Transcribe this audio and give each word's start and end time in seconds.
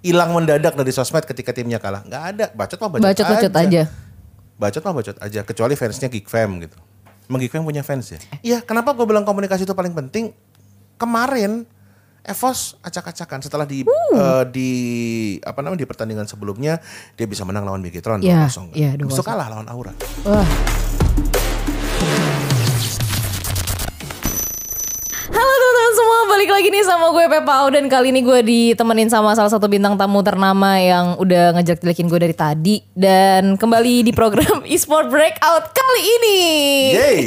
hilang 0.00 0.30
mendadak 0.30 0.72
dari 0.72 0.90
sosmed 0.90 1.22
ketika 1.22 1.50
timnya 1.50 1.76
kalah. 1.76 2.02
Nggak 2.02 2.22
ada, 2.28 2.46
bacot 2.50 2.78
mah 2.78 2.90
bacot, 2.90 3.04
Bacot-bacot 3.04 3.52
aja. 3.52 3.60
aja. 3.60 3.82
Bacot 4.54 4.82
mah 4.82 4.94
bacot 4.94 5.16
aja, 5.18 5.40
kecuali 5.42 5.74
fansnya 5.74 6.08
Geek 6.08 6.26
Fam 6.26 6.58
gitu. 6.58 6.76
Emang 7.24 7.38
Geek 7.38 7.50
Fam 7.50 7.62
punya 7.62 7.80
fans 7.80 8.06
ya? 8.08 8.18
Iya, 8.40 8.58
kenapa 8.60 8.92
gue 8.92 9.02
bilang 9.02 9.22
komunikasi 9.22 9.62
itu 9.62 9.72
paling 9.72 9.92
penting? 9.92 10.30
Kemarin 10.96 11.66
Evos 12.22 12.78
acak-acakan 12.78 13.42
setelah 13.42 13.66
di 13.66 13.82
eh, 13.82 14.44
di 14.46 14.70
apa 15.42 15.58
namanya 15.58 15.82
di 15.82 15.88
pertandingan 15.90 16.22
sebelumnya 16.22 16.78
dia 17.12 17.26
bisa 17.26 17.42
menang 17.42 17.66
lawan 17.66 17.82
Bigetron 17.82 18.22
Iya, 18.22 18.46
2-0. 18.46 18.70
iya, 18.72 18.94
Habis 18.94 19.10
itu 19.10 19.18
2-0. 19.18 19.26
kalah 19.26 19.46
lawan 19.50 19.66
Aura. 19.66 19.90
Wah. 20.22 20.46
Halo 22.02 22.51
balik 26.52 26.68
lagi 26.68 26.76
nih 26.76 26.84
sama 26.84 27.06
gue 27.16 27.24
Pepa 27.32 27.64
dan 27.72 27.88
kali 27.88 28.12
ini 28.12 28.20
gue 28.20 28.40
ditemenin 28.44 29.08
sama 29.08 29.32
salah 29.32 29.48
satu 29.48 29.72
bintang 29.72 29.96
tamu 29.96 30.20
ternama 30.20 30.76
yang 30.76 31.16
udah 31.16 31.56
ngejek-jelekin 31.56 32.12
gue 32.12 32.20
dari 32.28 32.36
tadi 32.36 32.76
dan 32.92 33.56
kembali 33.56 34.04
di 34.04 34.12
program 34.12 34.60
eSport 34.68 35.08
Breakout 35.08 35.72
kali 35.72 36.02
ini. 36.20 36.40
Yeay. 36.92 37.20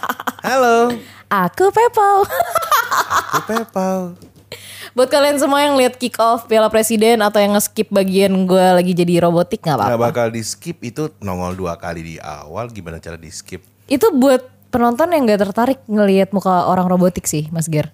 Halo. 0.48 0.96
Aku 1.28 1.68
Pepau. 1.68 2.24
Aku 2.24 3.40
Pepau. 3.44 4.16
Buat 4.96 5.12
kalian 5.12 5.36
semua 5.36 5.60
yang 5.60 5.76
lihat 5.76 6.00
kick 6.00 6.16
off 6.16 6.48
Piala 6.48 6.72
Presiden 6.72 7.20
atau 7.20 7.36
yang 7.36 7.60
nge-skip 7.60 7.92
bagian 7.92 8.32
gue 8.48 8.64
lagi 8.80 8.96
jadi 8.96 9.28
robotik 9.28 9.60
nggak 9.60 9.76
apa-apa. 9.76 10.08
bakal 10.08 10.32
di 10.32 10.40
skip 10.40 10.80
itu 10.80 11.12
nongol 11.20 11.52
dua 11.52 11.76
kali 11.76 12.00
di 12.00 12.16
awal. 12.16 12.72
Gimana 12.72 12.96
cara 12.96 13.20
di 13.20 13.28
skip? 13.28 13.60
Itu 13.92 14.08
buat 14.16 14.72
penonton 14.72 15.12
yang 15.12 15.28
nggak 15.28 15.52
tertarik 15.52 15.84
ngelihat 15.84 16.32
muka 16.32 16.64
orang 16.64 16.88
robotik 16.88 17.28
sih, 17.28 17.44
Mas 17.52 17.68
Ger. 17.68 17.92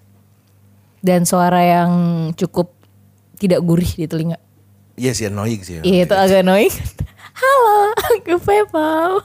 Dan 1.07 1.23
suara 1.23 1.63
yang 1.63 1.91
cukup 2.35 2.75
tidak 3.39 3.63
gurih 3.63 3.87
di 3.87 4.11
telinga. 4.11 4.35
Iya 4.99 5.15
sih 5.15 5.31
annoying 5.31 5.63
sih. 5.63 5.79
Iya 5.79 6.03
itu 6.03 6.11
agak 6.11 6.43
annoying. 6.43 6.73
Halo, 7.39 7.95
aku 7.95 8.35
Pepau. 8.43 9.23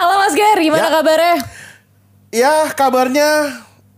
Halo 0.00 0.14
Mas 0.16 0.32
Ger, 0.32 0.56
gimana 0.56 0.88
Ya. 0.88 0.92
kabarnya? 0.96 1.34
Ya 2.30 2.54
kabarnya 2.72 3.28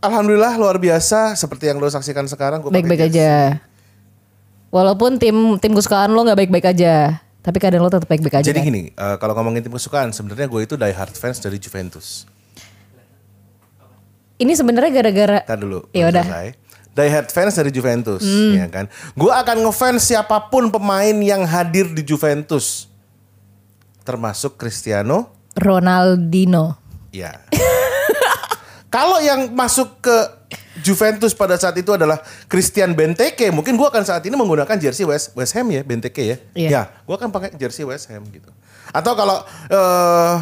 Alhamdulillah 0.02 0.58
luar 0.58 0.83
biasa 0.83 1.39
seperti 1.39 1.70
yang 1.70 1.78
lo 1.78 1.86
saksikan 1.86 2.27
sekarang. 2.27 2.58
Baik-baik 2.66 3.06
aja. 3.06 3.62
Walaupun 4.74 5.22
tim 5.22 5.61
tim 5.62 5.70
kesukaan 5.70 6.11
lo 6.11 6.27
nggak 6.27 6.42
baik-baik 6.42 6.66
aja, 6.74 7.22
tapi 7.46 7.62
keadaan 7.62 7.86
lo 7.86 7.92
tetap 7.92 8.11
baik-baik 8.11 8.42
aja. 8.42 8.50
Jadi 8.50 8.58
kan? 8.58 8.66
gini, 8.66 8.83
eh, 8.91 9.16
kalau 9.22 9.39
ngomongin 9.39 9.62
tim 9.62 9.70
kesukaan, 9.70 10.11
sebenarnya 10.11 10.50
gue 10.50 10.66
itu 10.66 10.74
die 10.74 10.91
hard 10.91 11.14
fans 11.14 11.39
dari 11.39 11.62
Juventus. 11.62 12.27
Ini 14.42 14.52
sebenarnya 14.52 14.90
gara-gara 14.90 15.38
Ntar 15.46 15.58
dulu, 15.62 15.86
Ya 15.94 16.10
udah. 16.10 16.26
selesai. 16.26 16.48
Die 16.92 17.08
hard 17.08 17.28
fans 17.32 17.56
dari 17.56 17.72
Juventus, 17.72 18.20
ya 18.52 18.68
kan. 18.68 18.84
Gue 19.16 19.32
akan 19.32 19.64
ngefans 19.64 20.12
siapa 20.12 20.52
pun 20.52 20.68
pemain 20.68 21.16
yang 21.16 21.40
hadir 21.48 21.88
di 21.88 22.04
Juventus, 22.04 22.84
termasuk 24.04 24.60
Cristiano. 24.60 25.32
Ronaldinho. 25.56 26.76
Ya. 27.08 27.40
Kalau 28.92 29.24
yang 29.24 29.48
masuk 29.56 30.04
ke 30.04 30.16
Juventus 30.84 31.32
pada 31.32 31.56
saat 31.56 31.72
itu 31.80 31.96
adalah 31.96 32.20
Christian 32.44 32.92
Benteke, 32.92 33.48
mungkin 33.48 33.80
gue 33.80 33.88
akan 33.88 34.04
saat 34.04 34.20
ini 34.28 34.36
menggunakan 34.36 34.77
jersey 34.77 35.08
West 35.08 35.32
West 35.32 35.56
Ham 35.56 35.72
ya, 35.72 35.80
Benteke 35.80 36.20
ya. 36.20 36.36
Iya. 36.52 36.68
Ya, 36.68 36.82
gue 37.00 37.16
akan 37.16 37.32
pakai 37.32 37.56
jersey 37.56 37.88
West 37.88 38.12
Ham 38.12 38.20
gitu. 38.28 38.52
Atau 38.92 39.16
kalau 39.16 39.40
eh, 39.72 40.34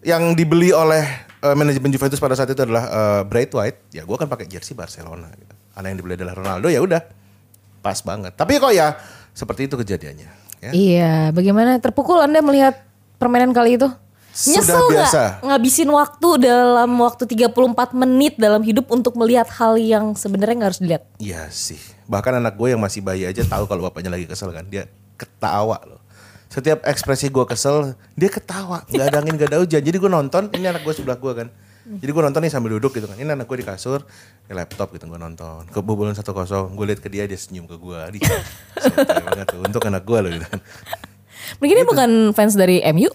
yang 0.00 0.32
dibeli 0.32 0.72
oleh 0.72 1.04
eh, 1.40 1.56
manajemen 1.56 1.92
Juventus 1.92 2.20
pada 2.20 2.36
saat 2.36 2.50
itu 2.52 2.60
adalah 2.60 2.84
eh, 2.88 3.22
Bright 3.28 3.52
White, 3.52 3.92
ya 3.92 4.02
gue 4.04 4.16
akan 4.16 4.28
pakai 4.28 4.46
jersey 4.48 4.72
Barcelona. 4.72 5.28
Gitu. 5.32 5.54
Karena 5.76 5.86
yang 5.92 5.98
dibeli 5.98 6.14
adalah 6.16 6.34
Ronaldo, 6.36 6.68
ya 6.68 6.80
udah 6.80 7.00
pas 7.80 7.98
banget. 8.04 8.32
Tapi 8.36 8.60
kok 8.60 8.72
ya 8.72 8.96
seperti 9.32 9.68
itu 9.68 9.76
kejadiannya. 9.80 10.28
Ya. 10.60 10.70
Iya, 10.76 11.14
bagaimana 11.32 11.80
terpukul 11.80 12.20
Anda 12.20 12.44
melihat 12.44 12.84
permainan 13.16 13.56
kali 13.56 13.80
itu? 13.80 13.88
Sudah 14.30 14.62
Nyesel 14.62 14.84
biasa. 14.94 15.22
ngabisin 15.42 15.90
waktu 15.90 16.28
dalam 16.46 16.90
waktu 17.02 17.24
34 17.26 17.98
menit 17.98 18.38
dalam 18.38 18.62
hidup 18.62 18.86
untuk 18.88 19.18
melihat 19.18 19.50
hal 19.58 19.74
yang 19.74 20.14
sebenarnya 20.14 20.54
nggak 20.54 20.70
harus 20.70 20.80
dilihat? 20.80 21.02
Iya 21.18 21.50
sih. 21.50 21.80
Bahkan 22.06 22.38
anak 22.38 22.54
gue 22.54 22.70
yang 22.70 22.78
masih 22.78 23.02
bayi 23.02 23.26
aja 23.26 23.42
tahu 23.42 23.66
kalau 23.66 23.90
bapaknya 23.90 24.14
lagi 24.14 24.30
kesel 24.30 24.54
kan. 24.54 24.64
Dia 24.70 24.86
ketawa 25.18 25.82
loh. 25.82 25.99
Setiap 26.50 26.82
ekspresi 26.82 27.30
gue 27.30 27.46
kesel, 27.46 27.94
dia 28.18 28.26
ketawa. 28.26 28.82
Gak 28.90 29.06
ada 29.06 29.22
angin, 29.22 29.38
gak 29.38 29.54
ada 29.54 29.62
hujan. 29.62 29.78
Jadi 29.78 29.96
gue 29.96 30.10
nonton, 30.10 30.50
ini 30.50 30.66
anak 30.66 30.82
gue 30.82 30.90
sebelah 30.90 31.14
gue 31.14 31.32
kan. 31.32 31.48
Jadi 31.80 32.10
gue 32.10 32.22
nonton 32.22 32.40
nih 32.42 32.50
sambil 32.50 32.74
duduk 32.74 32.90
gitu 32.92 33.06
kan. 33.06 33.14
Ini 33.14 33.34
anak 33.34 33.46
gue 33.46 33.62
di 33.62 33.66
kasur, 33.66 34.02
di 34.46 34.52
laptop 34.52 34.90
gitu 34.94 35.06
gue 35.06 35.14
nonton. 35.14 35.62
Kebobolan 35.70 36.12
1-0, 36.12 36.26
gue 36.74 36.84
liat 36.90 36.98
ke 36.98 37.06
dia, 37.06 37.22
dia 37.30 37.38
senyum 37.38 37.70
ke 37.70 37.78
gue. 37.78 37.98
Di, 38.14 38.18
banget 39.06 39.46
tuh. 39.46 39.62
Untuk 39.62 39.82
anak 39.86 40.02
gue 40.02 40.18
loh 40.18 40.30
gitu 40.30 40.46
kan. 40.46 40.60
Mungkin 41.62 41.74
dia 41.78 41.86
bukan 41.88 42.10
fans 42.34 42.54
dari 42.54 42.78
MU, 42.94 43.10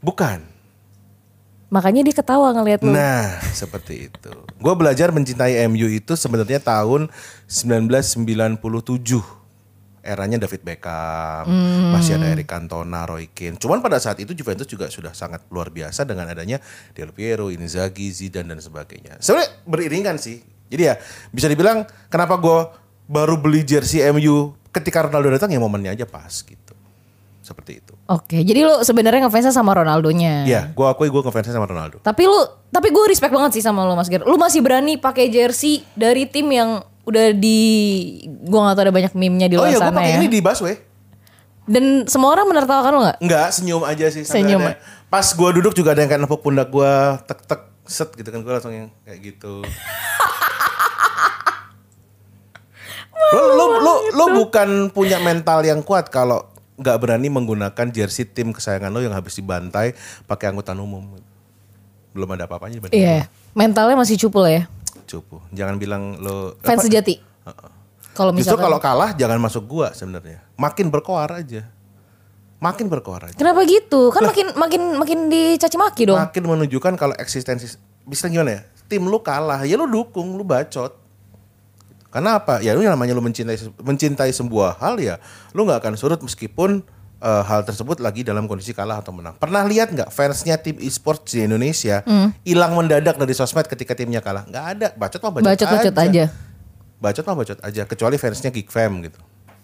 Bukan. 0.00 0.52
makanya 1.68 2.06
dia 2.06 2.14
ketawa 2.14 2.54
ngelihat 2.54 2.86
lu. 2.86 2.94
Nah, 2.94 3.40
seperti 3.50 4.06
itu. 4.06 4.30
Gue 4.62 4.74
belajar 4.78 5.10
mencintai 5.10 5.66
MU 5.66 5.90
itu 5.90 6.14
sebenarnya 6.14 6.62
tahun 6.62 7.10
1997. 7.50 8.60
Eranya 10.04 10.36
David 10.36 10.60
Beckham, 10.60 11.48
masih 11.96 12.20
ada 12.20 12.28
Eric 12.28 12.44
Cantona, 12.44 13.08
Roy 13.08 13.32
Keane. 13.32 13.56
Cuman 13.56 13.80
pada 13.80 13.96
saat 13.96 14.20
itu 14.20 14.36
Juventus 14.36 14.68
juga 14.68 14.92
sudah 14.92 15.16
sangat 15.16 15.48
luar 15.48 15.72
biasa 15.72 16.04
dengan 16.04 16.28
adanya 16.28 16.60
Del 16.92 17.08
Piero, 17.16 17.48
Inzaghi, 17.48 18.12
Zidane 18.12 18.52
dan 18.52 18.60
sebagainya. 18.60 19.16
Sebenarnya 19.24 19.50
beriringan 19.64 20.20
sih. 20.20 20.44
Jadi 20.68 20.82
ya 20.84 21.00
bisa 21.32 21.48
dibilang 21.48 21.88
kenapa 22.12 22.36
gue 22.36 22.58
baru 23.08 23.40
beli 23.40 23.64
jersey 23.64 24.04
MU 24.12 24.52
ketika 24.68 25.08
Ronaldo 25.08 25.32
datang 25.32 25.48
ya 25.48 25.60
momennya 25.60 25.96
aja 25.96 26.04
pas 26.04 26.44
gitu. 26.44 26.76
Seperti 27.44 27.80
itu. 27.80 27.92
Oke, 28.08 28.40
jadi 28.40 28.64
lu 28.64 28.80
sebenarnya 28.80 29.28
ngefansnya 29.28 29.52
sama 29.52 29.76
Ronaldonya. 29.76 30.48
Iya, 30.48 30.72
gue 30.72 30.86
akui 30.88 31.12
gue 31.12 31.20
ngefansnya 31.24 31.52
sama 31.52 31.68
Ronaldo. 31.68 32.00
Tapi 32.00 32.24
lu, 32.24 32.40
tapi 32.72 32.88
gue 32.88 33.04
respect 33.08 33.32
banget 33.32 33.60
sih 33.60 33.64
sama 33.64 33.84
lu 33.84 33.92
Mas 33.92 34.08
Ger. 34.08 34.24
Lu 34.24 34.40
masih 34.40 34.64
berani 34.64 34.96
pakai 34.96 35.28
jersey 35.28 35.84
dari 35.92 36.24
tim 36.24 36.48
yang 36.48 36.80
udah 37.04 37.32
di, 37.32 37.58
gue 38.24 38.58
gak 38.58 38.74
tau 38.74 38.82
ada 38.82 38.90
banyak 38.90 39.12
meme-nya 39.12 39.46
di 39.46 39.54
Oh 39.54 39.60
luar 39.60 39.68
iya, 39.68 39.76
gue 39.76 39.84
sana 39.84 39.94
pakai 39.94 40.10
ya. 40.10 40.16
ini 40.16 40.26
di 40.26 40.40
busway. 40.40 40.74
Dan 41.64 41.84
semua 42.04 42.28
orang 42.30 42.44
menertawakan 42.46 42.90
lu 42.90 43.00
gak? 43.02 43.16
Enggak, 43.20 43.48
senyum 43.50 43.82
aja 43.82 44.06
sih. 44.08 44.20
Senyum. 44.22 44.60
ada- 44.60 44.76
Pas 45.06 45.30
gua 45.30 45.48
duduk 45.48 45.72
juga 45.72 45.92
ada 45.92 46.00
yang 46.00 46.10
kayak 46.10 46.22
nepuk 46.22 46.40
pundak 46.40 46.68
gua, 46.68 47.16
tek 47.22 47.40
tek 47.40 47.60
set 47.84 48.10
gitu 48.12 48.26
kan 48.26 48.40
gua 48.40 48.58
langsung 48.58 48.72
yang 48.72 48.88
kayak 49.00 49.20
gitu. 49.22 49.62
lu, 53.30 53.42
lu, 53.48 53.64
lu, 53.78 53.94
lu 54.10 54.24
bukan 54.36 54.68
punya 54.90 55.18
mental 55.18 55.62
yang 55.62 55.80
kuat 55.80 56.08
kalau 56.08 56.50
nggak 56.74 56.98
berani 56.98 57.30
menggunakan 57.30 57.86
jersey 57.88 58.26
tim 58.26 58.50
kesayangan 58.50 58.90
lo 58.90 58.98
yang 58.98 59.14
habis 59.14 59.34
dibantai 59.34 59.94
pakai 60.24 60.50
angkutan 60.50 60.76
umum. 60.76 61.14
Belum 62.10 62.28
ada 62.28 62.44
apa-apanya 62.44 62.78
Iya, 62.90 63.26
mentalnya 63.52 63.94
masih 63.94 64.18
cupu 64.18 64.38
lah 64.38 64.52
ya. 64.52 64.62
Cupu. 65.14 65.38
Jangan 65.54 65.78
bilang 65.78 66.18
lo 66.18 66.58
Fans 66.60 66.82
apa- 66.82 66.86
sejati. 66.86 67.14
Kalau 68.14 68.30
Justru 68.30 68.54
misalkan 68.54 68.66
kalau 68.70 68.78
kalah 68.78 69.10
jangan 69.14 69.38
masuk 69.42 69.66
gua 69.66 69.90
sebenarnya. 69.90 70.42
Makin 70.54 70.86
berkoar 70.90 71.30
aja. 71.34 71.66
Makin 72.62 72.86
berkoar 72.86 73.30
aja. 73.30 73.36
Kenapa 73.36 73.66
gitu? 73.66 74.14
Kan 74.14 74.26
makin 74.30 74.54
makin 74.54 74.82
makin 74.98 75.18
dicaci 75.30 75.74
maki 75.74 76.06
dong. 76.06 76.18
makin 76.18 76.42
menunjukkan 76.46 76.94
kalau 76.94 77.14
eksistensi 77.18 77.74
bisa 78.04 78.28
gimana 78.28 78.60
ya 78.60 78.62
tim 78.86 79.04
lu 79.08 79.18
kalah 79.18 79.64
ya 79.64 79.80
lu 79.80 79.88
dukung 79.88 80.36
lu 80.36 80.44
bacot 80.44 80.92
karena 82.12 82.38
apa 82.38 82.60
ya 82.60 82.76
lu 82.76 82.84
namanya 82.84 83.16
lu 83.16 83.24
mencintai 83.24 83.56
mencintai 83.80 84.30
sebuah 84.30 84.78
hal 84.78 85.00
ya 85.00 85.16
lu 85.56 85.64
nggak 85.64 85.80
akan 85.82 85.94
surut 85.96 86.20
meskipun 86.20 86.84
eh, 87.24 87.42
hal 87.42 87.60
tersebut 87.62 87.98
lagi 87.98 88.20
dalam 88.20 88.44
kondisi 88.44 88.70
kalah 88.70 89.00
atau 89.00 89.10
menang 89.10 89.32
pernah 89.34 89.64
lihat 89.64 89.88
nggak 89.88 90.08
fansnya 90.08 90.54
tim 90.56 90.76
e-sports 90.78 91.32
di 91.32 91.40
Indonesia 91.40 92.04
hilang 92.42 92.72
mendadak 92.72 93.16
dari 93.16 93.32
sosmed 93.32 93.64
ketika 93.64 93.92
timnya 93.92 94.20
kalah 94.20 94.44
nggak 94.44 94.64
ada 94.70 94.88
bacot 94.92 95.18
mah 95.18 95.32
bacot, 95.32 95.48
Bacot-bacot 95.48 95.94
aja. 95.94 96.04
aja. 96.04 96.24
bacot 96.96 97.24
mah 97.24 97.34
bacot 97.34 97.58
aja 97.58 97.82
kecuali 97.84 98.16
fansnya 98.16 98.48
Geek 98.50 98.68
Fam 98.68 99.00
gitu 99.00 99.16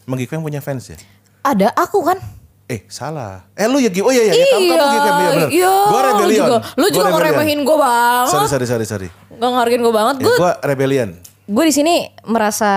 emang 0.03 0.17
Geek 0.17 0.29
Fam 0.29 0.41
punya 0.41 0.59
fans 0.59 0.89
ya 0.89 0.99
Ada 1.41 1.73
aku 1.73 2.01
kan. 2.03 2.21
Eh 2.67 2.85
salah. 2.87 3.49
Eh 3.53 3.65
lu 3.65 3.77
ya 3.77 3.89
Gi- 3.89 3.99
Oh 3.99 4.09
iya 4.09 4.29
iya, 4.29 4.45
kamu 4.47 4.61
kamu 4.63 4.87
Geek 4.87 5.01
Fam 5.01 5.17
ya 5.17 5.29
benar. 5.31 5.49
iya. 5.51 5.73
Gua 5.73 5.89
Lu 5.91 5.99
Rebellion. 6.07 6.45
juga, 6.45 6.59
lu 6.61 6.61
Gua 6.61 6.87
juga 6.87 7.01
Rebellion. 7.01 7.15
ngeremehin 7.17 7.61
gue 7.61 7.77
banget. 7.81 8.31
Sorry 8.31 8.47
sorry 8.47 8.67
sorry 8.67 8.87
sorry. 8.87 9.09
Gak 9.33 9.49
ngehargain 9.49 9.81
gue 9.81 9.91
banget. 9.91 10.15
Ya, 10.17 10.23
Gue 10.23 10.37
gua 10.37 10.53
Rebellion. 10.61 11.09
gue 11.47 11.65
di 11.65 11.73
sini 11.73 11.95
merasa 12.25 12.71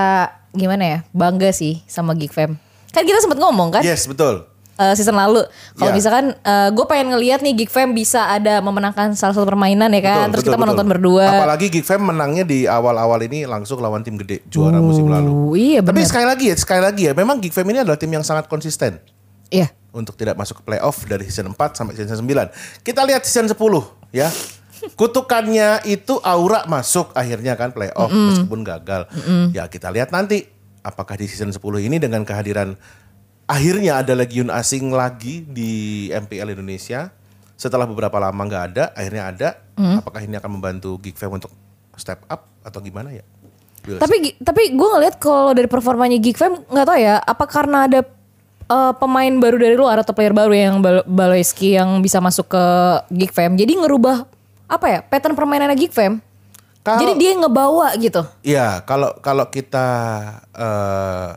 gimana 0.49 0.83
ya 0.83 0.99
bangga 1.11 1.51
sih 1.51 1.83
sama 1.85 2.13
Geek 2.13 2.31
Fam. 2.31 2.55
Kan 2.89 3.03
kita 3.03 3.19
sempat 3.19 3.37
ngomong 3.37 3.69
kan 3.69 3.81
Yes 3.81 4.05
betul. 4.05 4.47
Eh, 4.75 4.93
season 4.93 5.13
lalu. 5.13 5.45
Kalau 5.73 5.89
Ya. 5.89 5.95
misalkan 5.95 6.25
gue 6.69 6.85
pengen 6.85 7.11
ngeliat 7.11 7.39
nih 7.39 7.53
Geek 7.55 7.69
Fam 7.69 7.91
bisa 7.91 8.27
ada 8.27 8.57
memenangkan 8.59 9.13
salah 9.13 9.31
satu 9.31 9.45
permainan 9.45 9.89
ya 9.89 10.01
kan. 10.01 10.27
Betul, 10.27 10.31
Terus 10.31 10.41
betul, 10.41 10.49
kita 10.49 10.59
menonton 10.59 10.85
betul. 10.85 10.93
berdua. 10.97 11.25
Apalagi 11.37 11.65
Geek 11.69 11.83
Fam 11.83 12.01
menangnya 12.03 12.43
di 12.43 12.63
awal-awal 12.63 13.19
ini 13.21 13.43
langsung 13.43 13.77
lawan 13.77 14.01
tim 14.01 14.15
gede 14.15 14.41
juara 14.47 14.77
musim 14.77 15.05
lalu. 15.05 15.55
Iya 15.55 15.79
Tapi 15.81 15.97
benar. 15.97 16.09
sekali 16.09 16.25
lagi 16.25 16.45
ya, 16.47 16.55
sekali 16.55 16.81
lagi 16.81 17.01
ya, 17.05 17.13
memang 17.13 17.37
Geek 17.37 17.51
Fam 17.51 17.65
ini 17.65 17.79
adalah 17.79 17.95
tim 17.95 18.09
yang 18.09 18.21
sangat 18.21 18.45
konsisten 18.45 18.97
Iya. 19.47 19.69
untuk 19.91 20.13
tidak 20.13 20.33
masuk 20.33 20.59
ke 20.59 20.63
playoff 20.65 21.05
dari 21.05 21.23
season 21.23 21.49
4 21.49 21.73
sampai 21.73 21.93
season 21.93 22.17
9. 22.17 22.49
Kita 22.81 23.01
lihat 23.03 23.21
season 23.21 23.45
10 23.45 23.53
ya. 24.09 24.33
Kutukannya 24.93 25.79
itu 25.85 26.19
Aura 26.19 26.65
masuk 26.65 27.13
akhirnya 27.13 27.55
kan 27.55 27.71
playoff 27.71 28.11
meskipun 28.11 28.61
gagal. 28.61 29.07
Ya 29.49 29.63
kita 29.65 29.87
lihat 29.87 30.09
nanti 30.09 30.43
apakah 30.79 31.15
di 31.15 31.25
season 31.25 31.49
10 31.49 31.59
ini 31.81 31.97
dengan 31.97 32.21
kehadiran 32.21 32.75
akhirnya 33.45 33.97
ada 33.97 34.13
legion 34.13 34.47
asing 34.49 34.89
lagi 34.89 35.43
di 35.43 35.71
MPL 36.09 36.51
Indonesia 36.51 37.11
setelah 37.53 37.83
beberapa 37.83 38.15
lama 38.17 38.39
nggak 38.39 38.63
ada 38.69 38.83
akhirnya 38.91 39.23
ada 39.25 39.49
apakah 39.95 40.19
ini 40.19 40.35
akan 40.35 40.51
membantu 40.53 40.97
Geek 40.97 41.15
Fam 41.15 41.31
untuk 41.31 41.51
step 41.93 42.23
up 42.25 42.45
atau 42.61 42.79
gimana 42.79 43.09
ya 43.09 43.23
see. 43.83 43.97
Tapi 43.97 44.15
tapi 44.37 44.71
gue 44.71 44.87
ngeliat 44.89 45.17
kalau 45.17 45.51
dari 45.51 45.67
performanya 45.67 46.15
Geek 46.15 46.35
Fam 46.35 46.61
nggak 46.61 46.85
tahu 46.85 46.97
ya 46.97 47.17
apa 47.17 47.43
karena 47.43 47.85
ada 47.85 47.99
eh, 48.63 48.93
pemain 48.95 49.33
baru 49.33 49.57
dari 49.57 49.73
luar 49.73 49.97
atau 49.97 50.11
player 50.11 50.31
baru 50.31 50.51
yang 50.51 50.75
Bal- 50.79 51.03
Baloiski 51.03 51.73
yang 51.73 51.99
bisa 51.99 52.17
masuk 52.17 52.47
ke 52.47 52.63
Geek 53.11 53.31
Fam 53.31 53.53
jadi 53.53 53.75
ngerubah 53.75 54.23
apa 54.65 54.85
ya 54.87 54.99
pattern 55.01 55.33
permainannya 55.33 55.75
Geek 55.75 55.91
Fam. 55.91 56.23
Kalau- 56.79 56.99
Jadi 56.99 57.15
dia 57.15 57.31
ngebawa 57.33 57.95
gitu. 57.95 58.27
Iya, 58.41 58.83
kalau 58.83 59.15
kalau 59.17 59.47
kita 59.47 59.87
eh, 60.51 61.29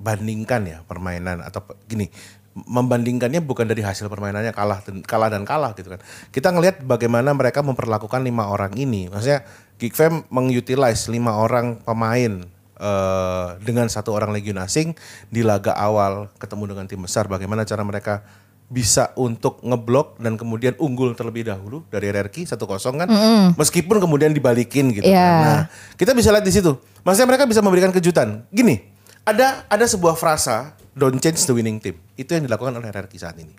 bandingkan 0.00 0.64
ya 0.64 0.78
permainan 0.88 1.44
atau 1.44 1.60
gini, 1.84 2.08
membandingkannya 2.56 3.44
bukan 3.44 3.68
dari 3.68 3.84
hasil 3.84 4.08
permainannya 4.08 4.50
kalah 4.50 4.80
dan 4.82 5.04
kalah 5.04 5.28
dan 5.28 5.44
kalah 5.44 5.76
gitu 5.76 5.92
kan. 5.92 6.00
Kita 6.32 6.50
ngelihat 6.50 6.82
bagaimana 6.82 7.30
mereka 7.30 7.60
memperlakukan 7.60 8.24
lima 8.24 8.48
orang 8.48 8.74
ini. 8.74 9.06
Maksudnya 9.06 9.44
Geek 9.78 9.94
Fam 9.94 10.24
mengutilize 10.28 11.08
lima 11.08 11.36
orang 11.36 11.78
pemain 11.80 12.42
eh, 12.76 13.48
dengan 13.62 13.86
satu 13.86 14.12
orang 14.12 14.34
legion 14.34 14.58
asing 14.58 14.96
di 15.28 15.44
laga 15.44 15.76
awal 15.76 16.32
ketemu 16.36 16.74
dengan 16.76 16.84
tim 16.88 17.00
besar. 17.00 17.28
Bagaimana 17.28 17.62
cara 17.62 17.84
mereka 17.84 18.24
bisa 18.70 19.10
untuk 19.18 19.58
ngeblok 19.66 20.22
dan 20.22 20.38
kemudian 20.38 20.78
unggul 20.78 21.10
terlebih 21.18 21.42
dahulu 21.42 21.82
dari 21.90 22.06
RRQ 22.06 22.54
1-0 22.54 23.02
kan. 23.02 23.08
Meskipun 23.58 23.98
kemudian 23.98 24.30
dibalikin 24.30 24.94
gitu 24.94 25.10
Iya. 25.10 25.18
kan. 25.18 25.42
Nah, 25.42 25.62
kita 25.98 26.14
bisa 26.14 26.30
lihat 26.30 26.46
di 26.46 26.54
situ. 26.54 26.78
Maksudnya 27.02 27.28
mereka 27.34 27.50
bisa 27.50 27.58
memberikan 27.66 27.90
kejutan. 27.90 28.46
Gini, 28.54 28.78
ada 29.24 29.64
ada 29.68 29.84
sebuah 29.86 30.16
frasa 30.16 30.74
don't 30.92 31.20
change 31.20 31.44
the 31.44 31.54
winning 31.54 31.78
team. 31.78 31.96
Itu 32.14 32.34
yang 32.34 32.44
dilakukan 32.46 32.76
oleh 32.76 32.88
RRQ 32.88 33.12
saat 33.16 33.36
ini. 33.38 33.54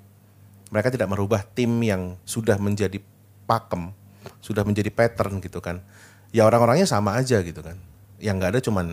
Mereka 0.72 0.92
tidak 0.92 1.12
merubah 1.12 1.44
tim 1.44 1.70
yang 1.84 2.16
sudah 2.24 2.56
menjadi 2.56 3.00
pakem, 3.44 3.92
sudah 4.40 4.64
menjadi 4.64 4.88
pattern 4.88 5.44
gitu 5.44 5.60
kan. 5.60 5.84
Ya 6.32 6.48
orang-orangnya 6.48 6.88
sama 6.88 7.16
aja 7.20 7.44
gitu 7.44 7.60
kan. 7.60 7.76
Yang 8.22 8.36
nggak 8.40 8.52
ada 8.56 8.62
cuman 8.64 8.88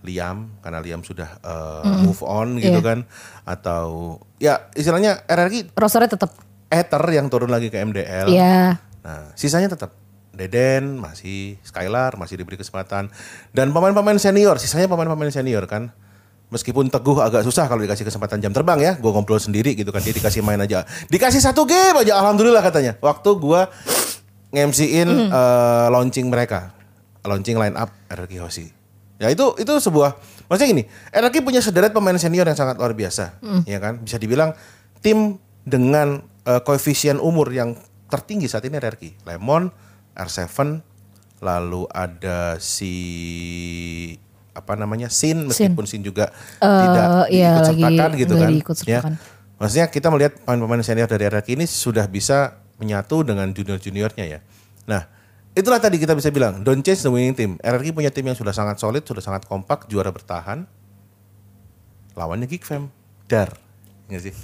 Liam 0.00 0.48
karena 0.64 0.80
Liam 0.80 1.04
sudah 1.04 1.36
uh, 1.44 1.84
move 2.00 2.24
on 2.24 2.56
gitu 2.56 2.80
Iya. 2.80 2.82
kan 2.82 2.98
atau 3.44 4.16
ya 4.40 4.72
istilahnya 4.72 5.22
RRQ 5.28 5.76
Rosternya 5.76 6.16
tetap. 6.16 6.32
Ether 6.70 7.02
yang 7.10 7.26
turun 7.26 7.50
lagi 7.50 7.66
ke 7.66 7.82
MDL. 7.82 8.30
Iya. 8.30 8.78
Nah, 9.02 9.34
sisanya 9.34 9.66
tetap 9.66 9.90
Deden 10.30 11.02
masih 11.02 11.58
Skylar 11.66 12.14
masih 12.14 12.38
diberi 12.38 12.54
kesempatan 12.54 13.10
dan 13.50 13.66
pemain-pemain 13.74 14.14
senior, 14.22 14.54
sisanya 14.62 14.86
pemain-pemain 14.86 15.34
senior 15.34 15.66
kan. 15.66 15.90
Meskipun 16.50 16.90
Teguh 16.90 17.22
agak 17.22 17.46
susah 17.46 17.70
kalau 17.70 17.78
dikasih 17.86 18.02
kesempatan 18.02 18.42
jam 18.42 18.50
terbang 18.50 18.82
ya, 18.82 18.92
gue 18.98 19.10
ngobrol 19.10 19.38
sendiri 19.38 19.78
gitu 19.78 19.94
kan 19.94 20.02
dia 20.02 20.10
dikasih 20.10 20.42
main 20.42 20.58
aja, 20.58 20.82
dikasih 21.06 21.38
satu 21.38 21.62
game 21.62 22.02
aja, 22.02 22.18
alhamdulillah 22.18 22.58
katanya. 22.58 22.98
Waktu 22.98 23.30
gue 23.38 23.60
ngemsiin 24.50 25.30
eh, 25.30 25.86
launching 25.94 26.26
mereka, 26.26 26.74
launching 27.22 27.54
line 27.54 27.78
up 27.78 27.94
RRQ 28.10 28.32
Hoshi. 28.42 28.66
Ya 29.22 29.30
itu 29.30 29.54
itu 29.62 29.72
sebuah, 29.78 30.18
maksudnya 30.50 30.68
gini, 30.74 30.84
RRQ 31.14 31.46
punya 31.46 31.62
sederet 31.62 31.94
pemain 31.94 32.18
senior 32.18 32.48
yang 32.48 32.58
sangat 32.58 32.74
luar 32.82 32.98
biasa, 32.98 33.38
ya 33.68 33.78
kan? 33.78 34.02
Bisa 34.02 34.18
dibilang 34.18 34.50
tim 34.98 35.38
dengan 35.62 36.18
eh, 36.50 36.60
koefisien 36.66 37.22
umur 37.22 37.46
yang 37.54 37.78
tertinggi 38.10 38.50
saat 38.50 38.66
ini 38.66 38.82
RRQ. 38.82 39.22
Lemon, 39.22 39.70
R7, 40.18 40.82
lalu 41.40 41.86
ada 41.94 42.58
si 42.58 42.94
apa 44.50 44.74
namanya 44.74 45.06
Sin 45.08 45.46
meskipun 45.46 45.86
Sin, 45.86 46.02
juga 46.02 46.34
tidak 46.58 47.30
iya, 47.30 47.62
sertakan 47.62 48.10
gitu 48.18 48.34
kan. 48.34 48.48
diikut 48.50 48.74
sertakan. 48.76 49.12
Maksudnya 49.60 49.86
kita 49.88 50.08
melihat 50.08 50.32
pemain-pemain 50.40 50.80
senior 50.80 51.04
dari 51.04 51.28
RRQ 51.28 51.48
ini 51.52 51.66
sudah 51.68 52.08
bisa 52.08 52.58
menyatu 52.80 53.20
dengan 53.20 53.44
junior-juniornya 53.52 54.24
ya. 54.24 54.40
Nah, 54.88 55.04
itulah 55.52 55.76
tadi 55.76 56.00
kita 56.00 56.16
bisa 56.16 56.32
bilang 56.32 56.64
don't 56.64 56.80
change 56.80 57.04
the 57.04 57.12
winning 57.12 57.36
team. 57.36 57.50
RRQ 57.60 57.92
punya 57.92 58.08
tim 58.08 58.24
yang 58.24 58.34
sudah 58.34 58.56
sangat 58.56 58.80
solid, 58.80 59.04
sudah 59.04 59.20
sangat 59.20 59.44
kompak, 59.44 59.84
juara 59.86 60.08
bertahan. 60.08 60.64
Lawannya 62.16 62.48
Geek 62.48 62.66
Fam, 62.66 62.90
dar, 63.28 63.54
nggak 64.10 64.22
sih? 64.22 64.34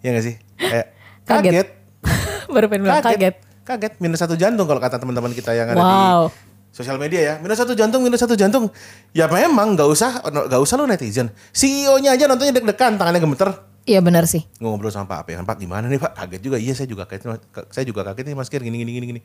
Ya 0.00 0.14
nggak 0.14 0.24
sih? 0.24 0.34
Kayak 0.56 0.86
Kaget. 1.28 1.52
kaget. 1.52 1.68
Baru 2.54 2.66
pengen 2.70 2.82
bilang 2.86 3.02
kaget. 3.02 3.34
Kaget, 3.66 3.92
minus 3.98 4.22
satu 4.22 4.38
jantung 4.38 4.64
kalau 4.64 4.78
kata 4.78 4.96
teman-teman 4.96 5.34
kita 5.34 5.50
yang 5.50 5.66
ada 5.66 5.76
Wow. 5.76 6.30
di 6.30 6.38
sosial 6.76 7.00
media 7.00 7.20
ya. 7.24 7.34
Minus 7.40 7.56
satu 7.56 7.72
jantung, 7.72 8.04
minus 8.04 8.20
satu 8.20 8.36
jantung. 8.36 8.68
Ya 9.16 9.24
memang 9.32 9.72
nggak 9.72 9.88
usah, 9.88 10.20
nggak 10.28 10.60
usah 10.60 10.76
lu 10.76 10.84
netizen. 10.84 11.32
CEO-nya 11.56 12.12
aja 12.12 12.28
nontonnya 12.28 12.60
deg-degan, 12.60 13.00
tangannya 13.00 13.24
gemeter. 13.24 13.48
Iya 13.88 14.04
benar 14.04 14.28
sih. 14.28 14.44
Ngobrol 14.60 14.92
sama 14.92 15.08
Pak 15.08 15.18
Ape, 15.24 15.40
Pak 15.40 15.56
gimana 15.56 15.88
nih 15.88 15.96
Pak? 15.96 16.12
Kaget 16.12 16.40
juga. 16.44 16.56
Iya 16.60 16.76
saya 16.76 16.90
juga 16.90 17.08
kaget. 17.08 17.40
Saya 17.72 17.84
juga 17.88 18.04
kaget 18.04 18.28
nih 18.28 18.36
Mas 18.36 18.52
Kir 18.52 18.60
gini 18.60 18.76
gini 18.76 18.92
gini 18.92 19.06
gini. 19.16 19.20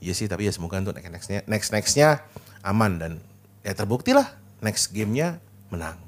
Iya 0.00 0.16
sih, 0.16 0.24
tapi 0.24 0.48
ya 0.48 0.52
semoga 0.54 0.80
untuk 0.80 0.96
next 0.96 1.12
nextnya 1.12 1.44
next 1.44 1.68
nextnya 1.76 2.24
aman 2.64 2.96
dan 2.96 3.12
ya 3.60 3.76
terbukti 3.76 4.16
lah 4.16 4.24
next 4.64 4.96
gamenya 4.96 5.36
menang. 5.68 6.00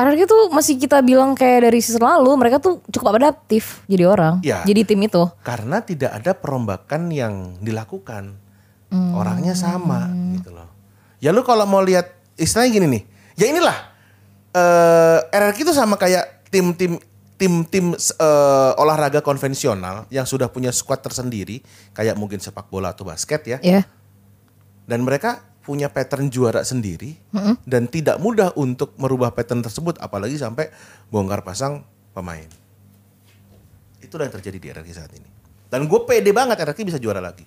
RRQ 0.00 0.20
tuh 0.24 0.42
masih 0.48 0.80
kita 0.80 1.04
bilang 1.04 1.36
kayak 1.36 1.68
dari 1.68 1.80
season 1.84 2.00
lalu 2.00 2.32
mereka 2.40 2.56
tuh 2.56 2.80
cukup 2.88 3.20
adaptif 3.20 3.84
jadi 3.84 4.08
orang. 4.08 4.40
Iya. 4.40 4.64
Jadi 4.64 4.80
tim 4.88 5.00
itu. 5.04 5.28
Karena 5.44 5.84
tidak 5.84 6.16
ada 6.16 6.32
perombakan 6.32 7.12
yang 7.12 7.60
dilakukan. 7.60 8.39
Hmm. 8.90 9.14
Orangnya 9.14 9.54
sama 9.54 10.10
gitu 10.36 10.50
loh. 10.50 10.66
Ya 11.22 11.30
lu 11.30 11.46
kalau 11.46 11.64
mau 11.64 11.80
lihat 11.80 12.10
istilahnya 12.34 12.70
gini 12.74 12.86
nih. 12.98 13.02
Ya 13.38 13.46
inilah 13.48 13.78
eh 14.50 15.18
RRQ 15.30 15.58
itu 15.70 15.74
sama 15.74 15.94
kayak 15.94 16.50
tim-tim 16.50 16.98
tim-tim 17.40 17.96
eh, 17.96 18.72
olahraga 18.76 19.24
konvensional 19.24 20.04
yang 20.12 20.28
sudah 20.28 20.52
punya 20.52 20.68
squad 20.76 21.00
tersendiri 21.00 21.64
kayak 21.96 22.20
mungkin 22.20 22.36
sepak 22.36 22.68
bola 22.68 22.92
atau 22.92 23.08
basket 23.08 23.40
ya. 23.48 23.58
Ya. 23.64 23.88
Dan 24.84 25.08
mereka 25.08 25.40
punya 25.64 25.88
pattern 25.88 26.28
juara 26.28 26.66
sendiri 26.66 27.14
dan 27.62 27.86
tidak 27.86 28.18
mudah 28.18 28.50
untuk 28.58 28.96
merubah 28.98 29.30
pattern 29.30 29.62
tersebut 29.62 29.96
apalagi 30.02 30.34
sampai 30.34 30.68
bongkar 31.08 31.40
pasang 31.46 31.86
pemain. 32.10 32.48
Itulah 34.02 34.26
yang 34.26 34.34
terjadi 34.34 34.58
di 34.58 34.66
RRQ 34.74 34.90
saat 34.90 35.12
ini. 35.14 35.28
Dan 35.70 35.86
gue 35.86 36.00
pede 36.02 36.34
banget 36.34 36.58
RRQ 36.58 36.78
bisa 36.82 36.98
juara 36.98 37.22
lagi. 37.22 37.46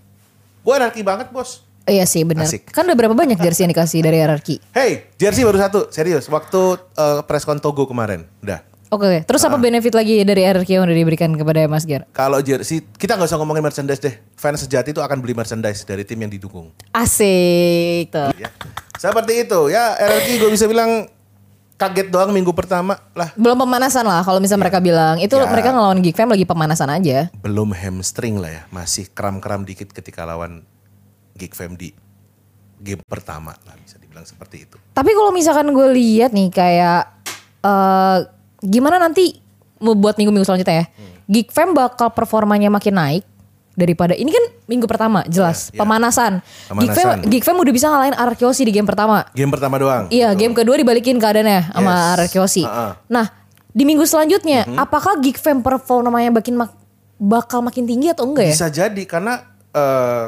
Gue 0.64 0.74
RRQ 0.74 0.98
banget 1.04 1.28
bos. 1.30 1.68
Iya 1.84 2.08
sih 2.08 2.24
benar. 2.24 2.48
Kan 2.72 2.88
udah 2.88 2.96
berapa 2.96 3.12
banyak 3.12 3.36
jersey 3.36 3.68
yang 3.68 3.76
dikasih 3.76 4.00
dari 4.00 4.24
RRQ? 4.24 4.72
Hey, 4.72 5.12
jersey 5.20 5.44
baru 5.44 5.60
satu, 5.60 5.92
serius. 5.92 6.32
Waktu 6.32 6.62
eh, 6.96 7.20
preskon 7.28 7.60
Togo 7.60 7.84
kemarin, 7.84 8.24
udah. 8.40 8.64
Oke, 8.88 9.26
terus 9.26 9.42
Ah. 9.42 9.50
apa 9.50 9.58
benefit 9.58 9.92
lagi 9.92 10.22
dari 10.22 10.46
RRQ 10.46 10.70
yang 10.70 10.86
udah 10.86 10.96
diberikan 10.96 11.34
kepada 11.34 11.66
Mas 11.66 11.84
Ger? 11.84 12.08
Kalau 12.14 12.40
jersey, 12.40 12.88
kita 12.88 13.18
nggak 13.18 13.28
usah 13.28 13.36
ngomongin 13.36 13.60
merchandise 13.60 14.00
deh. 14.00 14.16
Fans 14.38 14.64
sejati 14.64 14.94
itu 14.94 15.02
akan 15.02 15.20
beli 15.20 15.34
merchandise 15.34 15.84
dari 15.84 16.06
tim 16.06 16.16
yang 16.16 16.30
didukung. 16.30 16.72
Asik 16.94 18.08
tuh. 18.08 18.32
Ya. 18.38 18.48
Seperti 18.96 19.44
itu 19.44 19.68
ya, 19.68 19.98
RRQ 19.98 20.28
gue 20.40 20.52
bisa 20.54 20.70
bilang 20.70 21.12
kaget 21.76 22.08
doang 22.10 22.32
minggu 22.32 22.54
pertama 22.54 22.96
lah. 23.14 23.34
Belum 23.34 23.58
pemanasan 23.58 24.06
lah 24.06 24.22
kalau 24.22 24.40
misalnya 24.40 24.70
mereka 24.70 24.80
bilang. 24.80 25.18
Itu 25.20 25.36
Ya. 25.36 25.50
mereka 25.50 25.74
ngelawan 25.74 26.00
Geek 26.00 26.16
Fam 26.16 26.30
lagi 26.30 26.46
pemanasan 26.46 26.90
aja. 26.90 27.28
Belum 27.42 27.74
hamstring 27.74 28.40
lah 28.40 28.52
ya, 28.52 28.62
masih 28.70 29.10
kram-kram 29.10 29.66
dikit 29.66 29.90
ketika 29.90 30.24
lawan 30.24 30.64
Geek 31.36 31.54
Fam 31.54 31.74
di 31.74 31.92
game 32.78 33.02
pertama 33.04 33.56
lah 33.64 33.76
bisa 33.80 33.96
dibilang 33.98 34.24
seperti 34.24 34.68
itu. 34.68 34.78
Tapi 34.94 35.12
kalau 35.12 35.32
misalkan 35.32 35.72
gue 35.72 35.88
lihat 35.92 36.32
nih 36.32 36.52
kayak 36.52 37.02
eh 37.64 38.18
gimana 38.62 39.00
nanti 39.00 39.40
mau 39.80 39.96
buat 39.96 40.16
minggu-minggu 40.16 40.46
selanjutnya 40.46 40.84
ya. 40.84 40.86
Hmm. 40.88 41.14
Geek 41.28 41.50
Fam 41.52 41.72
bakal 41.72 42.12
performanya 42.12 42.68
makin 42.68 42.96
naik 42.96 43.24
daripada 43.74 44.14
ini 44.14 44.30
kan 44.30 44.46
minggu 44.66 44.86
pertama 44.86 45.26
jelas 45.26 45.68
Ya, 45.68 45.76
ya. 45.76 45.80
pemanasan. 45.80 46.34
Pemanasan. 46.68 47.26
Geek 47.26 47.42
Fam 47.42 47.58
udah 47.58 47.74
bisa 47.74 47.88
ngalahin 47.88 48.14
Arkeosi 48.14 48.62
di 48.62 48.72
game 48.72 48.86
pertama. 48.86 49.26
Game 49.32 49.50
pertama 49.50 49.76
doang. 49.76 50.06
Iya, 50.08 50.34
game 50.34 50.54
kedua 50.54 50.76
dibalikin 50.76 51.18
keadaannya 51.18 51.72
sama 51.72 51.92
Yes. 51.92 52.14
Arkeosi. 52.20 52.64
Ha-ha. 52.64 53.02
Nah, 53.08 53.26
di 53.68 53.84
minggu 53.84 54.04
selanjutnya 54.04 54.64
Mm-hmm. 54.64 54.78
apakah 54.80 55.18
Geek 55.18 55.36
Fam 55.36 55.60
performanya 55.60 56.30
makin 56.32 56.56
mak- 56.56 56.78
bakal 57.16 57.60
makin 57.60 57.84
tinggi 57.84 58.08
atau 58.08 58.26
enggak 58.26 58.46
ya? 58.46 58.54
Bisa 58.54 58.70
jadi 58.70 59.04
karena 59.04 59.42
eh 59.70 60.26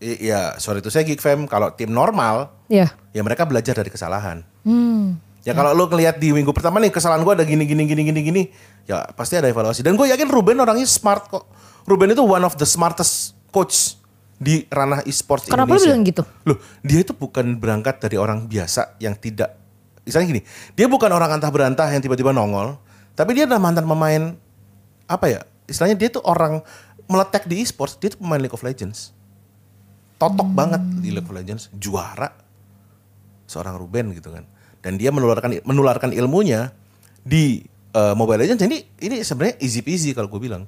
i- 0.00 0.20
ya 0.26 0.56
sorry 0.56 0.80
itu 0.80 0.88
saya 0.88 1.04
Geek 1.04 1.20
Fam 1.20 1.44
kalau 1.44 1.70
tim 1.70 1.88
normal 1.88 2.56
Iya. 2.66 2.88
ya 3.10 3.20
mereka 3.20 3.44
belajar 3.44 3.74
dari 3.74 3.88
kesalahan. 3.88 4.40
Hmm. 4.64 5.20
Ya 5.42 5.52
kalau 5.52 5.74
lu 5.74 5.84
ngelihat 5.86 6.16
di 6.16 6.30
minggu 6.30 6.48
pertama 6.50 6.78
nih 6.78 6.88
kesalahan 6.88 7.20
gua 7.20 7.34
ada 7.34 7.42
gini 7.42 7.66
gini 7.66 7.82
gini 7.82 8.02
gini 8.04 8.20
gini, 8.22 8.42
ya 8.84 9.02
pasti 9.10 9.34
ada 9.34 9.44
evaluasi. 9.44 9.82
Dan 9.82 9.92
gue 9.92 10.06
yakin 10.06 10.24
Ruben 10.24 10.54
orangnya 10.56 10.86
smart 10.86 11.26
kok. 11.26 11.50
Ruben 11.82 12.12
itu 12.12 12.22
one 12.22 12.42
of 12.42 12.54
the 12.56 12.66
smartest 12.66 13.34
coach 13.50 13.98
di 14.36 14.66
ranah 14.66 15.06
e-sports 15.06 15.46
Kenapa 15.46 15.70
lu 15.70 15.78
Indonesia. 15.78 15.86
bilang 15.94 16.02
gitu? 16.02 16.22
Loh, 16.46 16.58
dia 16.82 16.98
itu 17.02 17.14
bukan 17.14 17.54
berangkat 17.58 18.02
dari 18.02 18.18
orang 18.18 18.50
biasa 18.50 18.98
yang 18.98 19.14
tidak 19.14 19.54
misalnya 20.02 20.34
gini, 20.34 20.42
dia 20.74 20.90
bukan 20.90 21.06
orang 21.14 21.38
antah 21.38 21.46
berantah 21.46 21.86
yang 21.86 22.02
tiba-tiba 22.02 22.34
nongol, 22.34 22.74
tapi 23.14 23.38
dia 23.38 23.46
adalah 23.46 23.62
mantan 23.62 23.86
pemain 23.86 24.34
apa 25.06 25.26
ya? 25.30 25.40
Istilahnya 25.70 25.94
dia 25.94 26.10
tuh 26.10 26.26
orang 26.26 26.58
meletek 27.06 27.46
di 27.46 27.62
e-sports, 27.62 27.94
dia 28.02 28.10
tuh 28.10 28.18
pemain 28.18 28.42
League 28.42 28.50
of 28.50 28.66
Legends. 28.66 29.14
Totok 30.18 30.50
banget 30.50 30.82
di 30.98 31.14
League 31.14 31.22
of 31.22 31.30
Legends, 31.30 31.70
juara 31.78 32.34
seorang 33.46 33.78
Ruben 33.78 34.10
gitu 34.14 34.34
kan. 34.34 34.42
dan 34.82 34.98
dia 34.98 35.14
menularkan 35.14 35.62
menularkan 35.62 36.10
ilmunya 36.10 36.74
di 37.22 37.62
eh, 37.94 38.14
Mobile 38.18 38.42
Legends. 38.42 38.58
Jadi 38.58 38.82
ini 39.06 39.22
sebenarnya 39.22 39.62
easy 39.62 39.86
peasy 39.86 40.10
kalau 40.10 40.26
gue 40.26 40.42
bilang. 40.42 40.66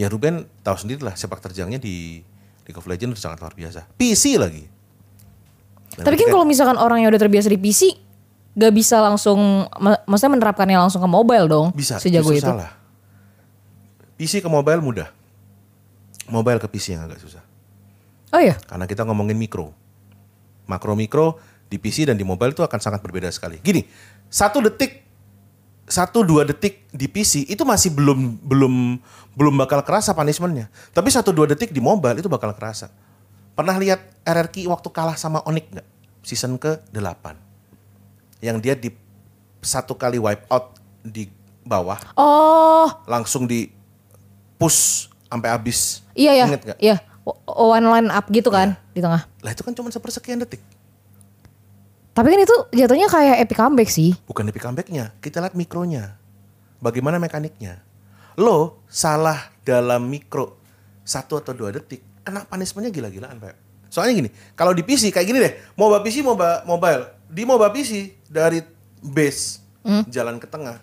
Ya 0.00 0.08
Ruben 0.08 0.48
tahu 0.64 0.80
sendiri 0.80 1.04
lah 1.04 1.12
sepak 1.12 1.44
terjangnya 1.44 1.76
di 1.76 2.24
League 2.64 2.78
of 2.80 2.88
Legends 2.88 3.20
sangat 3.20 3.44
luar 3.44 3.52
biasa. 3.52 3.84
PC 4.00 4.40
lagi. 4.40 4.64
Dan 5.92 6.08
Tapi 6.08 6.16
kan 6.16 6.32
kalau 6.32 6.46
misalkan 6.48 6.80
orang 6.80 7.04
yang 7.04 7.12
udah 7.12 7.20
terbiasa 7.20 7.52
di 7.52 7.60
PC 7.60 8.00
gak 8.56 8.72
bisa 8.72 8.96
langsung 9.04 9.68
ma- 9.76 10.00
maksudnya 10.08 10.40
menerapkannya 10.40 10.78
langsung 10.80 11.04
ke 11.04 11.10
mobile 11.10 11.44
dong. 11.44 11.68
bisa 11.76 12.00
sejago 12.00 12.32
itu. 12.32 12.40
salah. 12.40 12.72
PC 14.16 14.40
ke 14.40 14.48
mobile 14.48 14.80
mudah. 14.80 15.08
Mobile 16.30 16.56
ke 16.56 16.68
PC 16.70 16.96
yang 16.96 17.04
agak 17.04 17.20
susah. 17.20 17.44
Oh 18.30 18.40
iya. 18.40 18.56
Karena 18.64 18.88
kita 18.88 19.04
ngomongin 19.04 19.36
mikro. 19.36 19.74
Makro 20.64 20.94
mikro 20.94 21.36
di 21.66 21.76
PC 21.76 22.06
dan 22.06 22.16
di 22.16 22.24
mobile 22.24 22.54
itu 22.54 22.62
akan 22.62 22.78
sangat 22.78 23.02
berbeda 23.02 23.26
sekali. 23.28 23.58
Gini, 23.60 23.82
satu 24.30 24.62
detik, 24.62 25.02
satu 25.90 26.22
dua 26.22 26.46
detik 26.46 26.86
di 26.88 27.04
PC 27.04 27.44
itu 27.44 27.66
masih 27.66 27.90
belum 27.90 28.38
belum 28.40 28.74
belum 29.34 29.54
bakal 29.58 29.82
kerasa 29.82 30.14
punishmentnya. 30.14 30.70
Tapi 30.90 31.10
satu 31.10 31.30
dua 31.30 31.44
detik 31.44 31.70
di 31.70 31.82
mobile 31.82 32.16
itu 32.16 32.30
bakal 32.30 32.54
kerasa. 32.54 32.88
Pernah 33.52 33.76
lihat 33.76 33.98
RRQ 34.22 34.70
waktu 34.70 34.88
kalah 34.88 35.18
sama 35.18 35.42
Onyx 35.44 35.66
nggak? 35.68 35.88
Season 36.20 36.54
ke 36.54 36.80
8 36.92 37.32
Yang 38.40 38.56
dia 38.60 38.74
di 38.74 38.88
satu 39.58 39.92
kali 39.92 40.16
wipe 40.16 40.44
out 40.48 40.76
di 41.00 41.28
bawah 41.60 41.96
Oh, 42.14 42.88
langsung 43.04 43.44
di 43.44 43.68
push 44.56 45.08
sampai 45.26 45.48
habis. 45.48 46.04
iya 46.12 46.32
ya. 46.34 46.46
Ingat? 46.46 46.62
Iya. 46.76 46.96
O- 47.24 47.36
One 47.70 47.84
line 47.86 48.08
up 48.08 48.28
gitu 48.28 48.48
kan 48.48 48.76
di 48.90 49.00
tengah. 49.00 49.28
Lah 49.40 49.50
itu 49.50 49.60
kan 49.60 49.72
cuma 49.72 49.88
sepersekian 49.88 50.40
detik. 50.40 50.60
Tapi 52.10 52.26
kan 52.26 52.40
itu 52.42 52.56
jatuhnya 52.74 53.06
kayak 53.06 53.36
epic 53.46 53.56
comeback 53.56 53.90
sih. 53.90 54.10
Bukan 54.26 54.50
epic 54.50 54.62
comebacknya, 54.66 55.14
kita 55.22 55.38
lihat 55.38 55.54
mikronya. 55.54 56.18
Bagaimana 56.82 57.22
mekaniknya. 57.22 57.78
Lo 58.34 58.82
salah 58.90 59.52
dalam 59.62 60.08
mikro 60.10 60.58
satu 61.06 61.38
atau 61.38 61.52
dua 61.54 61.70
detik, 61.70 62.02
kena 62.26 62.46
punishmentnya 62.46 62.90
gila-gilaan 62.90 63.38
Pak. 63.38 63.54
Soalnya 63.90 64.22
gini, 64.22 64.30
kalau 64.54 64.70
di 64.70 64.86
PC 64.86 65.10
kayak 65.10 65.26
gini 65.26 65.38
deh, 65.42 65.52
MOBA 65.74 65.98
PC, 66.06 66.22
MOBA 66.22 66.62
mobile. 66.62 67.10
Di 67.26 67.42
MOBA 67.42 67.68
PC 67.74 68.22
dari 68.30 68.62
base 69.02 69.62
jalan 70.06 70.38
ke 70.38 70.46
tengah, 70.46 70.78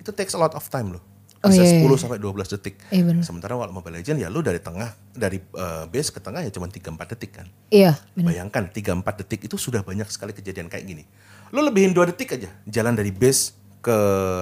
itu 0.00 0.08
takes 0.12 0.32
a 0.32 0.40
lot 0.40 0.52
of 0.56 0.64
time 0.72 0.96
loh. 0.96 1.04
Oh, 1.46 1.50
Bisa 1.54 1.62
iya, 1.62 1.78
iya, 1.78 1.86
10 1.86 2.02
sampai 2.02 2.18
12 2.18 2.52
detik. 2.58 2.74
Iya, 2.90 3.02
bener. 3.06 3.22
Sementara 3.22 3.54
kalau 3.54 3.70
Mobile 3.70 4.02
Legend 4.02 4.18
ya 4.18 4.26
lu 4.26 4.42
dari 4.42 4.58
tengah, 4.58 4.98
dari 5.14 5.38
eh, 5.38 5.84
base 5.86 6.10
ke 6.10 6.18
tengah 6.18 6.42
ya 6.42 6.50
cuma 6.50 6.66
3-4 6.66 7.14
detik 7.14 7.30
kan. 7.38 7.46
Iya. 7.70 7.94
bener. 8.18 8.34
Bayangkan 8.34 8.66
3-4 8.74 9.22
detik 9.22 9.46
itu 9.46 9.54
sudah 9.54 9.86
banyak 9.86 10.10
sekali 10.10 10.34
kejadian 10.34 10.66
kayak 10.66 10.82
gini. 10.82 11.06
Lo 11.54 11.62
lebihin 11.62 11.94
2 11.94 12.10
detik 12.10 12.34
aja 12.34 12.50
jalan 12.66 12.98
dari 12.98 13.14
base 13.14 13.54
ke 13.78 13.96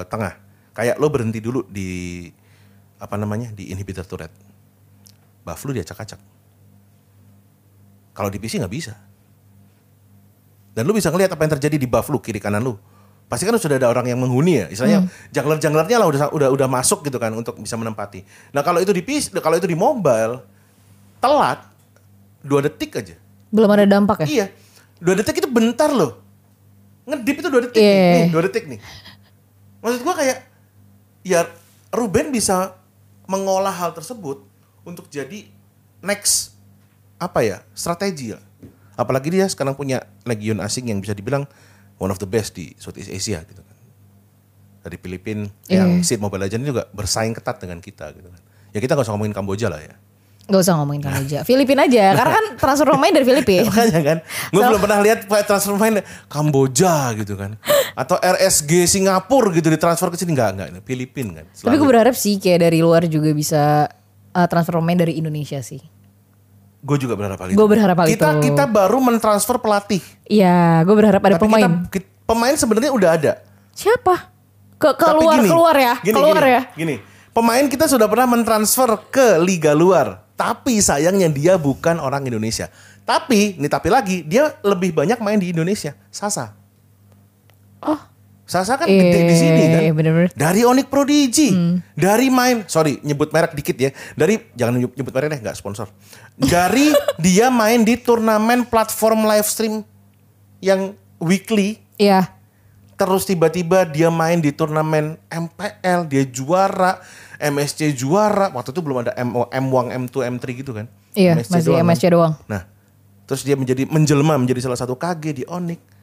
tengah. 0.08 0.40
Kayak 0.72 0.96
lo 0.96 1.12
berhenti 1.12 1.44
dulu 1.44 1.68
di 1.68 2.24
apa 2.96 3.20
namanya 3.20 3.52
di 3.52 3.68
inhibitor 3.68 4.08
turret. 4.08 4.32
Buff 5.44 5.60
lu 5.68 5.76
diacak-acak. 5.76 6.16
Kalau 8.16 8.30
di 8.32 8.40
PC 8.40 8.62
nggak 8.62 8.72
bisa. 8.72 8.96
Dan 10.74 10.88
lu 10.88 10.96
bisa 10.96 11.12
ngelihat 11.12 11.36
apa 11.36 11.42
yang 11.44 11.52
terjadi 11.60 11.76
di 11.76 11.86
buff 11.86 12.08
lu 12.08 12.18
kiri 12.18 12.40
kanan 12.40 12.64
lu. 12.64 12.74
Pasti 13.34 13.50
kan 13.50 13.58
sudah 13.58 13.82
ada 13.82 13.90
orang 13.90 14.06
yang 14.06 14.22
menghuni 14.22 14.62
ya, 14.62 14.66
istilahnya 14.70 15.10
jungler-junglernya 15.34 15.98
lah 15.98 16.06
udah 16.06 16.30
udah 16.30 16.48
udah 16.54 16.68
masuk 16.70 17.02
gitu 17.02 17.18
kan 17.18 17.34
untuk 17.34 17.58
bisa 17.58 17.74
menempati. 17.74 18.22
Nah 18.54 18.62
kalau 18.62 18.78
itu 18.78 18.94
di 18.94 19.02
PC, 19.02 19.34
kalau 19.42 19.58
itu 19.58 19.66
di 19.66 19.74
mobile 19.74 20.38
telat 21.18 21.66
dua 22.46 22.62
detik 22.62 22.94
aja. 22.94 23.18
Belum 23.50 23.66
ada 23.74 23.82
dampak 23.82 24.22
ya? 24.22 24.26
Iya. 24.30 24.46
Dua 25.02 25.18
detik 25.18 25.42
itu 25.42 25.50
bentar 25.50 25.90
loh. 25.90 26.22
Ngedip 27.10 27.42
itu 27.42 27.48
dua 27.50 27.62
detik 27.66 27.82
Iya. 27.82 27.98
nih. 27.98 28.26
Dua 28.30 28.42
detik 28.46 28.64
nih. 28.70 28.78
Maksud 29.82 30.00
gua 30.06 30.14
kayak 30.14 30.38
ya 31.26 31.50
Ruben 31.90 32.30
bisa 32.30 32.78
mengolah 33.26 33.74
hal 33.74 33.90
tersebut 33.98 34.46
untuk 34.86 35.10
jadi 35.10 35.50
next 36.06 36.54
apa 37.18 37.42
ya 37.42 37.66
strategi 37.74 38.30
lah. 38.30 38.44
Apalagi 38.94 39.26
dia 39.34 39.50
sekarang 39.50 39.74
punya 39.74 40.06
legion 40.22 40.62
asing 40.62 40.86
yang 40.86 41.02
bisa 41.02 41.18
dibilang 41.18 41.50
one 41.96 42.10
of 42.10 42.18
the 42.18 42.28
best 42.28 42.54
di 42.54 42.74
Southeast 42.76 43.10
Asia 43.10 43.42
gitu 43.42 43.60
kan. 43.60 43.76
Dari 44.84 44.96
Filipina 45.00 45.48
yang 45.66 46.00
Iya. 46.00 46.04
Seed 46.04 46.20
Mobile 46.20 46.44
Legends 46.44 46.66
juga 46.68 46.84
bersaing 46.92 47.32
ketat 47.32 47.56
dengan 47.56 47.80
kita 47.80 48.12
gitu 48.12 48.28
kan. 48.28 48.40
Ya 48.70 48.78
kita 48.82 48.92
nggak 48.92 49.06
usah 49.06 49.14
ngomongin 49.16 49.32
Kamboja 49.32 49.72
lah 49.72 49.80
ya. 49.80 49.96
Gak 50.44 50.60
usah 50.60 50.76
ngomongin 50.76 51.00
Kamboja. 51.00 51.40
Filipina 51.40 51.88
aja. 51.88 52.12
Karena 52.20 52.36
kan 52.36 52.46
transfer 52.60 52.84
pemain 52.84 53.08
dari 53.16 53.24
Filipina. 53.24 53.64
Makanya 53.72 54.00
kan, 54.04 54.18
gue 54.52 54.60
belum 54.60 54.80
pernah 54.84 54.98
lihat 55.00 55.24
transfer 55.24 55.72
pemain 55.72 56.04
Kamboja 56.28 57.16
gitu 57.16 57.32
kan, 57.32 57.56
atau 57.96 58.20
RSG 58.20 58.84
Singapura 58.84 59.48
gitu 59.56 59.72
ditransfer 59.72 60.12
ke 60.12 60.20
sini 60.20 60.36
nggak 60.36 60.50
nggak, 60.52 60.68
Filipina 60.84 61.40
kan. 61.40 61.46
Tapi 61.48 61.80
gue 61.80 61.88
berharap 61.88 62.12
sih 62.12 62.36
kayak 62.36 62.60
dari 62.60 62.84
luar 62.84 63.08
juga 63.08 63.32
bisa 63.32 63.88
uh, 64.36 64.44
transfer 64.44 64.76
pemain 64.76 65.00
dari 65.00 65.16
Indonesia 65.16 65.64
sih. 65.64 65.80
Gue 66.84 67.00
juga 67.00 67.16
berharap 67.16 67.40
hal 67.40 67.48
itu. 67.48 67.56
Gue 67.56 67.64
berharap 67.64 67.96
hal 67.96 68.06
kita, 68.12 68.28
itu. 68.36 68.52
Kita 68.52 68.64
baru 68.68 69.00
mentransfer 69.00 69.56
pelatih. 69.56 70.04
Iya, 70.28 70.84
gue 70.84 70.92
berharap 70.92 71.24
ada 71.24 71.40
Tapi 71.40 71.48
pemain. 71.48 71.64
Kita, 71.64 71.88
ki- 71.88 72.08
pemain 72.28 72.54
sebenarnya 72.54 72.92
udah 72.92 73.10
ada. 73.16 73.32
Siapa? 73.72 74.28
Ke 74.76 74.92
keluar 75.00 75.40
gini, 75.40 75.48
keluar 75.48 75.76
ya, 75.80 75.94
gini, 76.04 76.12
keluar 76.12 76.44
gini, 76.44 76.52
ya. 76.52 76.62
Gini, 76.76 76.94
pemain 77.32 77.64
kita 77.64 77.88
sudah 77.88 78.04
pernah 78.04 78.28
mentransfer 78.28 79.00
ke 79.08 79.40
liga 79.40 79.72
luar, 79.72 80.28
tapi 80.36 80.76
sayangnya 80.76 81.32
dia 81.32 81.56
bukan 81.56 81.96
orang 81.96 82.28
Indonesia. 82.28 82.68
Tapi, 83.08 83.56
ini 83.56 83.68
tapi 83.68 83.88
lagi, 83.88 84.20
dia 84.24 84.52
lebih 84.60 84.92
banyak 84.92 85.16
main 85.24 85.40
di 85.40 85.56
Indonesia. 85.56 85.96
Sasa. 86.12 86.52
Oh, 87.80 88.00
Sasa 88.44 88.76
kan 88.76 88.84
gede 88.84 89.20
di 89.24 89.34
sini 89.34 89.62
kan. 89.72 89.80
Iya, 89.80 89.92
bener-bener. 89.96 90.28
Dari 90.36 90.68
Onyx 90.68 90.86
Prodigy, 90.92 91.48
dari 91.96 92.28
main, 92.28 92.68
sorry 92.68 93.00
nyebut 93.00 93.32
merek 93.32 93.56
dikit 93.56 93.72
ya. 93.72 93.90
Dari 94.12 94.36
jangan 94.52 94.76
nyebut, 94.76 95.16
merek 95.16 95.32
deh, 95.32 95.40
nggak 95.40 95.56
sponsor. 95.56 95.88
Dari 96.36 96.92
dia 97.24 97.48
main 97.48 97.80
di 97.80 97.96
turnamen 97.96 98.68
platform 98.68 99.24
live 99.24 99.48
stream 99.48 99.80
yang 100.60 100.92
weekly, 101.16 101.80
Iya. 101.96 102.28
terus 103.00 103.24
tiba-tiba 103.24 103.88
dia 103.88 104.12
main 104.12 104.36
di 104.36 104.52
turnamen 104.52 105.16
MPL, 105.32 106.04
dia 106.04 106.28
juara, 106.28 107.00
MSC 107.40 107.96
juara. 107.96 108.52
Waktu 108.52 108.76
itu 108.76 108.80
belum 108.84 109.08
ada 109.08 109.16
M, 109.16 109.40
M1, 109.40 109.86
M2, 110.04 110.14
M3 110.36 110.44
gitu 110.52 110.76
kan. 110.76 110.84
Iya, 111.16 111.32
masih 111.32 111.64
doang 111.64 111.80
kan. 111.80 111.88
MSC 111.88 112.04
doang. 112.12 112.32
Nah, 112.44 112.68
terus 113.24 113.40
dia 113.40 113.56
menjadi 113.56 113.88
menjelma 113.88 114.36
menjadi 114.36 114.60
salah 114.68 114.76
satu 114.76 115.00
KG 115.00 115.32
di 115.32 115.44
Onyx. 115.48 115.93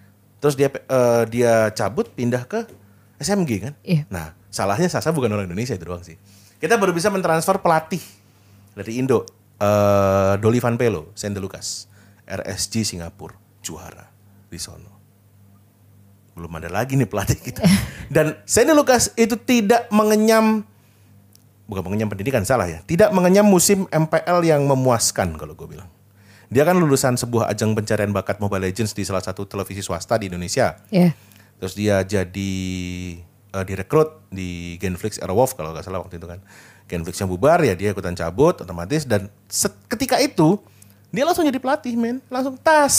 Terus 0.41 0.57
dia 0.57 0.73
eh, 0.73 1.23
dia 1.29 1.69
cabut 1.71 2.09
pindah 2.09 2.43
ke 2.49 2.65
SMG 3.21 3.51
kan. 3.61 3.73
Iya. 3.85 4.09
Nah, 4.09 4.33
salahnya 4.49 4.89
Sasa 4.89 5.13
bukan 5.13 5.29
orang 5.29 5.45
Indonesia 5.45 5.77
itu 5.77 5.85
doang 5.85 6.01
sih. 6.01 6.17
Kita 6.57 6.81
baru 6.81 6.91
bisa 6.91 7.13
mentransfer 7.13 7.61
pelatih 7.61 8.01
dari 8.73 8.97
Indo. 8.97 9.23
eh 9.61 10.33
Dolly 10.41 10.57
Van 10.57 10.73
Pelo, 10.73 11.13
Sende 11.13 11.37
Lucas, 11.37 11.85
RSG 12.25 12.81
Singapura, 12.81 13.37
juara 13.61 14.09
di 14.49 14.57
sono. 14.57 14.97
Belum 16.33 16.49
ada 16.57 16.65
lagi 16.73 16.97
nih 16.97 17.05
pelatih 17.05 17.37
kita. 17.37 17.61
Dan 18.15 18.41
Sende 18.49 18.73
Lucas 18.73 19.13
itu 19.13 19.37
tidak 19.37 19.85
mengenyam 19.93 20.65
bukan 21.69 21.87
mengenyam 21.87 22.09
pendidikan 22.09 22.41
salah 22.41 22.65
ya. 22.65 22.81
Tidak 22.81 23.13
mengenyam 23.13 23.45
musim 23.45 23.85
MPL 23.87 24.41
yang 24.43 24.65
memuaskan 24.65 25.37
kalau 25.37 25.53
gue 25.53 25.77
bilang. 25.77 25.87
Dia 26.51 26.67
kan 26.67 26.75
lulusan 26.75 27.15
sebuah 27.15 27.47
ajang 27.47 27.71
pencarian 27.71 28.11
bakat 28.11 28.43
Mobile 28.43 28.67
Legends 28.67 28.91
di 28.91 29.07
salah 29.07 29.23
satu 29.23 29.47
televisi 29.47 29.79
swasta 29.79 30.19
di 30.19 30.27
Indonesia. 30.27 30.75
Iya. 30.91 31.15
Terus 31.63 31.73
dia 31.73 32.03
jadi 32.03 32.51
eh, 33.55 33.63
direkrut 33.63 34.27
di 34.27 34.75
Genflix 34.75 35.15
Airwolf 35.17 35.55
kalau 35.55 35.71
nggak 35.71 35.87
salah 35.87 36.03
waktu 36.03 36.19
itu 36.19 36.27
kan. 36.27 36.43
Genflix 36.91 37.15
yang 37.23 37.31
bubar 37.31 37.63
ya 37.63 37.71
dia 37.71 37.95
ikutan 37.95 38.11
cabut 38.11 38.59
otomatis 38.59 39.07
dan 39.07 39.31
set- 39.47 39.79
ketika 39.87 40.19
itu 40.19 40.59
dia 41.07 41.23
langsung 41.23 41.47
jadi 41.47 41.55
pelatih 41.55 41.95
men, 41.95 42.19
langsung 42.27 42.59
tas. 42.59 42.95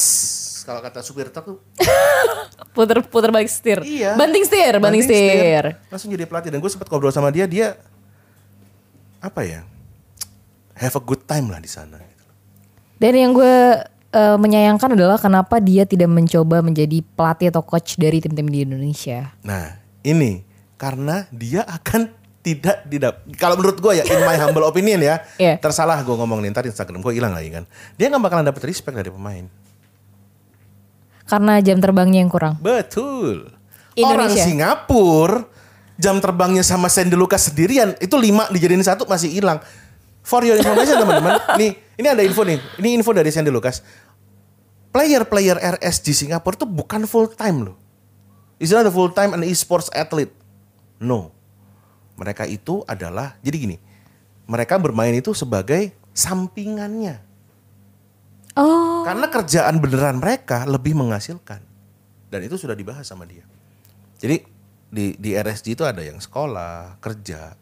Kalau 0.65 0.81
kata 0.81 1.05
supir 1.05 1.29
truk 1.29 1.45
tuh 1.45 1.59
Puter 2.77 3.05
puter 3.05 3.29
balik 3.29 3.53
setir. 3.53 3.85
Iya. 3.85 4.17
Banting 4.17 4.49
setir, 4.49 4.81
banting, 4.81 5.05
setir. 5.05 5.77
Langsung 5.93 6.09
jadi 6.09 6.25
pelatih 6.25 6.49
dan 6.49 6.65
gue 6.65 6.71
sempat 6.73 6.89
ngobrol 6.89 7.13
sama 7.13 7.29
dia, 7.29 7.45
dia 7.45 7.77
apa 9.21 9.45
ya? 9.45 9.61
Have 10.73 10.97
a 10.97 11.03
good 11.05 11.29
time 11.29 11.53
lah 11.53 11.61
di 11.61 11.69
sana. 11.69 12.01
Dan 13.03 13.13
yang 13.13 13.33
gue 13.35 13.83
eh, 14.15 14.37
menyayangkan 14.39 14.95
adalah 14.95 15.19
kenapa 15.19 15.59
dia 15.59 15.83
tidak 15.83 16.07
mencoba 16.07 16.63
menjadi 16.63 17.03
pelatih 17.03 17.51
atau 17.51 17.67
coach 17.67 17.99
dari 17.99 18.23
tim-tim 18.23 18.47
di 18.47 18.63
Indonesia. 18.63 19.35
Nah, 19.43 19.75
ini 20.01 20.47
karena 20.79 21.27
dia 21.29 21.67
akan 21.67 22.11
tidak 22.43 22.87
tidak 22.87 23.23
kalau 23.39 23.55
menurut 23.55 23.79
gue 23.79 23.99
ya 23.99 24.05
in 24.05 24.19
my 24.21 24.35
humble 24.35 24.67
opinion 24.67 24.99
ya 24.99 25.23
Iya. 25.39 25.63
tersalah 25.63 26.03
gue 26.03 26.11
ngomong 26.11 26.43
nih 26.43 26.51
ntar 26.51 26.67
Instagram 26.67 26.99
gue 26.99 27.15
hilang 27.15 27.31
lagi 27.31 27.55
kan 27.55 27.71
dia 27.95 28.11
nggak 28.11 28.19
bakalan 28.19 28.43
dapet 28.43 28.67
respect 28.67 28.91
dari 28.91 29.07
pemain 29.07 29.47
Karena 31.23 31.63
jam 31.63 31.79
terbangnya 31.79 32.19
yang 32.19 32.27
kurang. 32.27 32.59
betul 32.59 33.47
orang 33.95 34.27
Indonesia. 34.27 34.43
Singapura 34.43 35.47
jam 35.95 36.19
terbangnya 36.19 36.67
sama 36.67 36.91
Sandy 36.91 37.15
Lucas 37.15 37.47
sendirian 37.47 37.95
itu 38.03 38.19
lima 38.19 38.51
dijadiin 38.51 38.83
satu 38.83 39.07
masih 39.07 39.31
hilang 39.31 39.63
for 40.23 40.43
your 40.43 40.57
information 40.57 40.97
teman-teman 40.97 41.39
nih 41.61 41.71
ini 41.99 42.07
ada 42.09 42.23
info 42.23 42.43
nih 42.47 42.59
ini 42.79 42.97
info 42.97 43.11
dari 43.13 43.29
Sandy 43.29 43.51
Lucas 43.51 43.83
player-player 44.91 45.59
RS 45.79 46.03
di 46.03 46.13
Singapura 46.15 46.57
tuh 46.57 46.69
bukan 46.71 47.05
full 47.05 47.31
time 47.33 47.71
loh 47.71 47.77
Is 48.63 48.71
not 48.71 48.87
a 48.87 48.95
full 48.95 49.11
time 49.11 49.35
an 49.35 49.43
e-sports 49.43 49.91
athlete. 49.91 50.31
No. 51.03 51.35
Mereka 52.15 52.47
itu 52.47 52.87
adalah 52.87 53.35
jadi 53.43 53.59
gini. 53.59 53.77
Mereka 54.47 54.79
bermain 54.79 55.11
itu 55.11 55.35
sebagai 55.35 55.91
sampingannya. 56.15 57.19
Oh, 58.55 59.03
Karena 59.03 59.27
kerjaan 59.27 59.83
beneran 59.83 60.23
mereka 60.23 60.63
lebih 60.63 60.95
menghasilkan. 60.95 61.59
Dan 62.31 62.47
itu 62.47 62.55
sudah 62.55 62.79
dibahas 62.79 63.03
sama 63.03 63.27
dia. 63.27 63.43
Jadi 64.23 64.47
di 64.95 65.19
di 65.19 65.35
RSG 65.35 65.75
itu 65.75 65.83
ada 65.83 65.99
yang 65.99 66.23
sekolah, 66.23 67.03
kerja. 67.03 67.59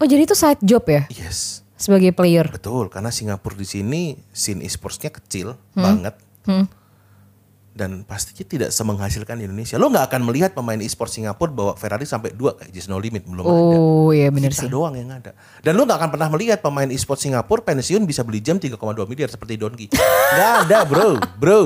oh 0.00 0.06
jadi 0.08 0.24
itu 0.24 0.32
side 0.32 0.64
job 0.64 0.88
ya 0.88 1.04
Yes. 1.12 1.60
Sebagai 1.78 2.10
player. 2.10 2.50
Betul, 2.50 2.90
karena 2.90 3.08
Singapura 3.08 3.54
di 3.54 3.64
sini 3.64 4.00
scene 4.28 4.60
e-sportsnya 4.60 5.08
kecil 5.08 5.54
banget. 5.72 6.18
Hmm. 6.44 6.66
Dan 7.70 8.02
pastinya 8.02 8.42
tidak 8.42 8.70
semenghasilkan 8.74 9.38
di 9.38 9.46
Indonesia. 9.46 9.78
Lo 9.78 9.86
nggak 9.86 10.10
akan 10.10 10.26
melihat 10.26 10.50
pemain 10.50 10.74
e-sport 10.76 11.14
Singapura 11.14 11.46
bawa 11.48 11.72
Ferrari 11.72 12.02
sampai 12.02 12.34
dua 12.34 12.58
kayak 12.58 12.74
Just 12.74 12.90
No 12.90 12.98
Limit 12.98 13.22
belum 13.22 13.46
ada. 13.46 13.54
Oh 13.54 14.10
iya 14.10 14.34
bener 14.34 14.50
Kita 14.50 14.66
sih. 14.66 14.68
doang 14.68 14.98
yang 14.98 15.14
ada. 15.14 15.30
Dan 15.62 15.78
lo 15.78 15.86
nggak 15.86 15.94
akan 15.94 16.10
pernah 16.10 16.26
melihat 16.28 16.58
pemain 16.58 16.90
e-sport 16.90 17.22
Singapura 17.22 17.62
pensiun 17.62 18.02
bisa 18.02 18.26
beli 18.26 18.42
jam 18.42 18.58
3,2 18.58 18.74
miliar 19.06 19.30
seperti 19.30 19.54
Donki. 19.54 19.86
Nggak 19.94 20.52
ada 20.66 20.78
bro, 20.82 21.10
bro. 21.38 21.62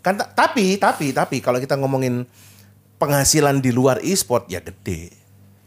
Kan 0.00 0.16
ta- 0.16 0.32
tapi 0.32 0.80
tapi 0.80 1.12
tapi 1.12 1.36
kalau 1.38 1.60
kita 1.60 1.76
ngomongin 1.76 2.24
penghasilan 2.96 3.60
di 3.60 3.70
luar 3.70 4.00
e-sport 4.00 4.48
ya 4.48 4.64
gede 4.64 5.12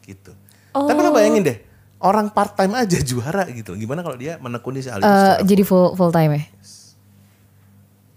gitu. 0.01 0.33
Tapi 0.71 0.97
lo 0.97 1.13
bayangin 1.13 1.45
deh, 1.45 1.57
orang 2.05 2.29
part 2.29 2.53
time 2.53 2.77
aja 2.77 3.01
juara 3.01 3.49
gitu. 3.49 3.73
Gimana 3.73 4.05
kalau 4.05 4.15
dia 4.15 4.37
menekuni 4.37 4.79
Eh, 4.79 4.85
secara 4.85 5.41
jadi 5.41 5.63
full 5.65 5.97
full 5.97 6.13
time 6.13 6.37
ya. 6.37 6.43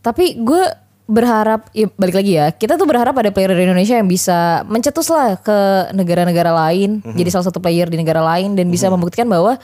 Tapi 0.04 0.38
gue 0.38 0.62
berharap, 1.09 1.73
ya 1.73 1.88
balik 1.97 2.21
lagi 2.21 2.37
ya, 2.37 2.52
kita 2.52 2.76
tuh 2.76 2.85
berharap 2.85 3.16
ada 3.16 3.33
player 3.33 3.57
dari 3.57 3.64
Indonesia 3.64 3.97
yang 3.97 4.04
bisa 4.04 4.61
mencetus 4.68 5.09
lah 5.09 5.40
ke 5.40 5.88
negara-negara 5.97 6.52
lain, 6.52 7.00
Mhm. 7.00 7.16
jadi 7.16 7.28
salah 7.33 7.49
satu 7.49 7.64
player 7.64 7.88
di 7.88 7.97
negara 7.97 8.21
lain 8.21 8.52
dan 8.52 8.68
bisa 8.68 8.92
membuktikan 8.92 9.25
bahwa 9.25 9.57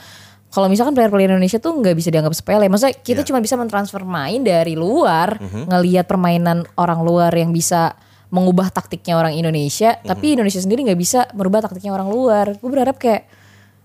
kalau 0.48 0.72
misalkan 0.72 0.96
player-player 0.96 1.36
Indonesia 1.36 1.60
tuh 1.60 1.76
nggak 1.76 1.94
bisa 1.98 2.08
dianggap 2.08 2.32
sepele. 2.32 2.64
Maksudnya 2.72 2.96
kita 2.96 3.20
Iya. 3.20 3.28
cuma 3.28 3.38
bisa 3.44 3.60
mentransfer 3.60 4.00
main 4.08 4.40
dari 4.40 4.72
luar, 4.72 5.36
Mhm. 5.36 5.68
ngelihat 5.68 6.04
permainan 6.08 6.64
orang 6.80 7.04
luar 7.04 7.34
yang 7.36 7.52
bisa 7.52 7.92
mengubah 8.32 8.72
taktiknya 8.72 9.18
orang 9.20 9.36
Indonesia, 9.36 10.00
Mhm. 10.00 10.08
tapi 10.08 10.26
Indonesia 10.38 10.62
sendiri 10.64 10.80
nggak 10.86 10.96
bisa 10.98 11.28
merubah 11.36 11.60
taktiknya 11.60 11.92
orang 11.92 12.08
luar. 12.08 12.56
Gue 12.56 12.70
berharap 12.72 12.96
kayak 12.96 13.28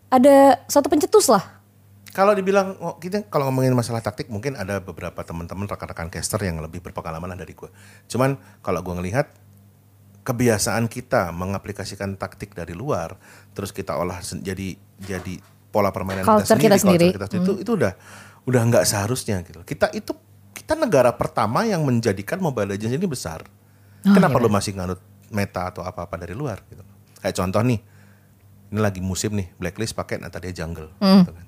ada 0.09 0.65
satu 0.65 0.89
pencetus 0.89 1.29
lah. 1.29 1.61
Kalau 2.09 2.33
dibilang 2.33 2.73
oh, 2.81 2.97
kita 2.97 3.29
kalau 3.29 3.53
ngomongin 3.53 3.77
masalah 3.77 4.01
taktik 4.01 4.33
mungkin 4.33 4.57
ada 4.57 4.81
beberapa 4.81 5.21
teman-teman 5.21 5.69
rekan-rekan 5.69 6.09
caster 6.09 6.41
yang 6.41 6.57
lebih 6.57 6.81
berpengalaman 6.81 7.37
dari 7.37 7.53
gue. 7.53 7.69
Cuman 8.09 8.35
kalau 8.65 8.81
gue 8.81 8.97
ngelihat 8.97 9.29
kebiasaan 10.25 10.89
kita 10.89 11.29
mengaplikasikan 11.31 12.19
taktik 12.19 12.53
dari 12.53 12.75
luar 12.75 13.17
terus 13.55 13.73
kita 13.73 13.97
olah 13.97 14.19
jadi 14.21 14.75
jadi 14.99 15.33
pola 15.73 15.89
permainan 15.89 16.21
Culture 16.21 16.57
kita 16.59 16.75
kita 16.75 16.77
sendiri, 16.77 17.07
sendiri. 17.09 17.17
culture 17.17 17.29
kita 17.29 17.45
itu 17.45 17.53
itu 17.65 17.71
udah 17.77 17.93
udah 18.49 18.61
nggak 18.73 18.85
seharusnya 18.89 19.45
gitu. 19.45 19.61
Kita 19.61 19.93
itu 19.93 20.11
kita 20.53 20.73
negara 20.73 21.13
pertama 21.13 21.65
yang 21.65 21.85
menjadikan 21.85 22.41
Mobile 22.41 22.73
Legends 22.73 22.97
ini 22.97 23.05
besar. 23.05 23.45
Oh, 23.45 24.13
Kenapa 24.13 24.41
iya 24.41 24.45
lu 24.45 24.49
masih 24.49 24.71
nganut 24.73 24.99
meta 25.29 25.69
atau 25.69 25.85
apa-apa 25.85 26.25
dari 26.25 26.33
luar 26.33 26.65
gitu. 26.69 26.81
Kayak 27.21 27.35
contoh 27.37 27.61
nih. 27.61 27.79
Ini 28.69 28.79
lagi 28.79 29.01
musim 29.01 29.33
nih, 29.33 29.49
Blacklist 29.57 29.97
pakai 29.97 30.21
Natalia 30.21 30.53
Jungle 30.53 30.93
gitu 30.97 31.33
kan. 31.33 31.45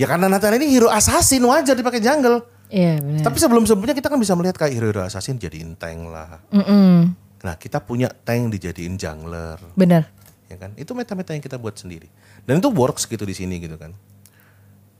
Ya 0.00 0.08
karena 0.08 0.32
Natalia 0.32 0.56
ini 0.56 0.72
hero 0.72 0.88
assassin 0.88 1.44
wajar 1.44 1.76
dipakai 1.76 2.00
jungle. 2.00 2.40
Iya 2.72 3.04
benar. 3.04 3.20
Tapi 3.20 3.36
sebelum-sebelumnya 3.36 3.92
kita 3.92 4.08
kan 4.08 4.16
bisa 4.16 4.32
melihat 4.32 4.56
kayak 4.56 4.72
hero-hero 4.72 5.04
assassin 5.04 5.36
jadiin 5.36 5.76
tank 5.76 6.08
lah. 6.08 6.40
Mm-mm. 6.48 7.12
Nah 7.44 7.54
kita 7.60 7.84
punya 7.84 8.08
tank 8.08 8.48
dijadiin 8.48 8.96
jungler. 8.96 9.60
Bener. 9.76 10.08
Ya 10.48 10.56
kan? 10.56 10.72
Itu 10.80 10.96
meta-meta 10.96 11.36
yang 11.36 11.44
kita 11.44 11.60
buat 11.60 11.76
sendiri. 11.76 12.08
Dan 12.48 12.64
itu 12.64 12.72
works 12.72 13.04
gitu 13.04 13.28
di 13.28 13.36
sini 13.36 13.60
gitu 13.60 13.76
kan. 13.76 13.92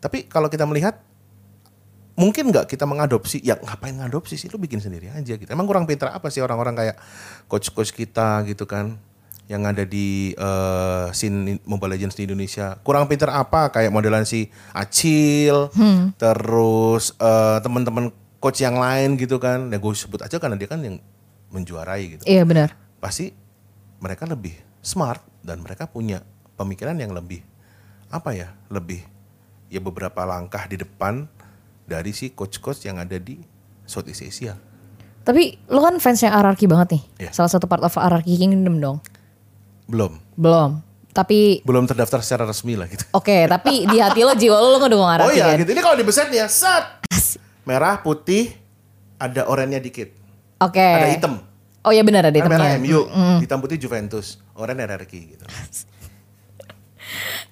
Tapi 0.04 0.28
kalau 0.28 0.52
kita 0.52 0.68
melihat 0.68 1.00
mungkin 2.20 2.52
nggak 2.52 2.68
kita 2.68 2.84
mengadopsi 2.84 3.40
ya 3.40 3.56
ngapain 3.56 3.96
ngadopsi 3.96 4.36
sih 4.36 4.52
lu 4.52 4.60
bikin 4.60 4.76
sendiri 4.76 5.08
aja 5.08 5.40
gitu 5.40 5.48
emang 5.48 5.64
kurang 5.64 5.88
pintar 5.88 6.12
apa 6.12 6.28
sih 6.28 6.44
orang-orang 6.44 6.76
kayak 6.76 7.00
coach-coach 7.48 7.96
kita 7.96 8.44
gitu 8.44 8.68
kan 8.68 9.00
yang 9.50 9.66
ada 9.66 9.82
di 9.82 10.30
eh, 10.30 11.06
scene 11.10 11.58
Mobile 11.66 11.98
Legends 11.98 12.14
di 12.14 12.22
Indonesia 12.22 12.78
kurang 12.80 13.10
pintar 13.10 13.34
apa 13.34 13.66
kayak 13.68 13.90
modelan 13.90 14.22
si 14.22 14.46
Acil 14.70 15.74
terus 16.14 17.18
eh, 17.18 17.58
teman-teman 17.58 18.08
coach 18.38 18.62
yang 18.62 18.78
lain 18.78 19.18
gitu 19.18 19.36
kan 19.36 19.66
ya 19.68 19.76
gue 19.76 19.92
sebut 19.92 20.22
aja 20.22 20.38
karena 20.38 20.54
dia 20.54 20.70
kan 20.70 20.78
yang 20.78 21.02
menjuarai 21.50 22.02
gitu 22.14 22.22
Iya 22.24 22.46
benar. 22.46 22.78
pasti 22.96 23.34
mereka 23.98 24.24
lebih 24.24 24.54
smart 24.80 25.18
dan 25.42 25.60
mereka 25.60 25.84
punya 25.84 26.22
pemikiran 26.54 26.94
yang 26.94 27.10
lebih 27.10 27.42
apa 28.08 28.30
ya 28.32 28.54
lebih 28.70 29.02
ya 29.66 29.82
beberapa 29.82 30.22
langkah 30.22 30.62
di 30.64 30.78
depan 30.78 31.26
dari 31.84 32.14
si 32.14 32.30
coach-coach 32.30 32.86
yang 32.86 33.02
ada 33.02 33.18
di 33.18 33.38
Southeast 33.82 34.22
Asia. 34.22 34.54
Tapi 35.20 35.58
lo 35.66 35.82
kan 35.82 35.98
fansnya 35.98 36.30
RRQ 36.32 36.60
banget 36.70 36.88
nih. 36.94 37.02
Iya. 37.26 37.30
Salah 37.34 37.50
satu 37.50 37.66
part 37.66 37.82
of 37.82 37.92
RRQ 37.92 38.30
Kingdom 38.30 38.78
dong. 38.78 38.98
Belum, 39.90 40.18
Belum. 40.34 40.82
Tapi 41.10 41.60
belum 41.60 41.84
terdaftar 41.84 42.22
secara 42.22 42.46
resmi 42.46 42.78
lah 42.78 42.86
gitu. 42.86 43.02
oke, 43.10 43.50
tapi 43.50 43.82
di 43.82 43.98
hati 43.98 44.22
lo 44.22 44.30
jiwa 44.30 44.56
lo 44.56 44.68
lo 44.70 44.78
ngedukung 44.78 45.10
Oh 45.26 45.28
iya 45.28 45.50
kan? 45.50 45.58
gitu. 45.58 45.74
Ini 45.74 45.82
kalau 45.82 45.98
dibeset 45.98 46.30
ya, 46.30 46.46
set. 46.46 47.02
Merah, 47.66 47.98
putih, 47.98 48.54
ada 49.18 49.44
oranye 49.44 49.82
dikit. 49.82 50.14
Oke. 50.62 50.78
Ada 50.78 51.10
hitam. 51.10 51.42
Oh 51.82 51.90
iya 51.90 52.00
benar 52.00 52.24
ada 52.24 52.36
Kan 52.36 52.46
merah. 52.46 52.78
MU, 52.78 53.10
hitam 53.42 53.58
putih 53.58 53.74
Juventus, 53.74 54.38
oranye 54.54 54.86
RRQ 54.86 55.12
gitu. 55.34 55.44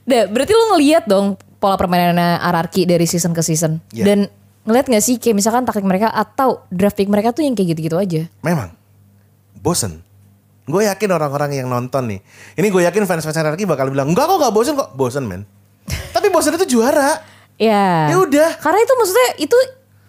Dah, 0.09 0.25
berarti 0.25 0.53
lo 0.55 0.65
ngeliat 0.73 1.05
dong 1.05 1.37
pola 1.59 1.75
permainannya 1.75 2.39
RRQ 2.41 2.75
dari 2.87 3.05
season 3.05 3.35
ke 3.35 3.43
season. 3.43 3.83
Iya. 3.91 4.05
Dan 4.07 4.19
ngeliat 4.65 4.87
gak 4.87 5.03
sih 5.03 5.17
kayak 5.19 5.35
misalkan 5.35 5.65
taktik 5.65 5.83
mereka 5.83 6.09
atau 6.09 6.63
draft 6.69 6.95
pick 6.95 7.09
mereka 7.09 7.33
tuh 7.33 7.43
yang 7.43 7.53
kayak 7.53 7.75
gitu-gitu 7.75 7.97
aja. 7.99 8.23
Memang 8.41 8.73
bosen. 9.59 10.07
Gue 10.69 10.85
yakin 10.85 11.09
orang-orang 11.17 11.57
yang 11.57 11.67
nonton 11.73 12.13
nih. 12.13 12.21
Ini 12.61 12.69
gue 12.69 12.83
yakin 12.85 13.09
fans-fans 13.09 13.41
RRQ 13.41 13.65
bakal 13.65 13.89
bilang, 13.89 14.13
enggak 14.13 14.29
kok 14.29 14.37
gak 14.37 14.53
bosen 14.53 14.75
kok. 14.77 14.93
Bosen 14.93 15.25
men. 15.25 15.49
Tapi 16.15 16.29
bosen 16.29 16.55
itu 16.61 16.77
juara. 16.79 17.25
Ya. 17.57 18.13
Ya 18.13 18.17
udah. 18.21 18.61
Karena 18.61 18.79
itu 18.85 18.93
maksudnya 18.93 19.29
itu 19.41 19.57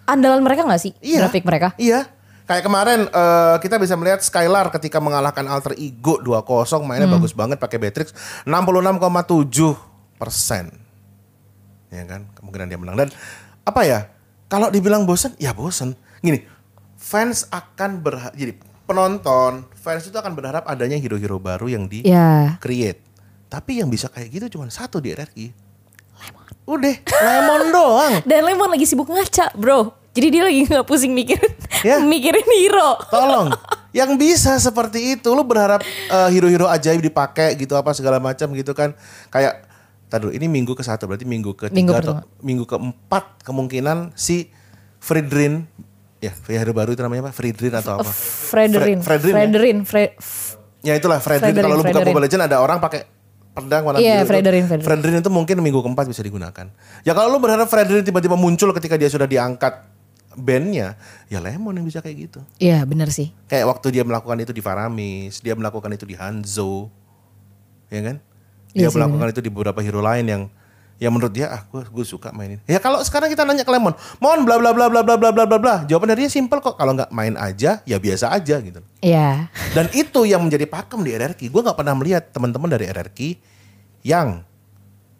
andalan 0.04 0.44
mereka 0.44 0.68
gak 0.68 0.80
sih? 0.84 0.92
Iya. 1.00 1.24
Draft 1.24 1.34
pick 1.34 1.48
mereka. 1.48 1.72
Iya. 1.80 2.06
Kayak 2.44 2.66
kemarin 2.66 3.00
eh, 3.06 3.56
kita 3.62 3.78
bisa 3.78 3.94
melihat 3.94 4.20
Skylar 4.20 4.74
ketika 4.74 4.98
mengalahkan 4.98 5.46
Alter 5.46 5.72
Ego 5.78 6.18
2-0 6.18 6.82
mainnya 6.82 7.06
bagus 7.06 7.30
banget 7.30 7.62
pakai 7.62 7.78
Beatrix 7.78 8.10
66,7 8.42 9.90
persen. 10.18 10.66
Ya 11.94 12.02
kan, 12.10 12.26
kemungkinan 12.34 12.66
dia 12.66 12.78
menang 12.78 12.98
dan 13.06 13.08
apa 13.62 13.86
ya? 13.86 14.10
Kalau 14.50 14.66
dibilang 14.66 15.06
bosan, 15.06 15.38
ya 15.38 15.54
bosan. 15.54 15.94
Gini, 16.18 16.42
fans 16.98 17.46
akan 17.54 18.02
berharap 18.02 18.34
jadi 18.34 18.58
penonton, 18.90 19.52
fans 19.72 20.02
itu 20.02 20.12
akan 20.12 20.32
berharap 20.32 20.66
adanya 20.66 20.94
hero-hero 20.94 21.38
baru 21.38 21.66
yang 21.66 21.86
di 21.86 22.02
Ya. 22.02 22.58
create. 22.58 22.98
Tapi 23.46 23.78
yang 23.78 23.86
bisa 23.86 24.06
kayak 24.06 24.28
gitu 24.28 24.58
cuma 24.58 24.66
satu 24.66 24.98
di 24.98 25.10
RRQ. 25.10 25.38
Lemon. 26.20 26.44
Udah, 26.68 26.94
lemon 27.00 27.62
doang. 27.74 28.12
Dan 28.22 28.40
Lemon 28.44 28.68
lagi 28.68 28.84
sibuk 28.84 29.06
ngaca 29.06 29.54
bro. 29.54 29.94
Jadi 30.10 30.26
dia 30.28 30.42
lagi 30.42 30.66
nggak 30.66 30.84
pusing 30.84 31.10
mikirin 31.10 31.54
Ya. 31.80 32.02
mikirin 32.12 32.42
hero. 32.44 32.98
Tolong. 33.06 33.54
Yang 33.90 34.10
bisa 34.16 34.54
seperti 34.56 35.14
itu 35.14 35.28
lu 35.30 35.42
berharap 35.42 35.82
eh, 35.86 36.28
hero-hero 36.30 36.66
ajaib 36.66 36.98
dipakai 37.00 37.54
gitu 37.54 37.74
apa 37.74 37.90
segala 37.90 38.18
macam 38.18 38.50
gitu 38.52 38.70
kan. 38.70 38.94
Kayak 39.28 39.66
Tadi 40.06 40.34
ini 40.34 40.50
minggu 40.50 40.74
ke 40.74 40.82
satu 40.82 41.06
berarti 41.06 41.22
minggu 41.22 41.54
ke 41.54 41.70
Minggu 41.70 41.94
tiga 41.94 42.02
atau 42.02 42.14
pertama. 42.18 42.42
minggu 42.42 42.66
keempat 42.66 43.46
kemungkinan 43.46 44.10
si 44.18 44.50
Friedrin 44.98 45.70
ya 46.20 46.32
hero 46.46 46.70
baru 46.70 46.92
itu 46.92 47.00
namanya 47.00 47.26
apa 47.26 47.32
Friedrin 47.32 47.72
atau 47.72 47.96
apa 47.96 48.06
Frederin. 48.06 49.00
Fre- 49.00 49.16
Fredrin 49.18 49.32
ya? 49.32 49.36
Frederin. 49.36 49.76
Fre- 49.82 50.14
f- 50.14 50.56
Ya 50.80 50.94
itulah 50.94 51.20
Fredrin. 51.20 51.52
Fredrin, 51.52 51.62
Kalau 51.62 51.76
lu 51.76 51.82
buka 51.82 51.92
Fredrin. 51.92 52.08
Mobile 52.10 52.24
Legend 52.24 52.42
ada 52.42 52.56
orang 52.58 52.78
pakai 52.78 53.00
pedang 53.50 53.82
warna 53.82 53.98
biru 53.98 54.06
Iya, 54.06 54.16
itu. 54.16 54.28
Fredrin, 54.28 54.64
Fredrin. 54.64 54.86
Fredrin 54.86 55.16
itu 55.18 55.28
mungkin 55.28 55.56
minggu 55.58 55.80
keempat 55.82 56.04
bisa 56.06 56.20
digunakan. 56.20 56.66
Ya 57.02 57.12
kalau 57.12 57.28
lu 57.28 57.38
berharap 57.38 57.66
Fredrin 57.66 58.00
tiba-tiba 58.00 58.32
muncul 58.32 58.72
ketika 58.72 58.94
dia 58.94 59.06
sudah 59.06 59.24
diangkat 59.24 59.88
bandnya, 60.32 60.94
ya 61.26 61.36
Lemon 61.36 61.74
yang 61.74 61.84
bisa 61.84 61.98
kayak 61.98 62.16
gitu. 62.28 62.40
Iya 62.56 62.84
benar 62.84 63.10
sih. 63.10 63.28
Kayak 63.44 63.66
waktu 63.68 63.90
dia 63.90 64.04
melakukan 64.04 64.38
itu 64.38 64.52
di 64.52 64.62
Faramis, 64.62 65.40
dia 65.40 65.52
melakukan 65.52 65.90
itu 65.90 66.04
di 66.04 66.14
Hanzo, 66.14 66.88
ya 67.88 68.00
kan? 68.00 68.16
Dia 68.70 68.86
Iya 68.86 68.88
sih, 68.88 68.96
melakukan 68.96 69.26
itu 69.28 69.40
di 69.42 69.50
beberapa 69.50 69.80
hero 69.80 70.00
lain 70.00 70.24
yang 70.24 70.42
yang 71.00 71.16
menurut 71.16 71.32
dia 71.32 71.48
ah 71.48 71.64
gue 71.64 71.80
gue 71.80 72.04
suka 72.04 72.28
mainin. 72.36 72.60
Ya 72.68 72.76
kalau 72.76 73.00
sekarang 73.00 73.32
kita 73.32 73.48
nanya 73.48 73.64
ke 73.64 73.72
Lemon, 73.72 73.96
mohon 74.20 74.44
bla 74.44 74.60
bla 74.60 74.76
bla 74.76 74.92
bla 74.92 75.00
bla 75.00 75.16
bla 75.16 75.32
bla 75.32 75.44
bla 75.48 75.56
bla. 75.58 75.74
Jawaban 75.88 76.12
dari 76.12 76.28
dia 76.28 76.30
simpel 76.30 76.60
kok. 76.60 76.76
Kalau 76.76 76.92
nggak 76.92 77.08
main 77.08 77.40
aja, 77.40 77.80
ya 77.88 77.96
biasa 77.96 78.28
aja 78.28 78.60
gitu. 78.60 78.84
Iya. 79.00 79.48
Dan 79.72 79.88
itu 79.96 80.28
yang 80.28 80.44
menjadi 80.44 80.68
pakem 80.68 81.00
di 81.00 81.16
RRQ. 81.16 81.40
Gue 81.48 81.62
nggak 81.64 81.78
pernah 81.80 81.96
melihat 81.96 82.28
teman-teman 82.28 82.68
dari 82.68 82.84
RRQ 82.92 83.18
yang 84.04 84.44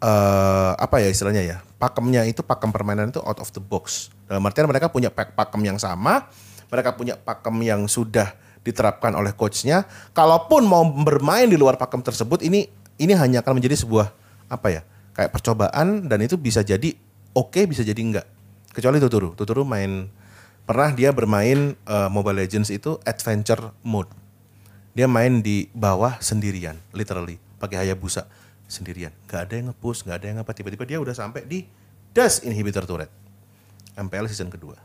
eh 0.01 0.71
apa 0.77 1.01
ya 1.01 1.09
istilahnya 1.09 1.41
ya 1.45 1.57
pakemnya 1.81 2.29
itu 2.29 2.45
pakem 2.45 2.69
permainan 2.69 3.09
itu 3.09 3.17
out 3.25 3.41
of 3.41 3.49
the 3.49 3.61
box. 3.61 4.13
Dalam 4.29 4.45
artian 4.45 4.69
mereka 4.69 4.85
punya 4.93 5.09
pak- 5.09 5.33
pakem 5.33 5.65
yang 5.65 5.81
sama, 5.81 6.29
mereka 6.69 6.93
punya 6.93 7.17
pakem 7.17 7.57
yang 7.65 7.89
sudah 7.89 8.37
diterapkan 8.61 9.17
oleh 9.17 9.33
coachnya. 9.33 9.89
Kalaupun 10.13 10.61
mau 10.61 10.85
bermain 10.85 11.49
di 11.49 11.57
luar 11.57 11.81
pakem 11.81 12.05
tersebut, 12.05 12.45
ini 12.45 12.69
ini 13.01 13.17
hanya 13.17 13.41
akan 13.41 13.57
menjadi 13.57 13.81
sebuah 13.81 14.13
apa 14.45 14.69
ya 14.69 14.81
kayak 15.15 15.31
percobaan 15.31 16.07
dan 16.07 16.19
itu 16.23 16.39
bisa 16.39 16.63
jadi 16.63 16.95
oke 17.35 17.67
bisa 17.67 17.83
jadi 17.83 17.99
enggak. 17.99 18.27
Kecuali 18.71 19.03
Tuturu, 19.03 19.35
Tuturu 19.35 19.67
main 19.67 20.07
pernah 20.63 20.89
dia 20.95 21.11
bermain 21.11 21.75
eh, 21.75 22.09
Mobile 22.09 22.47
Legends 22.47 22.71
itu 22.71 22.95
adventure 23.03 23.75
mode. 23.83 24.11
Dia 24.91 25.07
main 25.07 25.39
di 25.39 25.71
bawah 25.71 26.19
sendirian, 26.19 26.75
literally 26.91 27.39
pakai 27.59 27.87
Hayabusa 27.87 28.27
sendirian. 28.67 29.11
Gak 29.27 29.47
ada 29.47 29.53
yang 29.55 29.67
nge-push, 29.71 30.03
gak 30.07 30.19
ada 30.23 30.27
yang 30.31 30.39
apa. 30.43 30.51
Tiba-tiba 30.51 30.83
dia 30.83 30.99
udah 30.99 31.15
sampai 31.15 31.47
di 31.47 31.63
Dust 32.11 32.43
Inhibitor 32.43 32.83
Turret. 32.83 33.11
MPL 33.95 34.27
season 34.27 34.51
kedua. 34.51 34.75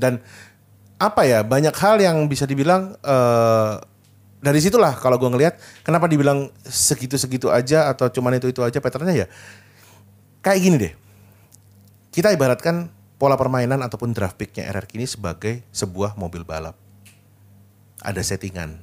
Dan 0.00 0.20
apa 1.00 1.24
ya 1.24 1.40
banyak 1.44 1.72
hal 1.76 2.00
yang 2.00 2.24
bisa 2.28 2.44
dibilang 2.44 2.96
eh 3.00 3.74
dari 4.40 4.58
situlah 4.58 4.92
kalau 4.94 5.16
gue 5.16 5.28
ngelihat 5.28 5.54
kenapa 5.80 6.04
dibilang 6.04 6.48
segitu-segitu 6.60 7.48
aja 7.48 7.86
atau 7.86 8.08
cuman 8.08 8.34
itu-itu 8.34 8.60
aja 8.60 8.76
patternnya 8.76 9.14
ya 9.14 9.26
kayak 10.40 10.58
gini 10.58 10.76
deh. 10.78 10.92
Kita 12.10 12.32
ibaratkan 12.32 12.88
pola 13.14 13.36
permainan 13.36 13.78
ataupun 13.78 14.10
draft 14.10 14.34
picknya 14.34 14.66
RRQ 14.66 14.90
ini 14.94 15.06
sebagai 15.06 15.60
sebuah 15.70 16.16
mobil 16.16 16.42
balap. 16.42 16.74
Ada 18.00 18.24
settingan, 18.24 18.80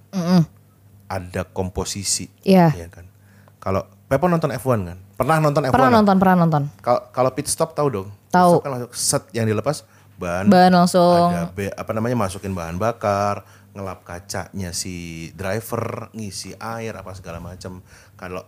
ada 1.08 1.42
komposisi, 1.44 2.30
Iya. 2.42 2.70
ya 2.72 2.88
kan. 2.88 3.10
Kalau 3.58 3.82
Pepo 4.08 4.32
nonton 4.32 4.54
F1 4.54 4.88
kan, 4.88 4.98
pernah 5.20 5.42
nonton 5.42 5.68
F1? 5.68 5.74
Pernah 5.74 5.90
kan? 5.90 5.98
nonton, 6.00 6.16
pernah 6.16 6.36
nonton. 6.40 6.64
Kalau 6.80 7.02
kalau 7.12 7.30
pit 7.34 7.50
stop 7.50 7.76
tahu 7.76 7.88
dong. 7.92 8.08
Tahu. 8.30 8.62
kan 8.62 8.70
langsung 8.72 8.94
set 8.94 9.24
yang 9.34 9.44
dilepas 9.44 9.84
ban, 10.16 10.48
Ban 10.48 10.72
langsung. 10.72 11.28
ada 11.28 11.50
be- 11.50 11.74
apa 11.74 11.92
namanya 11.92 12.16
masukin 12.16 12.54
bahan 12.54 12.78
bakar, 12.78 13.44
ngelap 13.72 14.04
kacanya 14.04 14.72
si 14.72 15.28
driver, 15.34 16.12
ngisi 16.12 16.56
air 16.56 16.94
apa 16.94 17.12
segala 17.12 17.38
macam. 17.38 17.82
Kalau 18.14 18.44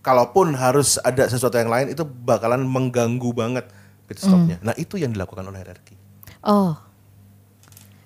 kalaupun 0.00 0.56
harus 0.56 0.96
ada 0.98 1.24
sesuatu 1.24 1.54
yang 1.54 1.68
lain 1.68 1.92
itu 1.92 2.02
bakalan 2.04 2.64
mengganggu 2.64 3.30
banget 3.30 3.68
pit 4.04 4.18
stopnya. 4.18 4.58
Nah 4.60 4.74
itu 4.74 4.96
yang 4.96 5.10
dilakukan 5.10 5.44
oleh 5.44 5.60
RRQ. 5.60 5.88
Oh. 6.42 6.74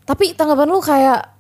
Tapi 0.05 0.37
tanggapan 0.37 0.69
lu 0.69 0.81
kayak 0.81 1.33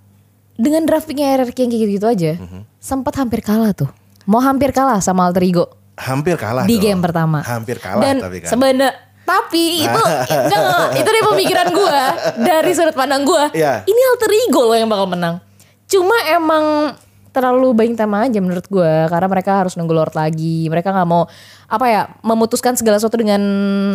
dengan 0.55 0.87
draftnya 0.87 1.37
RRQ 1.37 1.57
yang 1.59 1.70
kayak 1.70 1.83
gitu-gitu 1.83 2.07
aja, 2.07 2.33
Mhm. 2.38 2.61
sempat 2.79 3.18
hampir 3.18 3.42
kalah 3.42 3.74
tuh. 3.74 3.90
Mau 4.24 4.40
hampir 4.40 4.72
kalah 4.72 5.05
sama 5.05 5.29
Alter 5.29 5.44
Ego 5.44 5.66
Hampir 5.94 6.35
kalah 6.35 6.64
di 6.64 6.74
dong. 6.74 6.83
game 6.83 7.00
pertama. 7.00 7.44
Hampir 7.44 7.77
kalah 7.77 8.00
Dan 8.00 8.18
tapi 8.18 8.40
kan. 8.40 8.50
sebenarnya 8.50 8.90
tapi 9.24 9.84
itu 9.84 10.02
enggak, 10.37 11.00
itu 11.00 11.08
dari 11.08 11.22
pemikiran 11.24 11.68
gua, 11.72 12.02
dari 12.37 12.70
sudut 12.76 12.96
pandang 12.96 13.24
gua. 13.24 13.48
Iya. 13.50 13.82
Ini 13.88 14.00
Alter 14.14 14.30
Ego 14.30 14.62
loh 14.68 14.76
yang 14.76 14.88
bakal 14.92 15.08
menang. 15.08 15.40
Cuma 15.88 16.16
emang 16.28 16.96
terlalu 17.34 17.74
banyak 17.74 17.98
tema 17.98 18.22
aja 18.28 18.38
menurut 18.38 18.68
gua 18.70 19.10
karena 19.10 19.26
mereka 19.26 19.64
harus 19.64 19.74
nunggu 19.74 19.96
Lord 19.96 20.14
lagi. 20.14 20.68
Mereka 20.68 20.92
nggak 20.92 21.08
mau 21.08 21.26
apa 21.66 21.87
ya 21.88 22.02
memutuskan 22.20 22.76
segala 22.76 23.00
sesuatu 23.00 23.18
dengan 23.18 23.42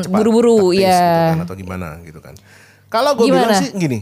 buru-buru 0.10 0.76
ya. 0.76 0.84
gitu 0.84 1.00
kan, 1.38 1.40
atau 1.46 1.56
gimana 1.56 1.88
gitu 2.04 2.20
kan. 2.20 2.34
Kalau 2.90 3.14
gue 3.14 3.30
bilang 3.30 3.54
sih 3.54 3.70
gini, 3.78 4.02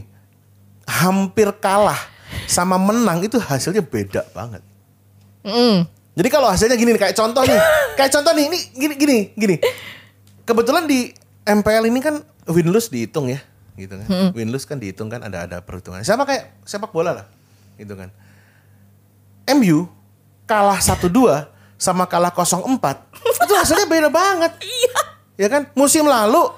hampir 0.88 1.52
kalah 1.60 2.00
sama 2.48 2.80
menang 2.80 3.20
itu 3.20 3.36
hasilnya 3.36 3.84
beda 3.84 4.24
banget. 4.32 4.64
Mm. 5.44 5.84
Jadi 6.18 6.28
kalau 6.32 6.48
hasilnya 6.50 6.74
gini 6.74 6.96
nih, 6.96 7.00
kayak 7.06 7.14
contoh 7.14 7.44
nih, 7.44 7.60
kayak 8.00 8.10
contoh 8.10 8.32
nih, 8.34 8.44
ini 8.48 8.58
gini 8.74 8.94
gini 8.96 9.18
gini. 9.36 9.56
Kebetulan 10.48 10.88
di 10.88 11.12
MPL 11.44 11.92
ini 11.92 12.00
kan 12.00 12.24
win 12.48 12.72
lose 12.72 12.88
dihitung 12.88 13.28
ya, 13.28 13.44
gitu 13.76 14.00
kan. 14.00 14.32
Win 14.32 14.48
lose 14.48 14.64
kan 14.64 14.80
dihitung 14.80 15.12
kan 15.12 15.20
ada 15.20 15.44
ada 15.44 15.60
perhitungan. 15.60 16.00
Sama 16.00 16.24
kayak 16.24 16.56
sepak 16.64 16.88
bola 16.88 17.12
lah, 17.12 17.26
gitu 17.76 17.92
kan. 17.92 18.08
MU 19.52 19.84
kalah 20.48 20.80
1-2 20.80 21.12
sama 21.76 22.08
kalah 22.08 22.32
0-4 22.32 22.64
itu 23.44 23.54
hasilnya 23.54 23.86
beda 23.88 24.08
banget. 24.08 24.56
Iya. 24.64 25.00
Ya 25.36 25.48
kan? 25.52 25.68
Musim 25.76 26.08
lalu 26.08 26.48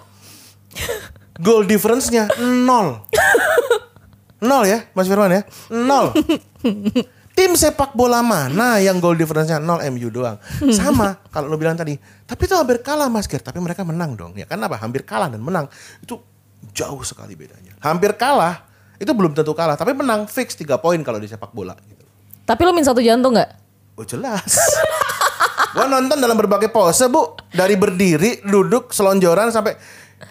goal 1.43 1.67
difference-nya 1.67 2.31
nol. 2.39 3.03
Nol 4.41 4.65
ya, 4.65 4.89
Mas 4.97 5.05
Firman 5.05 5.29
ya? 5.29 5.43
Nol. 5.69 6.17
Tim 7.41 7.57
sepak 7.57 7.97
bola 7.97 8.21
mana 8.21 8.85
yang 8.85 9.01
goal 9.01 9.17
difference-nya 9.17 9.57
nol 9.57 9.81
MU 9.97 10.13
doang. 10.13 10.37
Sama 10.77 11.17
kalau 11.33 11.49
lo 11.49 11.57
bilang 11.57 11.73
tadi. 11.73 11.97
Tapi 11.97 12.43
itu 12.45 12.53
hampir 12.53 12.85
kalah 12.85 13.09
Mas 13.09 13.25
Ger, 13.25 13.41
tapi 13.41 13.57
mereka 13.65 13.81
menang 13.81 14.13
dong. 14.13 14.37
Ya 14.37 14.45
kan 14.45 14.61
apa? 14.61 14.77
Hampir 14.77 15.09
kalah 15.09 15.33
dan 15.33 15.41
menang. 15.41 15.65
Itu 16.05 16.21
jauh 16.77 17.01
sekali 17.01 17.33
bedanya. 17.33 17.73
Hampir 17.81 18.13
kalah, 18.21 18.69
itu 19.01 19.09
belum 19.09 19.33
tentu 19.33 19.57
kalah. 19.57 19.73
Tapi 19.73 19.97
menang 19.97 20.29
fix 20.29 20.53
3 20.53 20.77
poin 20.85 21.01
kalau 21.01 21.17
di 21.17 21.33
sepak 21.33 21.57
bola. 21.57 21.73
Gitu. 21.81 22.05
Tapi 22.45 22.61
lu 22.61 22.77
min 22.77 22.85
satu 22.85 23.01
jantung 23.01 23.33
nggak? 23.33 23.51
Oh 23.97 24.05
jelas. 24.05 24.61
Gua 25.73 25.89
nonton 25.89 26.21
dalam 26.21 26.37
berbagai 26.37 26.69
pose 26.69 27.09
bu. 27.09 27.41
Dari 27.57 27.73
berdiri, 27.81 28.45
duduk, 28.45 28.93
selonjoran 28.93 29.49
sampai... 29.49 29.81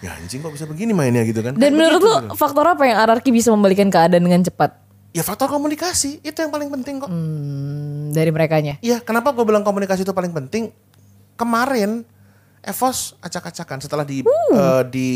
Ya 0.06 0.14
anjing 0.14 0.46
kok 0.46 0.54
bisa 0.54 0.70
begini 0.70 0.94
mainnya 0.94 1.26
gitu 1.26 1.42
kan. 1.42 1.58
Dan 1.58 1.74
Kayak 1.74 1.74
menurut 1.74 2.02
lu 2.06 2.14
gitu. 2.14 2.38
faktor 2.38 2.70
apa 2.70 2.86
yang 2.86 3.02
anarki 3.02 3.34
bisa 3.34 3.50
membalikan 3.50 3.90
keadaan 3.90 4.22
dengan 4.22 4.46
cepat 4.46 4.89
Ya 5.10 5.22
faktor 5.22 5.50
komunikasi, 5.50 6.22
itu 6.22 6.38
yang 6.38 6.50
paling 6.50 6.70
penting 6.72 7.02
kok. 7.02 7.10
hmm, 7.10 8.14
dari 8.14 8.30
merekanya? 8.30 8.78
Iya, 8.80 9.02
kenapa 9.02 9.32
gue 9.32 9.42
bilang 9.42 9.62
komunikasi 9.62 10.02
itu 10.02 10.14
paling 10.14 10.30
penting? 10.30 10.70
Kemarin 11.34 12.06
Evos 12.60 13.16
acak-acakan 13.18 13.80
setelah 13.80 14.04
di 14.04 14.20
eh, 14.22 14.84
di 14.86 15.10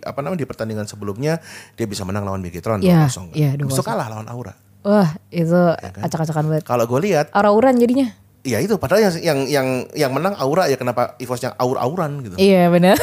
apa 0.00 0.18
namanya 0.18 0.40
di 0.40 0.48
pertandingan 0.48 0.88
sebelumnya 0.88 1.36
dia 1.76 1.84
bisa 1.84 2.02
menang 2.02 2.24
lawan 2.24 2.40
Bigetron 2.40 2.80
Iya, 2.80 3.04
2-0. 3.06 3.30
iya, 3.32 3.50
itu 3.52 3.68
2-0. 3.68 3.84
kalah 3.84 4.08
lawan 4.08 4.26
Aura. 4.26 4.56
Wah 4.80 5.12
itu 5.28 5.52
kan? 5.52 6.00
acak-acakan 6.00 6.44
banget. 6.48 6.64
Kalau 6.64 6.88
gue 6.88 7.00
lihat, 7.04 7.28
Aura-auran 7.30 7.76
jadinya. 7.76 8.16
ya 8.40 8.56
itu 8.58 8.80
padahal 8.80 9.04
yang 9.04 9.14
yang 9.20 9.38
yang 9.46 9.68
yang 9.92 10.10
menang 10.10 10.32
Aura 10.40 10.66
ya 10.66 10.74
kenapa 10.74 11.20
Evos 11.20 11.38
yang 11.38 11.52
aur-auran 11.54 12.24
gitu. 12.24 12.34
Iya 12.34 12.66
benar. 12.66 12.96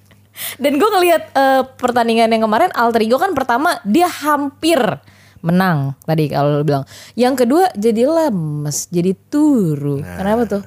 Dan 0.62 0.76
gue 0.76 0.90
ngelihat 0.92 1.22
eh, 1.32 1.62
pertandingan 1.74 2.28
yang 2.28 2.44
kemarin 2.44 2.70
Alter 2.70 3.00
Ego 3.00 3.16
kan 3.16 3.32
pertama 3.32 3.80
dia 3.82 4.04
hampir 4.06 4.78
menang 5.44 5.92
tadi 6.08 6.32
kalau 6.32 6.58
lu 6.58 6.64
bilang. 6.64 6.88
Yang 7.12 7.44
kedua 7.44 7.68
jadi 7.76 8.08
lemes, 8.08 8.88
jadi 8.88 9.12
turu. 9.28 10.00
Nah. 10.00 10.16
Kenapa 10.16 10.42
tuh? 10.48 10.62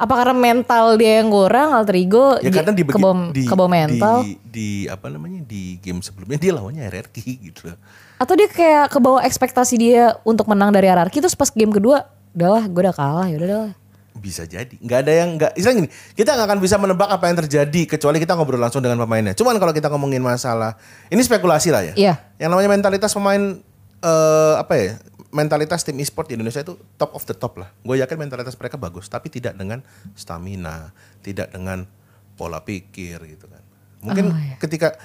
Apa 0.00 0.16
karena 0.16 0.32
mental 0.32 0.96
dia 0.96 1.20
yang 1.20 1.28
kurang 1.28 1.76
Alter 1.76 1.92
Ego 2.00 2.40
Ya 2.40 2.48
karena 2.48 2.72
di, 2.72 2.88
kebom, 2.88 3.36
di, 3.36 3.44
kebom 3.44 3.68
mental? 3.68 4.24
di, 4.24 4.32
di 4.48 4.68
apa 4.88 5.12
namanya 5.12 5.44
di 5.44 5.76
game 5.76 6.00
sebelumnya 6.00 6.40
dia 6.40 6.56
lawannya 6.56 6.88
RRQ 6.88 7.16
gitu 7.20 7.60
loh. 7.68 7.76
Atau 8.16 8.32
dia 8.32 8.48
kayak 8.48 8.88
kebawa 8.96 9.20
ekspektasi 9.28 9.76
dia 9.76 10.16
untuk 10.24 10.48
menang 10.48 10.72
dari 10.72 10.88
RRQ 10.88 11.28
terus 11.28 11.36
pas 11.36 11.52
game 11.52 11.68
kedua 11.68 12.08
udahlah 12.32 12.64
gue 12.64 12.80
udah 12.80 12.96
kalah 12.96 13.26
ya 13.28 13.36
udah 13.36 13.76
Bisa 14.20 14.44
jadi. 14.44 14.72
nggak 14.76 15.00
ada 15.04 15.12
yang 15.12 15.28
nggak. 15.36 15.52
Istilah 15.56 15.74
gini, 15.80 15.88
kita 16.12 16.36
nggak 16.36 16.48
akan 16.48 16.58
bisa 16.60 16.76
menebak 16.76 17.08
apa 17.08 17.24
yang 17.32 17.36
terjadi 17.40 17.80
kecuali 17.88 18.20
kita 18.20 18.36
ngobrol 18.36 18.60
langsung 18.60 18.84
dengan 18.84 19.00
pemainnya. 19.00 19.32
Cuman 19.32 19.56
kalau 19.56 19.72
kita 19.72 19.88
ngomongin 19.88 20.20
masalah 20.20 20.76
ini 21.08 21.20
spekulasi 21.24 21.72
lah 21.72 21.88
ya. 21.88 21.92
Iya. 21.96 22.14
Yang 22.36 22.48
namanya 22.52 22.68
mentalitas 22.68 23.16
pemain 23.16 23.60
eh 24.00 24.54
apa 24.58 24.74
ya? 24.76 24.92
Mentalitas 25.30 25.86
tim 25.86 25.94
e-sport 26.02 26.26
di 26.26 26.34
Indonesia 26.34 26.58
itu 26.58 26.74
top 26.98 27.14
of 27.14 27.22
the 27.22 27.36
top 27.38 27.54
lah. 27.62 27.70
Gue 27.86 28.02
yakin 28.02 28.18
mentalitas 28.18 28.58
mereka 28.58 28.74
bagus, 28.74 29.06
tapi 29.06 29.30
tidak 29.30 29.54
dengan 29.54 29.78
stamina, 30.18 30.90
tidak 31.22 31.54
dengan 31.54 31.86
pola 32.34 32.58
pikir 32.66 33.22
gitu 33.30 33.46
kan. 33.46 33.62
Mungkin 34.02 34.24
Oh, 34.26 34.34
iya. 34.34 34.58
ketika 34.58 34.98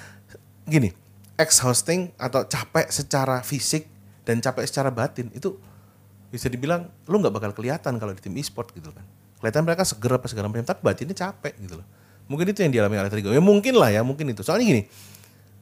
gini, 0.66 0.90
exhausting 1.38 2.10
atau 2.18 2.42
capek 2.42 2.90
secara 2.90 3.44
fisik 3.46 3.86
dan 4.26 4.42
capek 4.42 4.66
secara 4.66 4.90
batin 4.90 5.30
itu 5.30 5.54
bisa 6.26 6.50
dibilang 6.50 6.90
lu 7.06 7.22
nggak 7.22 7.30
bakal 7.30 7.50
kelihatan 7.54 7.94
kalau 8.02 8.10
di 8.10 8.18
tim 8.18 8.34
e-sport 8.34 8.74
gitu 8.74 8.90
kan. 8.90 9.06
Kelihatan 9.38 9.62
mereka 9.62 9.86
seger 9.86 10.10
apa 10.10 10.26
segala 10.26 10.50
macam, 10.50 10.66
tapi 10.66 10.80
batinnya 10.82 11.14
capek 11.14 11.54
gitu 11.62 11.78
loh. 11.78 11.86
Mungkin 12.26 12.50
itu 12.50 12.66
yang 12.66 12.74
dialami 12.74 12.98
oleh 12.98 13.10
Trigo. 13.14 13.30
Ya 13.30 13.38
mungkin 13.38 13.78
lah 13.78 13.94
ya, 13.94 14.02
mungkin 14.02 14.26
itu. 14.26 14.42
Soalnya 14.42 14.66
gini, 14.66 14.82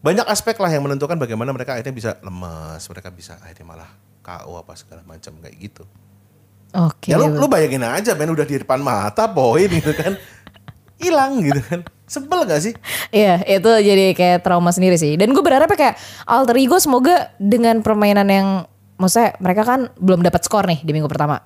banyak 0.05 0.29
aspek 0.29 0.61
lah 0.61 0.69
yang 0.69 0.85
menentukan 0.85 1.17
bagaimana 1.17 1.49
mereka 1.57 1.73
akhirnya 1.81 1.97
bisa 1.97 2.11
lemas, 2.21 2.85
mereka 2.93 3.09
bisa 3.09 3.41
akhirnya 3.41 3.65
malah 3.65 3.91
KO 4.21 4.61
apa 4.61 4.77
segala 4.77 5.01
macam 5.09 5.33
kayak 5.41 5.57
gitu. 5.57 5.89
Oke. 6.75 7.09
ya 7.09 7.17
lu, 7.17 7.33
lu 7.33 7.47
bayangin 7.49 7.87
aja 7.87 8.13
men 8.19 8.35
udah 8.35 8.45
di 8.45 8.61
depan 8.61 8.85
mata 8.85 9.25
poin 9.33 9.65
gitu 9.81 9.97
kan. 9.97 10.21
Hilang 11.01 11.41
gitu 11.41 11.57
kan. 11.65 11.81
Sebel 12.05 12.45
gak 12.45 12.61
sih? 12.61 12.77
Iya 13.17 13.41
itu 13.49 13.71
jadi 13.81 14.13
kayak 14.13 14.45
trauma 14.45 14.77
sendiri 14.77 15.01
sih. 15.01 15.17
Dan 15.17 15.33
gue 15.33 15.41
berharap 15.41 15.73
kayak 15.73 15.97
alter 16.29 16.61
ego 16.61 16.77
semoga 16.77 17.33
dengan 17.41 17.81
permainan 17.81 18.29
yang 18.29 18.49
maksudnya 19.01 19.41
mereka 19.41 19.65
kan 19.65 19.89
belum 19.97 20.21
dapat 20.21 20.45
skor 20.45 20.69
nih 20.69 20.85
di 20.85 20.93
minggu 20.93 21.09
pertama. 21.09 21.41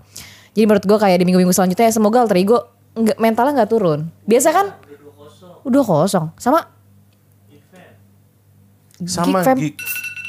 Jadi 0.58 0.66
menurut 0.66 0.82
gue 0.82 0.98
kayak 0.98 1.22
di 1.22 1.24
minggu-minggu 1.30 1.54
selanjutnya 1.54 1.94
semoga 1.94 2.26
alter 2.26 2.42
ego 2.42 2.58
nggak 2.98 3.22
mentalnya 3.22 3.62
nggak 3.62 3.70
turun. 3.70 4.10
Biasa 4.26 4.50
kan 4.50 4.66
udah 5.62 5.82
kosong 5.86 6.26
sama 6.42 6.77
Sama 9.04 9.44
Geek. 9.44 9.54
Geek. 9.54 9.76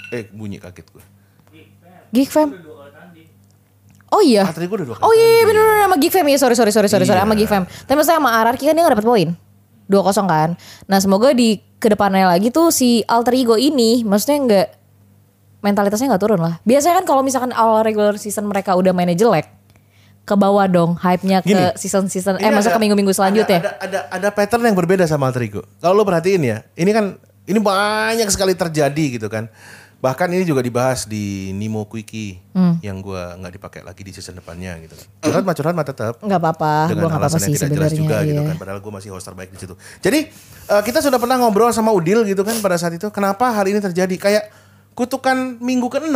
Eh 0.10 0.24
bunyi 0.30 0.58
kaget 0.58 0.88
gue. 0.88 1.04
Geek 2.10 2.30
Fam. 2.30 2.50
Oh 4.10 4.20
iya. 4.20 4.42
Ah, 4.42 4.50
tadi 4.50 4.66
gue 4.66 4.74
udah 4.74 4.88
dua 4.90 4.96
kali 4.98 5.06
Oh 5.06 5.14
iya, 5.14 5.28
iya 5.32 5.44
bener 5.46 5.62
bener 5.62 5.86
sama 5.86 5.98
Geek 5.98 6.12
Fam 6.12 6.26
ya 6.26 6.38
sorry 6.38 6.56
sorry 6.58 6.74
sorry 6.74 6.90
sorry 6.90 7.06
sorry 7.06 7.20
sama 7.20 7.34
Iya. 7.34 7.40
Geek 7.40 7.50
Fam. 7.50 7.64
Tapi 7.66 7.94
maksudnya 7.94 8.18
sama 8.18 8.30
Ararki 8.36 8.66
kan 8.66 8.74
dia 8.74 8.84
gak 8.84 8.94
dapet 8.98 9.06
poin. 9.06 9.30
2-0 9.86 9.94
kan. 10.26 10.50
Nah 10.86 10.98
semoga 10.98 11.30
di 11.32 11.62
ke 11.78 11.88
depannya 11.88 12.26
lagi 12.28 12.50
tuh 12.50 12.70
si 12.70 13.02
alter 13.06 13.34
ego 13.34 13.56
ini 13.56 14.02
maksudnya 14.04 14.38
nggak 14.40 14.68
mentalitasnya 15.62 16.10
nggak 16.10 16.22
turun 16.22 16.38
lah. 16.38 16.58
Biasanya 16.62 17.02
kan 17.02 17.06
kalau 17.06 17.22
misalkan 17.22 17.52
awal 17.52 17.82
regular 17.82 18.14
season 18.16 18.46
mereka 18.46 18.74
udah 18.74 18.92
mainnya 18.92 19.14
jelek, 19.14 19.50
ke 20.24 20.36
bawah 20.36 20.66
dong 20.66 20.94
hype-nya 20.96 21.42
ke 21.42 21.50
Gini, 21.50 21.74
season-season 21.74 22.38
eh 22.38 22.46
ada- 22.46 22.62
ke 22.62 22.78
minggu-minggu 22.78 23.10
selanjutnya. 23.12 23.60
Ada, 23.60 23.72
ada, 23.76 24.00
ada, 24.08 24.14
ada 24.14 24.30
pattern 24.30 24.62
yang 24.64 24.78
berbeda 24.78 25.04
sama 25.04 25.26
alter 25.26 25.42
ego. 25.42 25.62
Kalau 25.78 25.94
lo 25.94 26.04
perhatiin 26.04 26.42
ya, 26.44 26.58
ini 26.76 26.94
kan 26.94 27.18
ini 27.50 27.58
banyak 27.58 28.30
sekali 28.30 28.54
terjadi 28.54 29.18
gitu 29.18 29.26
kan. 29.26 29.50
Bahkan 30.00 30.32
ini 30.32 30.48
juga 30.48 30.64
dibahas 30.64 31.04
di 31.04 31.52
Nimo 31.52 31.84
Quickie 31.84 32.40
Hmm. 32.56 32.80
yang 32.80 33.04
gua 33.04 33.36
nggak 33.36 33.60
dipakai 33.60 33.82
lagi 33.84 34.00
di 34.00 34.16
season 34.16 34.40
depannya 34.40 34.80
gitu 34.80 34.96
kan. 34.96 35.08
Curhat 35.20 35.44
mah 35.44 35.56
curhat 35.58 35.76
mah 35.76 35.84
tetap. 35.84 36.14
Nggak 36.24 36.40
apa-apa, 36.40 36.74
dengan 36.88 37.10
nggak 37.10 37.20
apa-apa 37.20 37.28
alasan 37.28 37.40
sih 37.42 37.52
yang 37.52 37.60
tidak 37.60 37.76
jelas 37.76 37.92
juga 37.92 38.18
gitu 38.24 38.40
iya. 38.40 38.48
kan. 38.48 38.56
Padahal 38.56 38.80
gue 38.80 38.92
masih 38.94 39.10
host 39.12 39.28
terbaik 39.28 39.52
di 39.52 39.60
situ. 39.60 39.76
Jadi 40.00 40.20
eh, 40.70 40.82
kita 40.88 41.04
sudah 41.04 41.20
pernah 41.20 41.36
ngobrol 41.36 41.76
sama 41.76 41.92
Udil 41.92 42.24
gitu 42.24 42.48
kan 42.48 42.56
pada 42.64 42.80
saat 42.80 42.96
itu. 42.96 43.12
Kenapa 43.12 43.52
hal 43.52 43.68
ini 43.68 43.84
terjadi? 43.84 44.16
Kayak 44.16 44.44
kutukan 44.96 45.60
minggu 45.60 45.90
ke-6. 45.90 46.16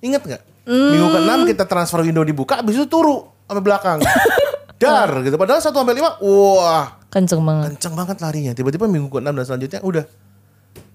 Ingat 0.00 0.22
nggak? 0.24 0.42
Minggu 0.64 1.08
Hmm. 1.08 1.16
ke-6 1.18 1.38
kita 1.52 1.64
transfer 1.66 2.00
window 2.00 2.22
dibuka, 2.22 2.62
habis 2.62 2.78
itu 2.78 2.86
turu 2.86 3.28
sampai 3.44 3.60
belakang. 3.60 3.98
Dar 4.82 5.10
gitu. 5.22 5.36
Padahal 5.36 5.60
1 5.60 5.70
sampai 5.70 5.94
5, 5.94 6.18
wah 6.22 6.86
Kenceng 7.12 7.42
banget. 7.44 7.76
kenceng 7.76 7.94
banget 7.94 8.16
larinya. 8.18 8.52
Tiba-tiba 8.52 8.88
minggu 8.88 9.12
ke-6 9.12 9.30
dan 9.30 9.44
selanjutnya 9.44 9.80
udah 9.84 10.04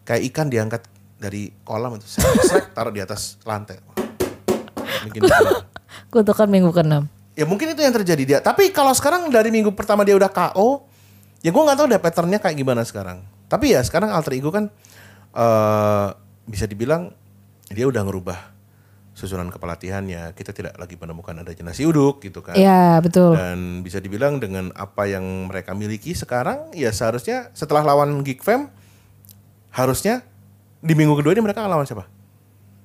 kayak 0.01 0.21
ikan 0.33 0.47
diangkat 0.49 0.81
dari 1.15 1.53
kolam 1.61 1.95
itu. 1.95 2.05
Taruh 2.75 2.89
di 2.89 3.01
atas 3.01 3.37
lantai. 3.45 3.77
Wah, 3.85 3.95
Bikin 5.05 5.21
Kutukan 6.13 6.49
minggu 6.49 6.73
ke-6. 6.73 7.05
Ya 7.37 7.45
mungkin 7.45 7.69
itu 7.69 7.81
yang 7.85 7.93
terjadi 7.93 8.23
dia. 8.25 8.39
Tapi 8.41 8.73
kalau 8.73 8.97
sekarang 8.97 9.29
dari 9.29 9.53
minggu 9.53 9.69
pertama 9.77 10.01
dia 10.01 10.17
udah 10.17 10.25
KO, 10.27 10.89
ya 11.45 11.53
gue 11.53 11.61
nggak 11.61 11.77
tahu 11.77 11.87
deh 11.93 12.01
patternnya 12.01 12.41
kayak 12.41 12.57
gimana 12.57 12.81
sekarang. 12.81 13.21
Tapi 13.45 13.77
ya 13.77 13.85
sekarang 13.85 14.09
alter 14.09 14.33
ego 14.33 14.49
kan 14.49 14.73
eh 15.37 16.07
bisa 16.49 16.65
dibilang 16.65 17.13
dia 17.69 17.85
udah 17.85 18.01
ngerubah 18.01 18.56
susunan 19.17 19.49
kepelatihannya. 19.49 20.37
Kita 20.37 20.53
tidak 20.53 20.77
lagi 20.77 20.93
menemukan 20.93 21.33
adanya 21.41 21.73
nasi 21.73 21.89
uduk 21.89 22.21
gitu 22.21 22.45
kan. 22.45 22.53
Iya 22.53 23.01
betul. 23.01 23.33
Dan 23.33 23.81
bisa 23.81 23.97
dibilang 23.97 24.37
dengan 24.37 24.69
apa 24.77 25.09
yang 25.09 25.49
mereka 25.49 25.73
miliki 25.73 26.13
sekarang, 26.13 26.69
ya 26.77 26.93
seharusnya 26.93 27.49
setelah 27.57 27.81
lawan 27.81 28.21
Geek 28.21 28.45
Fam, 28.45 28.69
harusnya 29.73 30.21
di 30.77 30.93
minggu 30.93 31.17
kedua 31.17 31.33
ini 31.33 31.41
mereka 31.41 31.65
lawan 31.65 31.89
siapa? 31.89 32.05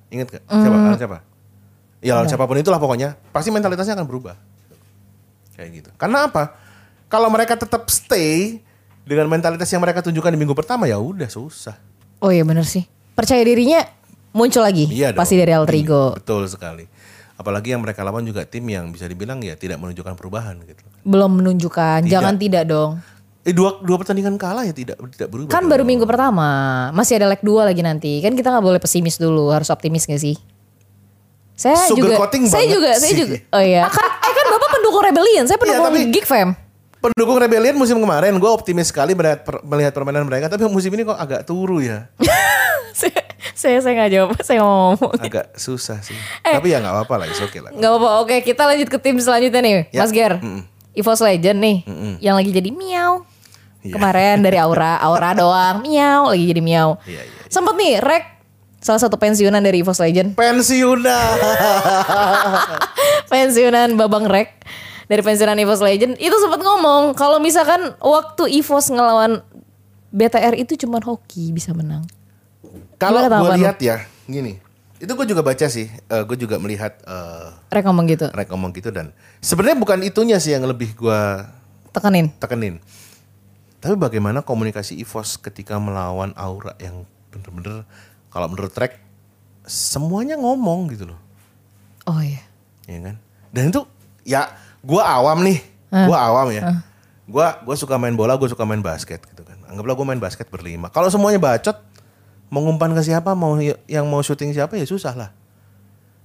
Ingat 0.09 0.27
gak? 0.33 0.43
Siapa? 0.49 0.73
Lawan 0.73 0.97
siapa? 0.97 1.17
Ya 2.01 2.17
lawan 2.17 2.27
siapa 2.27 2.49
pun 2.49 2.57
itulah 2.57 2.81
pokoknya, 2.81 3.13
pasti 3.29 3.53
mentalitasnya 3.53 3.93
akan 3.93 4.09
berubah. 4.09 4.35
Kayak 5.53 5.69
gitu. 5.77 5.89
Karena 6.01 6.25
apa? 6.25 6.57
Kalau 7.13 7.29
mereka 7.29 7.53
tetap 7.53 7.85
stay 7.93 8.57
dengan 9.05 9.29
mentalitas 9.29 9.69
yang 9.69 9.85
mereka 9.85 10.01
tunjukkan 10.01 10.33
di 10.33 10.39
minggu 10.41 10.57
pertama, 10.57 10.89
ya 10.89 10.97
udah 10.97 11.29
susah. 11.29 11.77
Oh 12.25 12.33
iya 12.33 12.41
bener 12.41 12.65
sih. 12.65 12.89
Percaya 13.13 13.45
dirinya 13.45 13.85
muncul 14.33 14.59
lagi. 14.59 14.85
Iya 14.85 15.13
pasti 15.13 15.37
dari 15.37 15.53
alter 15.53 15.71
Iya, 15.71 15.83
ego. 15.83 16.03
Betul 16.13 16.45
sekali. 16.45 16.85
Apalagi 17.33 17.71
yang 17.71 17.81
mereka 17.81 18.01
lawan 18.01 18.21
juga 18.21 18.43
tim 18.43 18.61
yang 18.65 18.89
bisa 18.89 19.05
dibilang 19.05 19.39
ya 19.39 19.53
tidak 19.53 19.77
menunjukkan 19.77 20.13
perubahan 20.13 20.59
gitu. 20.63 20.83
Belum 21.01 21.31
menunjukkan. 21.33 22.05
Jangan 22.05 22.35
tidak 22.35 22.67
dong. 22.67 23.01
Eh 23.43 23.51
dua 23.51 23.75
dua 23.77 23.97
pertandingan 23.97 24.35
kalah 24.35 24.63
ya 24.63 24.71
tidak 24.71 24.95
tidak 25.11 25.27
berubah. 25.27 25.49
Kan 25.49 25.63
dong. 25.63 25.71
baru 25.71 25.83
minggu 25.83 26.03
pertama. 26.03 26.47
Masih 26.91 27.17
ada 27.17 27.27
leg 27.27 27.39
2 27.39 27.49
lagi 27.63 27.81
nanti. 27.81 28.19
Kan 28.19 28.33
kita 28.33 28.47
nggak 28.47 28.63
boleh 28.63 28.79
pesimis 28.79 29.17
dulu. 29.17 29.51
Harus 29.51 29.67
optimis 29.67 30.05
gak 30.05 30.17
sih? 30.17 30.39
Saya 31.53 31.75
Sugar 31.85 32.07
juga. 32.07 32.15
coating 32.17 32.43
Saya 32.47 32.65
juga. 32.65 32.91
Saya 32.95 33.11
sih. 33.11 33.19
juga. 33.19 33.35
Oh 33.51 33.59
iya. 33.59 33.85
Kan, 33.85 33.99
eh 33.99 34.33
kan 34.33 34.45
bapak 34.49 34.69
pendukung 34.73 35.03
Rebellion. 35.03 35.43
Saya 35.43 35.59
pendukung 35.59 35.85
tapi- 35.85 36.09
Geek 36.09 36.23
Fam. 36.23 36.49
Pendukung 36.97 37.35
Rebellion 37.35 37.75
musim 37.75 37.99
kemarin 37.99 38.31
gue 38.31 38.47
optimis 38.47 38.87
sekali 38.87 39.11
melihat 39.11 39.43
per- 39.43 39.59
melihat 39.61 39.91
permainan 39.91 40.23
mereka 40.23 40.47
tapi 40.47 40.63
musim 40.65 40.87
ini 40.89 41.03
kok 41.03 41.19
agak 41.19 41.43
turu 41.43 41.77
ya. 41.77 42.07
saya 42.99 43.21
saya 43.53 43.77
saya 43.81 43.93
nggak 43.97 44.11
jawab. 44.13 44.29
Saya 44.47 44.59
mau 44.61 44.93
ngomong. 44.93 45.17
Agak 45.17 45.57
susah 45.57 45.99
sih. 46.05 46.15
Eh. 46.47 46.53
Tapi 46.55 46.71
ya 46.71 46.77
nggak 46.79 46.93
apa-apa 46.93 47.15
lah, 47.23 47.25
oke 47.29 47.59
lah. 47.59 47.71
Nggak 47.73 47.89
apa-apa. 47.89 48.09
Oke, 48.21 48.35
kita 48.45 48.63
lanjut 48.69 48.87
ke 48.87 48.97
tim 49.01 49.17
selanjutnya 49.17 49.61
nih, 49.61 49.73
Ya. 49.89 50.01
Mas 50.05 50.11
Ger. 50.13 50.37
EVOS 50.93 51.25
Legend 51.25 51.57
nih, 51.57 51.77
yang 52.21 52.37
lagi 52.37 52.53
jadi 52.53 52.69
miau. 52.69 53.25
Iya. 53.81 53.97
Kemarin 53.97 54.45
dari 54.45 54.61
Aura, 54.61 55.01
Aura 55.01 55.33
doang, 55.33 55.81
miau, 55.81 56.29
lagi 56.29 56.45
jadi 56.45 56.61
miau. 56.61 57.01
Iya, 57.03 57.19
iya, 57.19 57.23
iya. 57.25 57.49
Sempet 57.49 57.73
nih, 57.75 57.93
Rek, 57.97 58.25
salah 58.77 59.01
satu 59.01 59.17
pensiunan 59.17 59.57
dari 59.57 59.81
EVOS 59.81 59.99
Legend, 60.05 60.37
Pensiunan. 60.37 61.33
pensiunan 63.25 63.89
Babang 63.97 64.29
Rek 64.29 64.53
dari 65.09 65.25
pensiunan 65.25 65.57
EVOS 65.57 65.81
Legend, 65.81 66.13
itu 66.21 66.35
sempat 66.39 66.61
ngomong 66.61 67.17
kalau 67.17 67.41
misalkan 67.41 67.97
waktu 67.99 68.61
EVOS 68.61 68.93
ngelawan 68.93 69.41
BTR 70.13 70.53
itu 70.61 70.77
cuma 70.85 71.01
hoki 71.01 71.49
bisa 71.49 71.73
menang. 71.73 72.05
Kalau 73.03 73.21
gue 73.27 73.51
lihat 73.59 73.77
ya, 73.83 74.07
gini. 74.23 74.63
Itu 75.03 75.19
gue 75.19 75.27
juga 75.27 75.43
baca 75.43 75.67
sih. 75.67 75.91
gue 76.07 76.37
juga 76.39 76.55
melihat 76.63 76.95
eh 77.03 77.47
Rek 77.67 77.83
ngomong 77.83 78.05
gitu, 78.07 78.31
Rek 78.31 78.47
ngomong 78.47 78.71
gitu 78.71 78.89
dan 78.95 79.11
sebenarnya 79.43 79.75
bukan 79.75 79.99
itunya 80.07 80.39
sih 80.39 80.55
yang 80.55 80.63
lebih 80.63 80.95
gue 80.95 81.19
tekenin. 81.91 82.31
tekenin. 82.39 82.79
Tapi 83.83 83.99
bagaimana 83.99 84.39
komunikasi 84.39 84.95
EVOS 85.03 85.35
ketika 85.43 85.75
melawan 85.75 86.31
Aura 86.39 86.71
yang 86.79 87.03
bener-bener 87.35 87.83
kalau 88.31 88.47
menurut 88.47 88.71
Rek 88.71 88.97
semuanya 89.67 90.39
ngomong 90.39 90.87
gitu 90.95 91.11
loh. 91.11 91.19
Oh 92.03 92.19
iya. 92.19 92.43
ya 92.83 92.99
kan 92.99 93.15
dan 93.55 93.71
itu 93.71 93.81
ya 94.27 94.51
gua 94.83 95.07
awam 95.07 95.39
nih 95.39 95.63
gua 95.87 96.17
awam 96.19 96.51
ya 96.51 96.83
gua 97.23 97.63
gua 97.63 97.75
suka 97.79 97.95
main 97.95 98.11
bola 98.11 98.35
gua 98.35 98.51
suka 98.51 98.67
main 98.67 98.83
basket 98.83 99.23
gitu 99.23 99.39
kan 99.47 99.55
anggaplah 99.71 99.95
gua 99.95 100.07
main 100.11 100.19
basket 100.19 100.51
berlima 100.51 100.91
kalau 100.91 101.07
semuanya 101.07 101.39
bacot 101.39 101.79
mau 102.53 102.61
ngumpan 102.61 102.93
ke 102.93 103.01
siapa 103.01 103.33
mau 103.33 103.57
yang 103.87 104.05
mau 104.05 104.21
syuting 104.21 104.53
siapa 104.53 104.77
ya 104.77 104.85
susah 104.85 105.17
lah. 105.17 105.29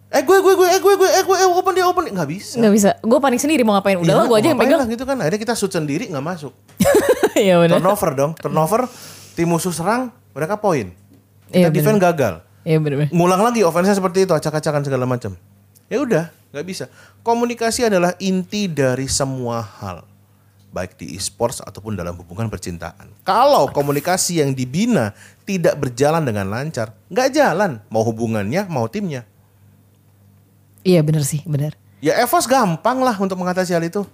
Eh 0.09 0.21
gue 0.21 0.37
gue 0.41 0.55
gue 0.55 0.69
eh 0.69 0.77
gue 0.79 0.95
gue 0.95 1.09
eh 1.11 1.23
gue 1.23 1.37
eh 1.37 1.49
open 1.49 1.73
dia 1.73 1.85
open 1.85 2.05
nggak 2.07 2.29
bisa. 2.29 2.57
Nggak 2.57 2.73
bisa, 2.75 2.91
gue 2.97 3.19
panik 3.19 3.41
sendiri 3.41 3.65
mau 3.65 3.73
ngapain. 3.73 3.97
Udah 3.97 4.13
lah, 4.15 4.25
Iya, 4.25 4.29
gue 4.29 4.37
aja 4.37 4.49
yang 4.49 4.61
pegang. 4.61 4.81
lah 4.81 4.89
gitu 4.89 5.05
kan. 5.05 5.17
Akhirnya 5.21 5.41
kita 5.41 5.55
shoot 5.57 5.73
sendiri 5.73 6.05
nggak 6.07 6.25
masuk. 6.25 6.53
Iya 7.39 7.55
benar. 7.57 7.79
turnover 7.79 8.11
dong. 8.13 8.33
Turnover 8.35 8.81
tim 9.33 9.47
musuh 9.47 9.71
serang 9.71 10.11
mereka 10.33 10.59
poin. 10.59 10.91
Iya, 11.49 11.71
kita 11.71 11.77
defend 11.77 11.99
gagal. 11.99 12.35
Iya 12.67 12.77
benar. 12.83 13.09
ngulang 13.09 13.41
lagi 13.41 13.65
offense 13.65 13.95
seperti 13.95 14.27
itu 14.27 14.35
acak-acakan 14.35 14.85
segala 14.85 15.09
macam 15.09 15.33
ya 15.89 15.99
udah 15.99 16.25
nggak 16.53 16.67
bisa. 16.67 16.85
Komunikasi 17.21 17.89
adalah 17.89 18.13
inti 18.19 18.69
dari 18.69 19.09
semua 19.09 19.61
hal. 19.61 20.05
Baik 20.69 21.01
di 21.01 21.17
e-sports 21.17 21.65
ataupun 21.65 21.97
dalam 21.97 22.13
hubungan 22.17 22.49
percintaan. 22.49 23.09
Kalau 23.25 23.73
komunikasi 23.73 24.45
yang 24.45 24.53
dibina 24.53 25.17
tidak 25.49 25.81
berjalan 25.81 26.21
dengan 26.21 26.45
lancar 26.47 26.93
nggak 27.09 27.29
jalan 27.33 27.81
mau 27.89 28.05
hubungannya 28.05 28.69
mau 28.69 28.85
timnya 28.87 29.25
Iya 30.85 31.01
benar 31.03 31.25
sih, 31.25 31.41
benar. 31.49 31.75
ya 31.99 32.15
Evos 32.21 32.45
gampang 32.45 33.01
lah 33.01 33.17
untuk 33.17 33.35
mengatasi 33.35 33.73
hal 33.73 33.83
itu 33.83 34.05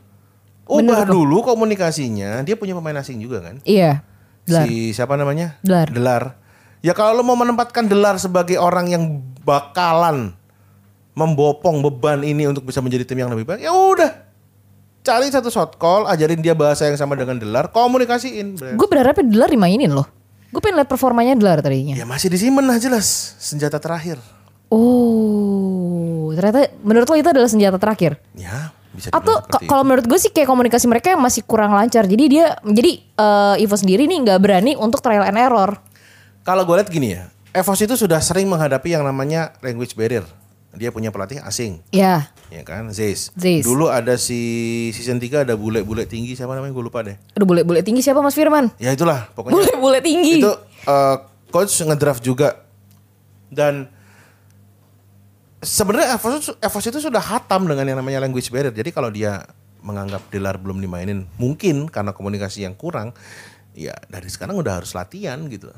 ubah 0.65 1.05
dulu 1.05 1.45
komunikasinya 1.45 2.41
dia 2.41 2.57
punya 2.57 2.73
pemain 2.73 2.97
asing 2.97 3.19
juga 3.21 3.43
kan 3.43 3.59
Iya. 3.67 4.01
Delar. 4.45 4.65
si 4.69 4.93
siapa 4.93 5.17
namanya? 5.17 5.57
Delar. 5.65 6.37
Ya 6.85 6.93
kalau 6.93 7.17
lo 7.17 7.25
mau 7.25 7.33
menempatkan 7.33 7.89
Delar 7.89 8.21
sebagai 8.21 8.61
orang 8.61 8.93
yang 8.93 9.03
bakalan 9.41 10.37
membopong 11.17 11.81
beban 11.81 12.21
ini 12.21 12.45
untuk 12.45 12.69
bisa 12.69 12.85
menjadi 12.85 13.09
tim 13.09 13.25
yang 13.25 13.33
lebih 13.33 13.49
baik, 13.49 13.65
ya 13.65 13.73
udah. 13.73 14.13
Cari 15.01 15.33
satu 15.33 15.49
shot 15.49 15.81
call, 15.81 16.05
ajarin 16.05 16.45
dia 16.45 16.53
bahasa 16.53 16.85
yang 16.85 17.01
sama 17.01 17.17
dengan 17.17 17.41
Delar, 17.41 17.73
komunikasiin. 17.73 18.61
Gue 18.77 18.85
berharap 18.85 19.17
Delar 19.17 19.49
dimainin 19.49 19.89
loh. 19.89 20.05
Gue 20.55 20.63
pengen 20.63 20.79
lihat 20.79 20.87
performanya 20.87 21.35
Delar 21.35 21.59
tadinya. 21.59 21.99
Ya 21.99 22.07
masih 22.07 22.31
disimpan 22.31 22.63
lah 22.63 22.79
jelas 22.79 23.35
senjata 23.43 23.83
terakhir. 23.83 24.23
Oh, 24.71 26.31
ternyata 26.39 26.71
menurut 26.87 27.11
lo 27.11 27.19
itu 27.19 27.27
adalah 27.27 27.51
senjata 27.51 27.75
terakhir. 27.75 28.23
Ya, 28.39 28.71
bisa 28.95 29.11
Atau 29.11 29.43
kalau 29.67 29.83
menurut 29.83 30.07
gue 30.07 30.19
sih 30.19 30.31
kayak 30.31 30.47
komunikasi 30.47 30.87
mereka 30.87 31.19
masih 31.19 31.43
kurang 31.43 31.75
lancar. 31.75 32.07
Jadi 32.07 32.25
dia, 32.31 32.55
jadi 32.63 33.03
eh, 33.03 33.63
Evo 33.67 33.75
sendiri 33.75 34.07
nih 34.07 34.31
nggak 34.31 34.39
berani 34.39 34.79
untuk 34.79 35.03
trial 35.03 35.27
and 35.27 35.43
error. 35.43 35.75
Kalau 36.47 36.63
gue 36.63 36.77
lihat 36.79 36.91
gini 36.93 37.19
ya, 37.19 37.35
Evos 37.55 37.79
itu 37.83 37.95
sudah 37.95 38.19
sering 38.19 38.51
menghadapi 38.51 38.95
yang 38.95 39.07
namanya 39.07 39.55
language 39.63 39.95
barrier. 39.99 40.27
Dia 40.75 40.91
punya 40.91 41.09
pelatih 41.09 41.39
asing, 41.41 41.79
Ya, 41.91 42.29
ya 42.51 42.63
kan, 42.63 42.91
Zeiss. 42.91 43.31
Zeiss. 43.35 43.63
Dulu 43.63 43.87
ada 43.87 44.15
si 44.15 44.41
season 44.91 45.17
3 45.17 45.47
ada 45.47 45.55
bule-bule 45.55 46.05
tinggi 46.05 46.35
siapa 46.35 46.53
namanya 46.53 46.71
gue 46.71 46.85
lupa 46.85 47.01
deh. 47.01 47.15
aduh 47.33 47.47
bule-bule 47.47 47.81
tinggi 47.81 48.03
siapa 48.03 48.19
Mas 48.19 48.35
Firman? 48.35 48.75
Ya 48.77 48.91
itulah 48.91 49.31
pokoknya 49.33 49.55
Bule-bule 49.55 49.99
tinggi. 50.03 50.43
itu 50.43 50.53
eh, 50.85 51.17
coach 51.49 51.75
ngedraft 51.81 52.21
juga 52.21 52.67
dan 53.49 53.87
sebenarnya 55.61 56.19
Evos, 56.19 56.53
Evos 56.59 56.85
itu 56.85 57.01
sudah 57.01 57.23
hatam 57.23 57.65
dengan 57.65 57.87
yang 57.87 57.99
namanya 57.99 58.21
language 58.21 58.51
barrier. 58.51 58.75
Jadi 58.75 58.91
kalau 58.91 59.09
dia 59.09 59.47
menganggap 59.85 60.27
Delar 60.29 60.57
belum 60.57 60.81
dimainin, 60.81 61.29
mungkin 61.37 61.87
karena 61.87 62.11
komunikasi 62.11 62.65
yang 62.65 62.73
kurang, 62.75 63.13
ya 63.73 63.93
dari 64.09 64.27
sekarang 64.27 64.57
udah 64.57 64.81
harus 64.81 64.93
latihan 64.93 65.39
gitu. 65.47 65.69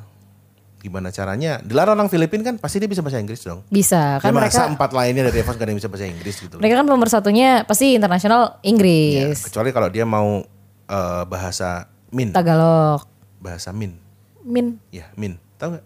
Gimana 0.87 1.11
caranya? 1.11 1.59
Delar 1.67 1.91
orang 1.91 2.07
Filipin 2.07 2.47
kan 2.47 2.63
pasti 2.63 2.79
dia 2.79 2.87
bisa 2.87 3.03
bahasa 3.03 3.19
Inggris 3.19 3.43
dong. 3.43 3.67
Bisa 3.67 4.23
Kan 4.23 4.31
kan 4.31 4.39
masa 4.39 4.39
mereka 4.39 4.63
empat 4.71 4.91
lainnya 4.95 5.27
dari 5.27 5.43
Evos 5.43 5.59
gak 5.59 5.67
ada 5.67 5.71
yang 5.75 5.81
bisa 5.83 5.91
bahasa 5.91 6.07
Inggris 6.07 6.37
gitu. 6.39 6.55
mereka 6.63 6.79
kan 6.79 6.87
nomor 6.87 7.11
satunya 7.11 7.67
pasti 7.67 7.99
internasional 7.99 8.63
Ya, 8.63 8.71
Inggris, 8.71 9.51
kecuali 9.51 9.75
kalau 9.75 9.91
dia 9.91 10.07
mau 10.07 10.47
eh, 10.87 11.23
bahasa 11.27 11.91
Min, 12.15 12.31
Tagalog, 12.31 13.03
bahasa 13.43 13.75
Min. 13.75 13.99
Min 14.47 14.79
Ya, 14.95 15.11
Min. 15.19 15.43
Tahu 15.59 15.75
nggak? 15.75 15.85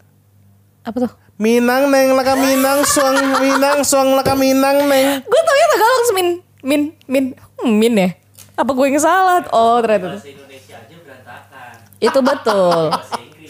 Apa 0.85 0.97
tuh? 1.01 1.13
Minang 1.41 1.89
neng 1.89 2.13
laka 2.13 2.37
minang 2.37 2.85
suang 2.85 3.17
minang 3.41 3.81
suang 3.81 4.13
laka 4.13 4.37
minang 4.37 4.85
neng. 4.85 5.25
Gue 5.25 5.41
tau 5.41 5.57
ya 5.57 5.67
Tagalog 5.73 6.01
min 6.13 6.29
min 6.61 6.81
min 7.09 7.25
hmm, 7.33 7.73
min 7.73 7.93
ya. 7.97 8.09
Apa 8.53 8.77
gue 8.77 8.85
yang 8.85 9.01
salah? 9.01 9.49
Oh 9.49 9.81
ternyata. 9.81 10.21
Bahasa 10.21 10.29
Indonesia 10.29 10.77
aja 10.77 10.97
berantakan. 11.01 11.73
Itu 11.97 12.21
betul. 12.21 12.93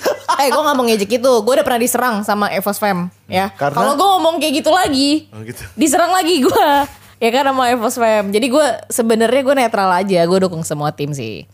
Eh 0.41 0.49
gue 0.49 0.63
gak 0.63 0.73
mau 0.73 0.85
ngejek 0.85 1.11
itu. 1.17 1.33
Gue 1.41 1.53
udah 1.53 1.63
pernah 1.63 1.79
diserang 1.79 2.17
sama 2.23 2.49
Evos 2.49 2.77
Fam. 2.77 3.13
Ya. 3.27 3.53
Karena- 3.53 3.77
Kalau 3.77 3.93
gue 3.95 4.09
ngomong 4.11 4.35
kayak 4.39 4.55
gitu 4.57 4.71
lagi. 4.71 5.29
Oh 5.31 5.43
gitu. 5.43 5.61
Diserang 5.75 6.11
lagi 6.11 6.41
gue. 6.41 6.69
Ya 7.21 7.29
kan 7.31 7.45
sama 7.45 7.69
Evos 7.69 7.95
Fam. 7.95 8.33
Jadi 8.33 8.47
gue 8.49 8.67
sebenarnya 8.89 9.43
gue 9.43 9.55
netral 9.55 9.93
aja. 9.93 10.21
Gue 10.25 10.39
dukung 10.41 10.65
semua 10.65 10.89
tim 10.89 11.13
sih. 11.13 11.45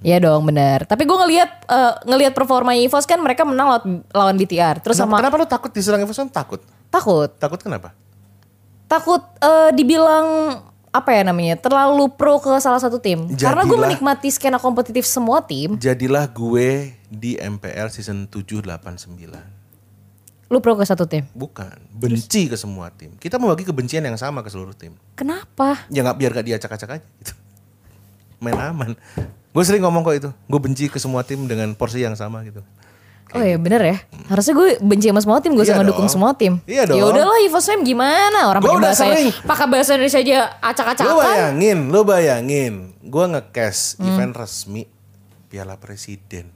Iya 0.00 0.20
dong 0.20 0.44
bener. 0.44 0.84
Tapi 0.84 1.04
gue 1.04 1.16
ngelihat 1.16 1.50
eh, 1.64 1.94
ngelihat 2.04 2.32
performa 2.32 2.72
Evos 2.72 3.04
kan 3.04 3.16
mereka 3.16 3.42
menang 3.42 3.68
lawan, 3.70 3.84
lawan 4.10 4.36
BTR. 4.36 4.76
Terus 4.78 4.94
Kenapa, 4.94 5.08
sama 5.08 5.24
kenapa 5.24 5.36
lu 5.36 5.46
takut 5.46 5.70
diserang 5.70 6.00
Everson? 6.00 6.28
Takut. 6.28 6.60
takut. 6.88 7.32
Takut 7.32 7.56
kenapa? 7.58 7.96
takut 8.86 9.22
eh, 9.38 9.70
dibilang 9.70 10.58
apa 10.90 11.10
ya 11.12 11.22
namanya 11.22 11.54
terlalu 11.54 12.10
pro 12.10 12.42
ke 12.42 12.50
salah 12.58 12.82
satu 12.82 12.98
tim 12.98 13.30
karena 13.30 13.62
gue 13.62 13.70
Jadilah- 13.70 13.86
menikmati 13.86 14.28
skena 14.28 14.58
kompetitif 14.58 15.06
semua 15.06 15.38
tim 15.38 15.78
Jadilah 15.78 16.26
gue 16.26 16.98
di 17.10 17.34
MPL 17.34 17.88
season 17.88 18.24
7 18.24 18.62
8 18.62 18.70
9. 18.96 19.58
lu 20.46 20.58
pro 20.58 20.74
ke 20.74 20.82
satu 20.82 21.04
tim 21.04 21.26
Bukan, 21.30 21.70
benci 21.92 22.46
ke 22.46 22.54
semua 22.54 22.90
tim. 22.90 23.14
Kita 23.14 23.36
membagi 23.36 23.62
kebencian 23.62 24.02
yang 24.02 24.14
sama 24.14 24.40
ke 24.40 24.48
seluruh 24.48 24.72
tim. 24.72 24.94
kenapa 25.12 25.86
Ya 25.86 26.00
nggak 26.00 26.16
biar 26.16 26.30
gak 26.32 26.46
diacak-acak 26.46 26.90
aja 26.92 27.06
gitu. 27.18 27.34
Main 28.38 28.56
aman. 28.56 28.94
Gue 29.50 29.62
sering 29.62 29.78
ngomong 29.80 30.00
kok 30.00 30.14
itu. 30.16 30.30
Gue 30.44 30.58
benci 30.58 30.86
ke 30.86 30.96
semua 30.96 31.22
tim 31.22 31.44
dengan 31.44 31.70
porsi 31.72 31.98
yang 31.98 32.14
sama 32.14 32.42
gitu. 32.42 32.62
oh 33.30 33.38
ya 33.38 33.54
bener 33.54 33.78
ya 33.78 33.96
harusnya 34.26 34.58
gue 34.58 34.68
benci 34.80 35.06
sama 35.06 35.22
semua 35.22 35.38
tim 35.38 35.54
gue 35.54 35.62
Iya 35.62 35.70
sama 35.72 35.86
dong. 35.86 35.94
dukung 35.94 36.10
semua 36.10 36.34
tim 36.34 36.58
Iya 36.64 36.82
dong. 36.84 36.98
ya 36.98 37.04
udahlah 37.04 37.38
Evos 37.40 37.62
Fam 37.62 37.82
gimana 37.82 38.50
orang 38.50 38.58
pakai 38.58 38.74
udah 38.74 38.82
bahasa 38.84 39.04
sering. 39.06 39.30
pakai 39.46 39.66
bahasa 39.66 39.90
Indonesia 39.94 40.18
aja 40.18 40.34
Lo 40.34 40.66
acak-acakan 40.66 41.14
bayangin, 41.16 41.78
lo 41.88 42.00
bayangin. 42.02 42.74
Gue 43.00 43.24
nge-cash 43.28 43.94
Hmm. 43.96 44.06
event 44.08 44.34
resmi 44.34 44.82
Piala 45.46 45.78
Presiden. 45.78 46.50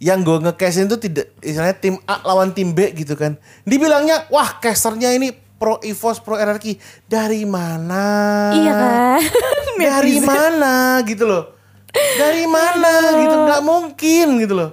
Yang 0.00 0.18
gue 0.24 0.36
nge-cash 0.42 0.76
itu 0.82 0.96
tidak, 0.98 1.26
istilahnya 1.38 1.76
tim 1.76 2.00
A 2.04 2.24
lawan 2.24 2.50
tim 2.50 2.72
B 2.72 2.88
gitu 2.94 3.12
kan. 3.14 3.36
Dibilangnya, 3.62 4.24
wah 4.26 4.56
casternya 4.56 5.12
ini 5.12 5.28
pro 5.54 5.76
EVOS, 5.78 6.18
pro 6.18 6.34
RRQ. 6.34 6.80
Dari 7.04 7.44
mana? 7.44 8.04
iya 8.50 8.72
kan 8.72 9.20
Dari 9.92 10.16
mana 10.18 10.74
gitu 11.02 11.24
loh. 11.24 11.52
Dari 11.90 12.44
mana 12.44 12.92
gitu, 13.14 13.36
nggak 13.40 13.62
mungkin 13.62 14.26
gitu 14.38 14.54
loh. 14.54 14.70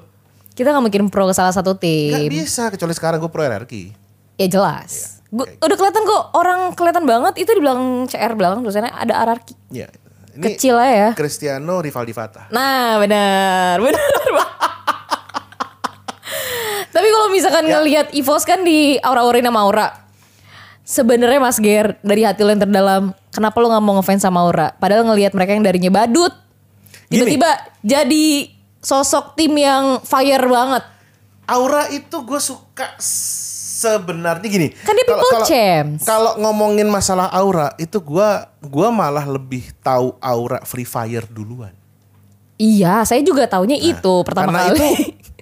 kita 0.49 0.69
nggak 0.69 0.83
mungkin 0.83 1.03
pro 1.07 1.25
ke 1.25 1.33
salah 1.33 1.51
satu 1.51 1.73
tim 1.73 2.17
bisa, 2.27 2.69
kecuali 2.69 2.89
sekarang 2.91 3.17
gue 3.19 3.27
pro 3.27 3.41
RRQ. 3.41 3.73
ya 4.35 4.47
jelas 4.47 5.21
Gua- 5.27 5.45
kayak 5.45 5.59
udah 5.59 5.75
kelihatan 5.75 6.03
kok 6.03 6.23
orang 6.31 6.59
kelihatan 6.71 7.03
banget 7.03 7.33
itu 7.37 7.51
di 7.51 7.59
belakang 7.59 7.85
CR 8.05 8.33
belakang 8.33 8.59
tulisannya 8.61 8.89
ada 8.89 9.13
ararki 9.19 9.53
Ya, 9.69 9.85
ini 10.31 10.43
kecil 10.47 10.73
aja 10.75 10.93
ya 10.93 11.09
Cristiano 11.13 11.77
Rivaldi 11.77 12.09
Fatah. 12.11 12.49
Nah 12.49 12.97
benar 12.97 13.77
benar. 13.85 14.09
Tapi 16.97 17.07
kalau 17.07 17.29
misalkan 17.29 17.63
Ya. 17.63 17.77
ngelihat 17.77 18.07
Evos 18.09 18.41
kan 18.41 18.65
di 18.65 18.97
aura-aurain 18.97 19.45
sama 19.45 19.61
Aura. 19.61 19.87
Sebenarnya 20.81 21.37
Mas 21.37 21.59
Ger 21.59 21.99
dari 22.01 22.25
hati 22.25 22.41
lo 22.41 22.49
yang 22.49 22.63
terdalam, 22.63 23.03
kenapa 23.29 23.59
lo 23.59 23.69
nggak 23.69 23.83
mau 23.83 23.93
ngefans 23.99 24.23
sama 24.23 24.41
Aura? 24.41 24.73
Padahal 24.73 25.05
ngelihat 25.05 25.35
mereka 25.35 25.51
yang 25.51 25.61
darinya 25.61 25.91
badut, 25.93 26.31
tiba-tiba 27.05 27.53
jadi 27.83 28.49
sosok 28.79 29.35
tim 29.35 29.53
yang 29.53 29.99
fire 30.01 30.41
banget. 30.41 30.83
Aura 31.45 31.91
itu 31.91 32.17
gue 32.17 32.39
suka 32.39 32.95
sebenarnya 33.77 34.47
gini. 34.47 34.67
Kan 34.73 34.95
dia 34.95 35.05
Kalau- 35.05 35.21
people 35.21 35.43
champs. 35.43 36.01
Kalau 36.01 36.31
ngomongin 36.39 36.87
masalah 36.87 37.29
Aura 37.29 37.75
itu 37.75 37.99
gue 37.99 38.29
gua 38.63 38.87
malah 38.89 39.23
lebih 39.23 39.69
tahu 39.79 40.15
Aura 40.17 40.63
Free 40.63 40.87
Fire 40.87 41.27
duluan. 41.27 41.75
Iya, 42.57 43.05
saya 43.05 43.21
juga 43.21 43.45
taunya 43.45 43.77
itu 43.77 44.13
pertama 44.25 44.49
Karena 44.49 44.61
kali. 44.65 44.73
itu 44.73 44.87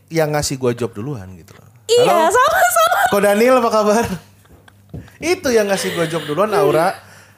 yang 0.10 0.34
ngasih 0.34 0.62
gue 0.62 0.72
job 0.78 0.92
duluan 0.94 1.26
gitu 1.38 1.58
loh. 1.58 1.68
iya, 1.90 2.30
sama-sama. 2.30 3.00
Ko 3.10 3.18
Daniel 3.22 3.62
apa 3.62 3.70
kabar? 3.74 4.06
itu 5.20 5.48
yang 5.52 5.68
ngasih 5.68 5.96
gue 5.96 6.06
job 6.08 6.24
duluan 6.28 6.52
Aura 6.56 6.96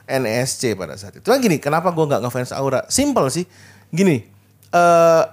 NSC 0.07 0.73
pada 0.79 0.95
saat 0.95 1.19
itu. 1.19 1.23
Cuman 1.27 1.39
gini, 1.43 1.57
kenapa 1.59 1.91
gue 1.91 2.05
nggak 2.05 2.23
ngefans 2.23 2.51
Aura? 2.55 2.87
Simple 2.87 3.27
sih. 3.31 3.45
Gini, 3.91 4.23
eh 4.71 5.23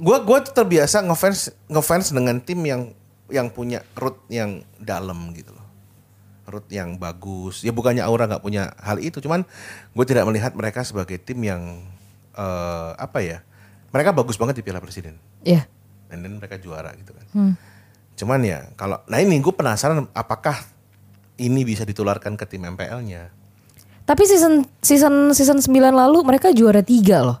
gue 0.00 0.16
gua 0.24 0.40
tuh 0.40 0.56
terbiasa 0.56 1.04
ngefans 1.04 1.52
ngefans 1.68 2.16
dengan 2.16 2.40
tim 2.40 2.60
yang 2.64 2.96
yang 3.28 3.52
punya 3.52 3.84
root 4.00 4.16
yang 4.32 4.64
dalam 4.80 5.32
gitu 5.36 5.52
loh. 5.52 5.66
Root 6.48 6.66
yang 6.72 6.96
bagus. 6.96 7.62
Ya 7.62 7.70
bukannya 7.70 8.00
Aura 8.04 8.24
nggak 8.28 8.44
punya 8.44 8.72
hal 8.80 8.96
itu, 9.00 9.20
cuman 9.20 9.44
gue 9.92 10.04
tidak 10.08 10.24
melihat 10.28 10.52
mereka 10.56 10.84
sebagai 10.84 11.20
tim 11.20 11.40
yang 11.44 11.84
eh 12.36 12.92
apa 12.96 13.20
ya? 13.20 13.44
Mereka 13.90 14.10
bagus 14.12 14.34
banget 14.34 14.58
di 14.58 14.62
Piala 14.62 14.78
Presiden 14.78 15.18
Iya. 15.42 15.66
dan 16.06 16.22
then 16.22 16.36
mereka 16.36 16.54
juara 16.56 16.90
gitu 16.94 17.10
kan. 17.10 17.26
Cuman 18.14 18.40
ya 18.40 18.68
kalau 18.74 19.00
nah 19.06 19.18
ini 19.18 19.38
gue 19.38 19.50
penasaran 19.50 20.06
apakah 20.10 20.58
ini 21.36 21.64
bisa 21.64 21.82
ditularkan 21.82 22.36
ke 22.36 22.44
tim 22.44 22.62
MPL-nya. 22.62 23.32
Tapi 24.04 24.22
season 24.26 24.66
season 24.78 25.32
season 25.32 25.58
9 25.58 25.70
lalu 25.90 26.20
mereka 26.20 26.50
juara 26.50 26.82
tiga 26.82 27.24
loh. 27.24 27.38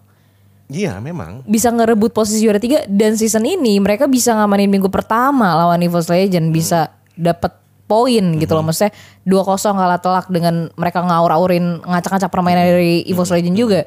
Iya 0.66 0.96
memang. 0.98 1.42
bisa 1.44 1.66
ngerebut 1.68 2.14
posisi 2.14 2.46
juara 2.46 2.56
tiga 2.56 2.86
dan 2.86 3.18
season 3.18 3.42
ini 3.42 3.82
mereka 3.82 4.06
bisa 4.06 4.32
ngamanin 4.32 4.70
minggu 4.70 4.86
pertama 4.86 5.50
lawan 5.52 5.82
EVOS 5.82 6.06
Legend 6.06 6.54
bisa 6.54 6.94
dapat 7.12 7.58
poin 7.90 8.22
gitu 8.38 8.54
loh 8.54 8.62
maksudnya 8.62 8.94
2-0 9.26 9.42
kalah 9.74 9.98
telak 9.98 10.30
dengan 10.30 10.70
mereka 10.78 11.02
ngaur-aurin 11.02 11.82
ngacak-ngacak 11.82 12.30
permainan 12.30 12.70
dari 12.70 13.02
EVOS 13.10 13.34
Legend 13.34 13.56
juga. 13.58 13.80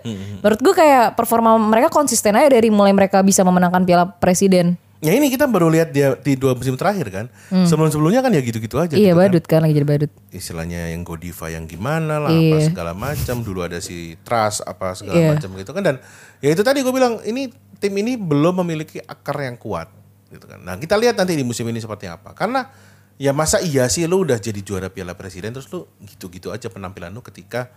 Menurut 0.44 0.60
gue 0.60 0.74
kayak 0.76 1.16
performa 1.16 1.56
mereka 1.56 1.88
konsisten 1.88 2.36
aja 2.36 2.52
dari 2.52 2.68
mulai 2.68 2.92
mereka 2.92 3.24
bisa 3.24 3.48
memenangkan 3.48 3.88
Piala 3.88 4.12
Presiden. 4.20 4.76
Ya 5.04 5.12
ini 5.12 5.28
kita 5.28 5.52
baru 5.52 5.68
lihat 5.68 5.92
dia 5.92 6.16
di 6.16 6.40
dua 6.40 6.56
musim 6.56 6.80
terakhir 6.80 7.12
kan. 7.12 7.26
Sebelum-sebelumnya 7.52 8.24
kan 8.24 8.32
ya 8.32 8.40
gitu-gitu 8.40 8.80
aja. 8.80 8.96
iya 8.96 9.12
gitu 9.12 9.16
kan. 9.16 9.20
badut 9.20 9.44
kan 9.44 9.60
lagi 9.60 9.76
jadi 9.76 9.84
badut. 9.84 10.12
Istilahnya 10.32 10.96
yang 10.96 11.04
Godiva 11.04 11.52
yang 11.52 11.68
gimana 11.68 12.24
lah 12.24 12.32
apa 12.32 12.40
Iya. 12.64 12.72
segala 12.72 12.96
macam. 12.96 13.44
Dulu 13.44 13.68
ada 13.68 13.84
si 13.84 14.16
Trust 14.24 14.64
apa 14.64 14.96
segala 14.96 15.20
Iya. 15.20 15.30
macam 15.36 15.52
gitu 15.56 15.72
kan 15.72 15.84
dan 15.84 15.96
ya 16.40 16.56
itu 16.56 16.64
tadi 16.64 16.80
gue 16.80 16.94
bilang 16.96 17.20
ini 17.28 17.52
tim 17.84 17.92
ini 17.94 18.16
belum 18.16 18.64
memiliki 18.64 19.04
akar 19.04 19.44
yang 19.44 19.60
kuat 19.60 19.92
gitu 20.32 20.48
kan. 20.48 20.64
Nah 20.64 20.80
kita 20.80 20.96
lihat 20.96 21.20
nanti 21.20 21.36
di 21.36 21.44
musim 21.44 21.68
ini 21.68 21.84
seperti 21.84 22.08
apa. 22.08 22.32
Karena 22.32 22.64
ya 23.22 23.32
masa 23.32 23.62
iya 23.62 23.86
sih 23.90 24.06
lu 24.10 24.26
udah 24.26 24.38
jadi 24.42 24.60
juara 24.62 24.90
Piala 24.90 25.14
Presiden 25.14 25.54
terus 25.54 25.70
lu 25.70 25.86
gitu-gitu 26.04 26.50
aja 26.50 26.68
penampilan 26.70 27.14
lu 27.14 27.22
ketika 27.22 27.70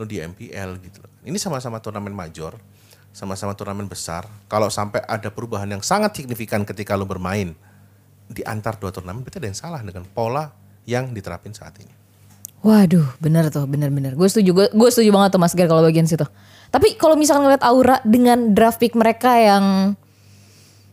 lu 0.00 0.08
di 0.08 0.16
MPL 0.20 0.80
gitu 0.80 1.04
loh. 1.04 1.12
Ini 1.28 1.36
sama-sama 1.36 1.76
turnamen 1.84 2.16
major, 2.16 2.56
sama-sama 3.12 3.52
turnamen 3.52 3.84
besar. 3.84 4.24
Kalau 4.48 4.72
sampai 4.72 5.04
ada 5.04 5.28
perubahan 5.28 5.68
yang 5.68 5.84
sangat 5.84 6.16
signifikan 6.16 6.64
ketika 6.64 6.96
lu 6.96 7.04
bermain 7.04 7.52
di 8.30 8.40
antar 8.48 8.80
dua 8.80 8.88
turnamen, 8.88 9.20
berarti 9.20 9.38
ada 9.42 9.48
yang 9.52 9.58
salah 9.58 9.80
dengan 9.84 10.08
pola 10.08 10.48
yang 10.88 11.12
diterapin 11.12 11.52
saat 11.52 11.76
ini. 11.84 11.92
Waduh, 12.60 13.16
bener 13.20 13.48
tuh, 13.48 13.64
bener-bener. 13.64 14.16
Gue 14.16 14.28
setuju, 14.28 14.52
gue, 14.52 14.66
gue 14.72 14.88
setuju 14.92 15.10
banget 15.16 15.36
tuh 15.36 15.40
Mas 15.40 15.56
Gar 15.56 15.68
kalau 15.68 15.80
bagian 15.80 16.04
situ. 16.04 16.24
Tapi 16.70 16.96
kalau 17.00 17.16
misalkan 17.16 17.48
ngeliat 17.48 17.64
Aura 17.64 18.04
dengan 18.04 18.52
draft 18.52 18.78
pick 18.78 18.92
mereka 18.92 19.32
yang 19.36 19.96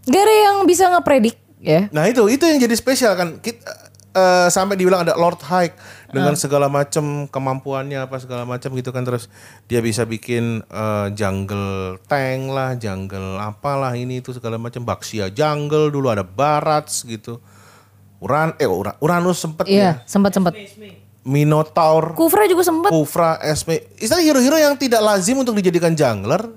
gak 0.08 0.24
ada 0.24 0.36
yang 0.48 0.58
bisa 0.64 0.88
ngepredik 0.90 1.36
ya. 1.60 1.92
Nah 1.92 2.08
itu 2.08 2.24
itu 2.32 2.44
yang 2.48 2.58
jadi 2.64 2.76
spesial 2.76 3.14
kan. 3.20 3.44
Kita, 3.44 3.87
eh, 4.18 4.48
sampai 4.50 4.74
dibilang 4.74 5.06
ada 5.06 5.14
Lord 5.14 5.38
Hike 5.40 5.78
dengan 6.10 6.34
segala 6.34 6.66
macam 6.66 7.30
kemampuannya 7.30 8.02
apa 8.02 8.18
segala 8.18 8.44
macam 8.44 8.74
gitu 8.74 8.90
kan 8.90 9.06
terus 9.06 9.30
dia 9.66 9.78
bisa 9.80 10.04
bikin 10.04 10.66
eh, 10.66 11.08
jungle 11.14 12.02
tank 12.06 12.50
lah, 12.50 12.74
jungle 12.74 13.38
apalah 13.38 13.94
ini 13.94 14.20
itu 14.20 14.34
segala 14.34 14.58
macam 14.58 14.82
Baxia 14.82 15.30
jungle 15.30 15.88
dulu 15.88 16.10
ada 16.10 16.26
Barats 16.26 17.06
gitu. 17.06 17.38
Uran 18.18 18.58
eh 18.58 18.66
Ura- 18.66 18.98
Uranus 18.98 19.38
sempet 19.38 19.70
Iya, 19.70 20.02
ya. 20.02 20.10
sempat 20.10 20.34
sempat. 20.34 20.58
Minotaur, 21.22 22.16
Kufra 22.16 22.48
juga 22.48 22.64
sempat. 22.64 22.88
Kufra, 22.88 23.36
Esme. 23.44 23.84
Istilah 24.00 24.24
hero-hero 24.24 24.56
yang 24.56 24.74
tidak 24.74 25.04
lazim 25.04 25.36
untuk 25.36 25.54
dijadikan 25.54 25.92
jungler 25.92 26.50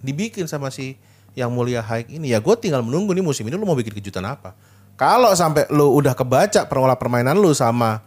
dibikin 0.00 0.48
sama 0.48 0.72
si 0.72 0.96
yang 1.36 1.52
mulia 1.52 1.84
Hike 1.84 2.10
ini. 2.10 2.32
Ya 2.32 2.40
gue 2.40 2.54
tinggal 2.56 2.80
menunggu 2.80 3.12
nih 3.12 3.20
musim 3.20 3.44
ini 3.44 3.54
lu 3.54 3.68
mau 3.68 3.76
bikin 3.76 3.92
kejutan 3.92 4.24
apa. 4.24 4.56
Kalau 4.96 5.30
sampai 5.32 5.68
lu 5.68 5.92
udah 5.92 6.16
kebaca 6.16 6.64
pola 6.64 6.96
permainan 6.96 7.36
lu 7.36 7.52
sama 7.52 8.00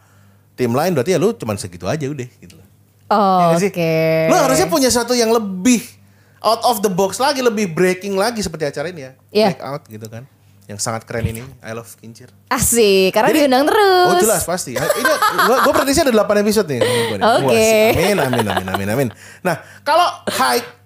tim 0.54 0.74
lain 0.74 0.92
berarti 0.92 1.14
ya 1.14 1.20
lu 1.22 1.32
cuman 1.32 1.56
segitu 1.56 1.86
aja 1.86 2.04
udah 2.04 2.26
gitu. 2.42 2.58
loh. 2.58 2.66
Oh, 3.10 3.54
Ya 3.54 3.58
Oke. 3.58 3.70
sih? 3.70 4.30
Lu 4.30 4.36
harusnya 4.36 4.68
punya 4.68 4.90
satu 4.90 5.14
yang 5.14 5.30
lebih 5.30 5.82
out 6.42 6.62
of 6.66 6.82
the 6.82 6.90
box 6.90 7.18
lagi, 7.18 7.42
lebih 7.42 7.74
breaking 7.74 8.14
lagi 8.14 8.42
seperti 8.42 8.70
acara 8.70 8.90
ini 8.90 9.02
ya. 9.02 9.12
Iya. 9.30 9.48
Break 9.54 9.62
out 9.62 9.82
gitu 9.86 10.08
kan. 10.10 10.24
Yang 10.70 10.86
sangat 10.86 11.02
keren 11.02 11.26
ini, 11.26 11.42
I 11.66 11.74
love 11.74 11.90
Kincir. 11.98 12.30
Asik, 12.46 13.10
karena 13.10 13.34
Jadi- 13.34 13.40
diundang 13.42 13.66
terus. 13.66 14.06
Oh 14.06 14.18
jelas 14.22 14.46
pasti. 14.46 14.78
Ini 14.78 15.14
gua, 15.50 15.66
gua 15.66 15.74
prediksi 15.74 16.06
ada 16.06 16.14
8 16.14 16.46
episode 16.46 16.70
nih. 16.70 16.82
Oke. 17.18 17.58
Sih. 17.58 17.90
Amin 18.14 18.18
amin 18.22 18.46
amin 18.46 18.68
amin 18.70 18.88
amin. 18.94 19.08
Nah, 19.42 19.58
kalau 19.82 20.06
Hike 20.30 20.79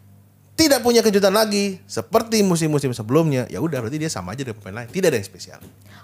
tidak 0.54 0.86
punya 0.86 1.01
kejutan 1.01 1.34
lagi 1.34 1.82
seperti 1.89 2.45
musim-musim 2.45 2.93
sebelumnya, 2.93 3.49
ya 3.49 3.58
udah 3.58 3.82
berarti 3.82 3.97
dia 3.97 4.10
sama 4.10 4.38
aja 4.38 4.45
dengan 4.45 4.62
pemain 4.62 4.86
lain. 4.86 4.89
Tidak 4.93 5.10
ada 5.10 5.18
yang 5.18 5.26
spesial. 5.26 5.60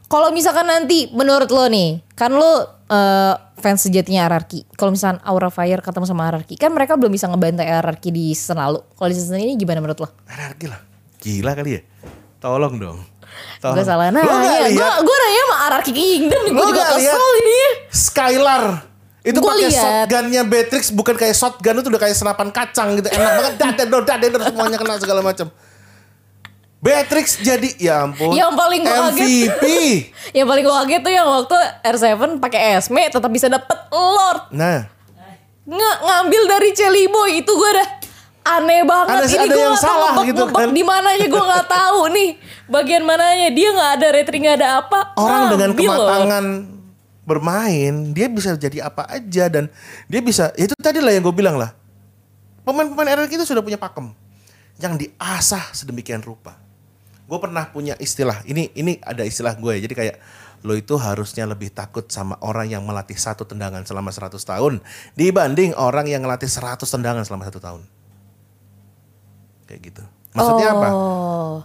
Kalau 0.09 0.33
misalkan 0.33 0.65
nanti 0.65 1.05
menurut 1.13 1.53
lo 1.53 1.69
nih, 1.69 2.01
kan 2.17 2.33
lo 2.33 2.81
eh, 2.89 3.35
fans 3.61 3.85
sejatinya 3.85 4.25
RRQ. 4.25 4.73
Kalau 4.73 4.89
misalkan 4.89 5.21
Aura 5.21 5.53
Fire 5.53 5.85
ketemu 5.85 6.05
sama 6.09 6.25
RRQ, 6.33 6.57
kan 6.57 6.73
mereka 6.73 6.97
belum 6.97 7.13
bisa 7.13 7.29
ngebantai 7.29 7.69
RRQ 7.69 8.03
di 8.09 8.33
season 8.33 8.57
lalu. 8.57 8.81
Kalau 8.97 9.09
di 9.13 9.15
season 9.21 9.37
ini 9.37 9.53
gimana 9.53 9.85
menurut 9.85 10.01
lo? 10.01 10.09
RRQ 10.25 10.61
lah. 10.65 10.81
Gila 11.21 11.51
kali 11.53 11.71
ya. 11.77 11.81
Tolong 12.41 12.73
dong. 12.81 12.99
Tolong. 13.61 13.75
Gue 13.77 13.85
salah 13.85 14.09
nanya. 14.09 14.65
Gue 14.73 14.89
gue 15.05 15.17
nanya 15.21 15.41
sama 15.45 15.57
RRQ 15.77 15.87
Kingdom 15.93 16.41
nih. 16.41 16.51
Gue 16.57 16.65
juga 16.73 16.83
kesel 16.97 17.21
jadinya. 17.37 17.69
Skylar 17.93 18.88
itu 19.21 19.35
pakai 19.37 19.67
shotgunnya 19.69 20.41
Beatrix 20.43 20.83
bukan 20.89 21.13
kayak 21.13 21.33
shotgun 21.33 21.75
itu 21.77 21.87
udah 21.87 22.01
kayak 22.01 22.15
senapan 22.15 22.47
kacang 22.49 22.95
gitu 22.95 23.07
enak 23.09 23.31
banget 23.33 23.53
dadedor 23.57 24.01
dadedor 24.03 24.41
semuanya 24.41 24.77
kena 24.77 24.95
segala 24.95 25.19
macam 25.19 25.51
Beatrix 26.79 27.35
jadi 27.37 27.75
ya 27.75 28.07
ampun 28.07 28.31
Yang 28.31 28.51
paling 28.55 28.81
kaget. 28.81 29.19
MVP 29.19 29.63
Yang 30.37 30.47
paling 30.47 30.63
gue 30.63 30.75
kaget 30.77 31.01
tuh 31.03 31.11
yang 31.11 31.27
waktu 31.27 31.55
R7 31.83 32.07
pakai 32.39 32.59
Esme 32.73 33.03
tetap 33.03 33.27
bisa 33.27 33.51
dapet 33.51 33.75
Lord. 33.91 34.47
nah 34.49 34.87
Nge 35.67 35.91
ngambil 35.99 36.43
dari 36.47 36.69
Celi 36.71 37.05
Boy 37.05 37.43
itu 37.43 37.51
gue 37.51 37.71
dah 37.75 37.87
aneh 38.49 38.81
banget. 38.81 39.21
Ada- 39.21 39.27
Ini 39.27 39.37
ada 39.37 39.45
gue 39.45 39.59
yang 39.59 39.69
nggak 39.69 39.83
tahu 39.83 39.85
salah 39.85 40.11
ngebek- 40.15 40.29
gitu 40.31 40.43
kan. 40.49 40.67
Di 40.71 40.81
mananya 40.81 41.27
gue 41.27 41.43
nggak 41.45 41.67
tahu 41.69 41.99
nih. 42.09 42.29
Bagian 42.65 43.03
mananya 43.03 43.47
dia 43.51 43.69
nggak 43.69 43.91
ada 43.93 44.07
retri 44.09 44.37
nggak 44.39 44.57
ada 44.57 44.69
apa. 44.79 44.99
orang 45.13 45.41
dengan 45.51 45.69
ngambil 45.69 45.91
Lord. 45.93 46.09
Bermain 47.29 47.93
dia 48.09 48.25
bisa 48.25 48.57
jadi 48.57 48.89
apa 48.89 49.05
aja 49.05 49.45
dan 49.45 49.69
dia 50.09 50.17
bisa 50.25 50.49
itu 50.57 50.73
tadi 50.81 50.97
lah 50.97 51.13
yang 51.13 51.21
gue 51.21 51.35
bilang 51.37 51.61
lah. 51.61 51.77
Pemain-pemain 52.65 53.13
RRQ 53.21 53.37
itu 53.37 53.45
sudah 53.45 53.61
punya 53.61 53.77
pakem 53.77 54.09
yang 54.81 54.97
diasah 54.97 55.69
sedemikian 55.77 56.25
rupa. 56.25 56.57
Gue 57.29 57.37
pernah 57.37 57.69
punya 57.69 57.93
istilah 58.01 58.41
ini 58.49 58.73
ini 58.73 58.97
ada 59.05 59.21
istilah 59.21 59.53
gue 59.53 59.77
ya 59.77 59.81
jadi 59.85 59.93
kayak 59.93 60.17
lo 60.65 60.75
itu 60.75 60.97
harusnya 60.99 61.47
lebih 61.47 61.71
takut 61.71 62.03
sama 62.11 62.35
orang 62.43 62.67
yang 62.67 62.83
melatih 62.83 63.15
satu 63.15 63.47
tendangan 63.47 63.85
selama 63.87 64.11
100 64.11 64.35
tahun 64.35 64.83
dibanding 65.15 65.71
orang 65.77 66.09
yang 66.09 66.19
melatih 66.25 66.51
100 66.51 66.83
tendangan 66.83 67.23
selama 67.23 67.47
satu 67.47 67.61
tahun. 67.61 67.81
Kayak 69.69 69.79
gitu. 69.93 70.03
Maksudnya 70.33 70.67
apa? 70.73 70.89
Oh. 70.91 71.57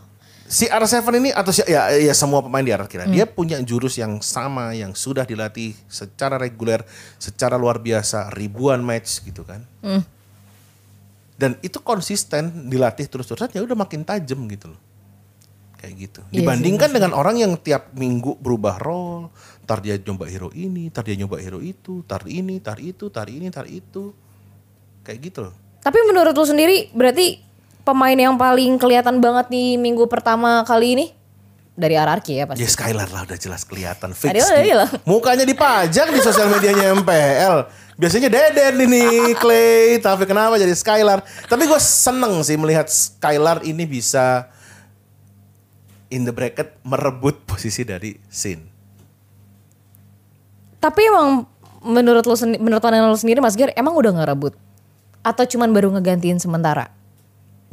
Si 0.44 0.68
R7 0.68 1.00
ini 1.18 1.30
atau 1.32 1.50
si, 1.50 1.64
ya, 1.64 1.88
ya 1.94 2.14
semua 2.14 2.44
pemain 2.44 2.62
di 2.62 2.70
RRQ 2.70 2.92
lah, 3.00 3.08
dia 3.08 3.24
punya 3.24 3.58
jurus 3.64 3.96
yang 3.96 4.20
sama 4.20 4.76
yang 4.76 4.92
sudah 4.92 5.24
dilatih 5.24 5.72
secara 5.88 6.36
reguler, 6.36 6.84
secara 7.16 7.56
luar 7.56 7.80
biasa, 7.80 8.32
ribuan 8.32 8.84
match 8.84 9.24
gitu 9.24 9.42
kan. 9.42 9.64
Dan 11.34 11.58
itu 11.66 11.82
konsisten 11.82 12.70
dilatih 12.70 13.10
terus-terusan 13.10 13.50
ya 13.50 13.60
udah 13.66 13.74
makin 13.74 14.06
tajam 14.06 14.38
gitu 14.46 14.70
loh. 14.70 14.80
Kayak 15.82 15.94
gitu. 16.00 16.20
Iya 16.32 16.40
Dibandingkan 16.40 16.90
dengan 16.96 17.12
orang 17.12 17.36
yang 17.36 17.52
tiap 17.60 17.92
minggu 17.92 18.40
berubah 18.40 18.80
role, 18.80 19.28
tar 19.68 19.84
dia 19.84 20.00
nyoba 20.00 20.24
hero 20.30 20.48
ini, 20.56 20.88
tar 20.88 21.04
dia 21.04 21.12
nyoba 21.18 21.36
hero 21.42 21.60
itu, 21.60 22.00
tar 22.08 22.24
ini, 22.24 22.56
tar 22.62 22.80
itu, 22.80 23.12
tar 23.12 23.28
ini, 23.28 23.52
tar 23.52 23.68
itu. 23.68 24.16
Kayak 25.04 25.18
gitu 25.20 25.38
loh. 25.44 25.54
Tapi 25.84 25.98
menurut 26.08 26.32
lu 26.32 26.46
sendiri 26.48 26.88
berarti 26.96 27.43
pemain 27.84 28.16
yang 28.16 28.34
paling 28.34 28.80
kelihatan 28.80 29.20
banget 29.20 29.46
di 29.48 29.76
minggu 29.76 30.08
pertama 30.08 30.64
kali 30.64 30.96
ini 30.96 31.06
dari 31.74 31.94
RRQ 31.94 32.26
ya 32.26 32.44
pasti. 32.46 32.62
Ya 32.62 32.70
Skylar 32.70 33.08
lah 33.10 33.22
udah 33.22 33.38
jelas 33.38 33.62
kelihatan 33.62 34.10
fix. 34.10 34.32
Udah 34.32 34.48
di- 34.56 34.66
bilang. 34.66 34.90
Mukanya 35.04 35.44
dipajang 35.44 36.08
di 36.10 36.20
sosial 36.20 36.48
medianya 36.48 36.90
MPL. 36.94 37.56
Biasanya 37.94 38.26
Deden 38.26 38.90
ini 38.90 39.06
Clay, 39.38 40.02
tapi 40.02 40.26
kenapa 40.26 40.58
jadi 40.58 40.74
Skylar? 40.74 41.22
Tapi 41.46 41.62
gue 41.62 41.78
seneng 41.78 42.42
sih 42.42 42.58
melihat 42.58 42.90
Skylar 42.90 43.62
ini 43.62 43.86
bisa 43.86 44.50
in 46.10 46.26
the 46.26 46.34
bracket 46.34 46.74
merebut 46.82 47.38
posisi 47.46 47.82
dari 47.82 48.18
Sin. 48.26 48.66
Tapi 50.78 51.00
emang 51.06 51.46
menurut 51.84 52.24
sendi- 52.34 52.58
menurut 52.58 52.82
pandangan 52.82 53.08
lu 53.08 53.18
sendiri 53.18 53.38
Mas 53.38 53.54
Ger 53.54 53.70
emang 53.74 53.94
udah 53.94 54.10
ngerebut 54.12 54.56
atau 55.22 55.44
cuman 55.46 55.70
baru 55.70 55.94
ngegantiin 55.94 56.38
sementara? 56.38 56.90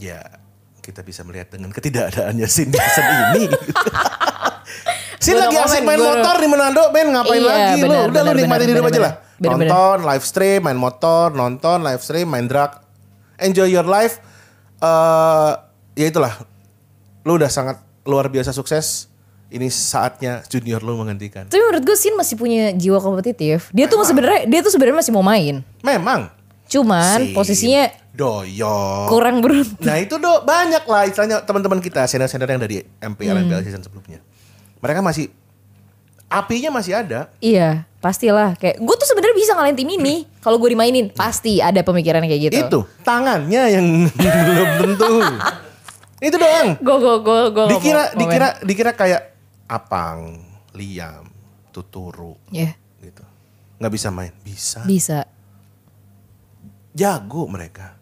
Ya 0.01 0.41
kita 0.81 1.05
bisa 1.05 1.21
melihat 1.21 1.53
dengan 1.53 1.69
ketidakadaannya 1.69 2.49
Sin 2.49 2.73
di 2.73 2.77
season 2.81 3.05
ini. 3.37 3.45
Sin 5.23 5.37
lagi 5.37 5.53
asik 5.53 5.85
main 5.85 6.01
gua 6.01 6.17
motor 6.17 6.35
di 6.41 6.47
Manado, 6.49 6.83
Ben 6.89 7.05
ngapain 7.13 7.37
Iya, 7.37 7.45
lagi 7.45 7.81
lu? 7.85 7.97
Udah 8.09 8.21
lu 8.25 8.31
nikmatin 8.33 8.65
benar, 8.65 8.73
hidup 8.73 8.89
aja 8.89 8.99
lah. 8.99 9.13
Nonton, 9.37 9.97
live 10.09 10.25
stream, 10.25 10.59
main 10.65 10.79
motor, 10.81 11.29
nonton, 11.29 11.77
live 11.85 12.01
stream, 12.01 12.25
main 12.25 12.49
drug. 12.49 12.73
Enjoy 13.37 13.69
your 13.69 13.85
life. 13.85 14.17
eh 14.81 15.51
ya 15.93 16.09
itulah. 16.09 16.33
Lu 17.21 17.37
udah 17.37 17.53
sangat 17.53 17.77
luar 18.01 18.33
biasa 18.33 18.49
sukses. 18.49 19.05
Ini 19.53 19.69
saatnya 19.69 20.41
junior 20.49 20.81
lu 20.81 20.97
menghentikan. 20.97 21.45
Tapi 21.45 21.59
menurut 21.61 21.85
gue 21.85 21.93
Sin 21.93 22.17
masih 22.17 22.33
punya 22.39 22.73
jiwa 22.73 22.97
kompetitif. 22.97 23.69
Dia 23.75 23.85
tuh 23.85 24.01
sebenarnya 24.01 24.49
dia 24.49 24.65
tuh 24.65 24.73
sebenarnya 24.73 25.05
masih 25.05 25.13
mau 25.13 25.21
main. 25.21 25.61
Memang. 25.85 26.33
Cuman 26.65 27.19
Sin 27.21 27.37
posisinya 27.37 27.93
doyok. 28.11 29.07
kurang 29.07 29.39
beruntung. 29.39 29.81
Nah 29.81 29.97
itu 29.97 30.15
do 30.15 30.41
banyak 30.41 30.83
lah 30.83 31.03
istilahnya 31.05 31.41
teman-teman 31.41 31.79
kita 31.79 32.03
senior-senior 32.03 32.49
yang 32.49 32.59
dari 32.59 32.75
MPL 32.97 33.35
Hmm. 33.35 33.43
MPL 33.45 33.61
season 33.63 33.81
sebelumnya. 33.81 34.19
Mereka 34.77 34.99
masih 34.99 35.31
apinya 36.27 36.71
masih 36.73 36.95
ada. 36.97 37.27
Iya, 37.37 37.83
pastilah. 37.97 38.55
Kayak 38.55 38.79
gue 38.79 38.95
tuh 38.95 39.05
sebenarnya 39.05 39.35
bisa 39.35 39.51
ngalahin 39.51 39.75
tim 39.75 39.87
ini 39.87 40.23
kalau 40.39 40.55
gue 40.57 40.69
dimainin. 40.69 41.07
Pasti 41.09 41.59
ada 41.59 41.79
pemikiran 41.81 42.19
kayak 42.21 42.41
gitu. 42.41 42.55
Itu 42.57 42.79
tangannya 43.01 43.63
yang 43.69 43.87
belum 44.47 44.69
tentu. 44.77 45.11
itu 46.19 46.35
doang. 46.35 46.69
Gue 46.77 46.97
gue 46.97 47.15
gue 47.19 47.39
gue 47.49 47.65
Dikira 47.71 48.03
dikira 48.13 48.47
dikira 48.59 48.91
kayak 48.91 49.21
Apang, 49.65 50.35
Liam, 50.75 51.31
Tuturu 51.71 52.35
Ya 52.49 52.75
gitu. 52.99 53.23
nggak 53.77 53.91
bisa 53.91 54.11
main, 54.11 54.35
bisa. 54.41 54.83
bisa. 54.83 55.23
Jago 56.91 57.47
mereka. 57.47 57.95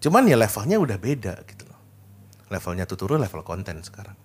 Cuman 0.00 0.24
ya 0.24 0.34
levelnya 0.34 0.76
udah 0.76 0.96
beda 0.96 1.34
gitu 1.44 1.64
loh. 1.64 1.78
Levelnya 2.48 2.84
Tuturu 2.84 3.14
level 3.14 3.40
konten 3.40 3.78
sekarang. 3.80 4.16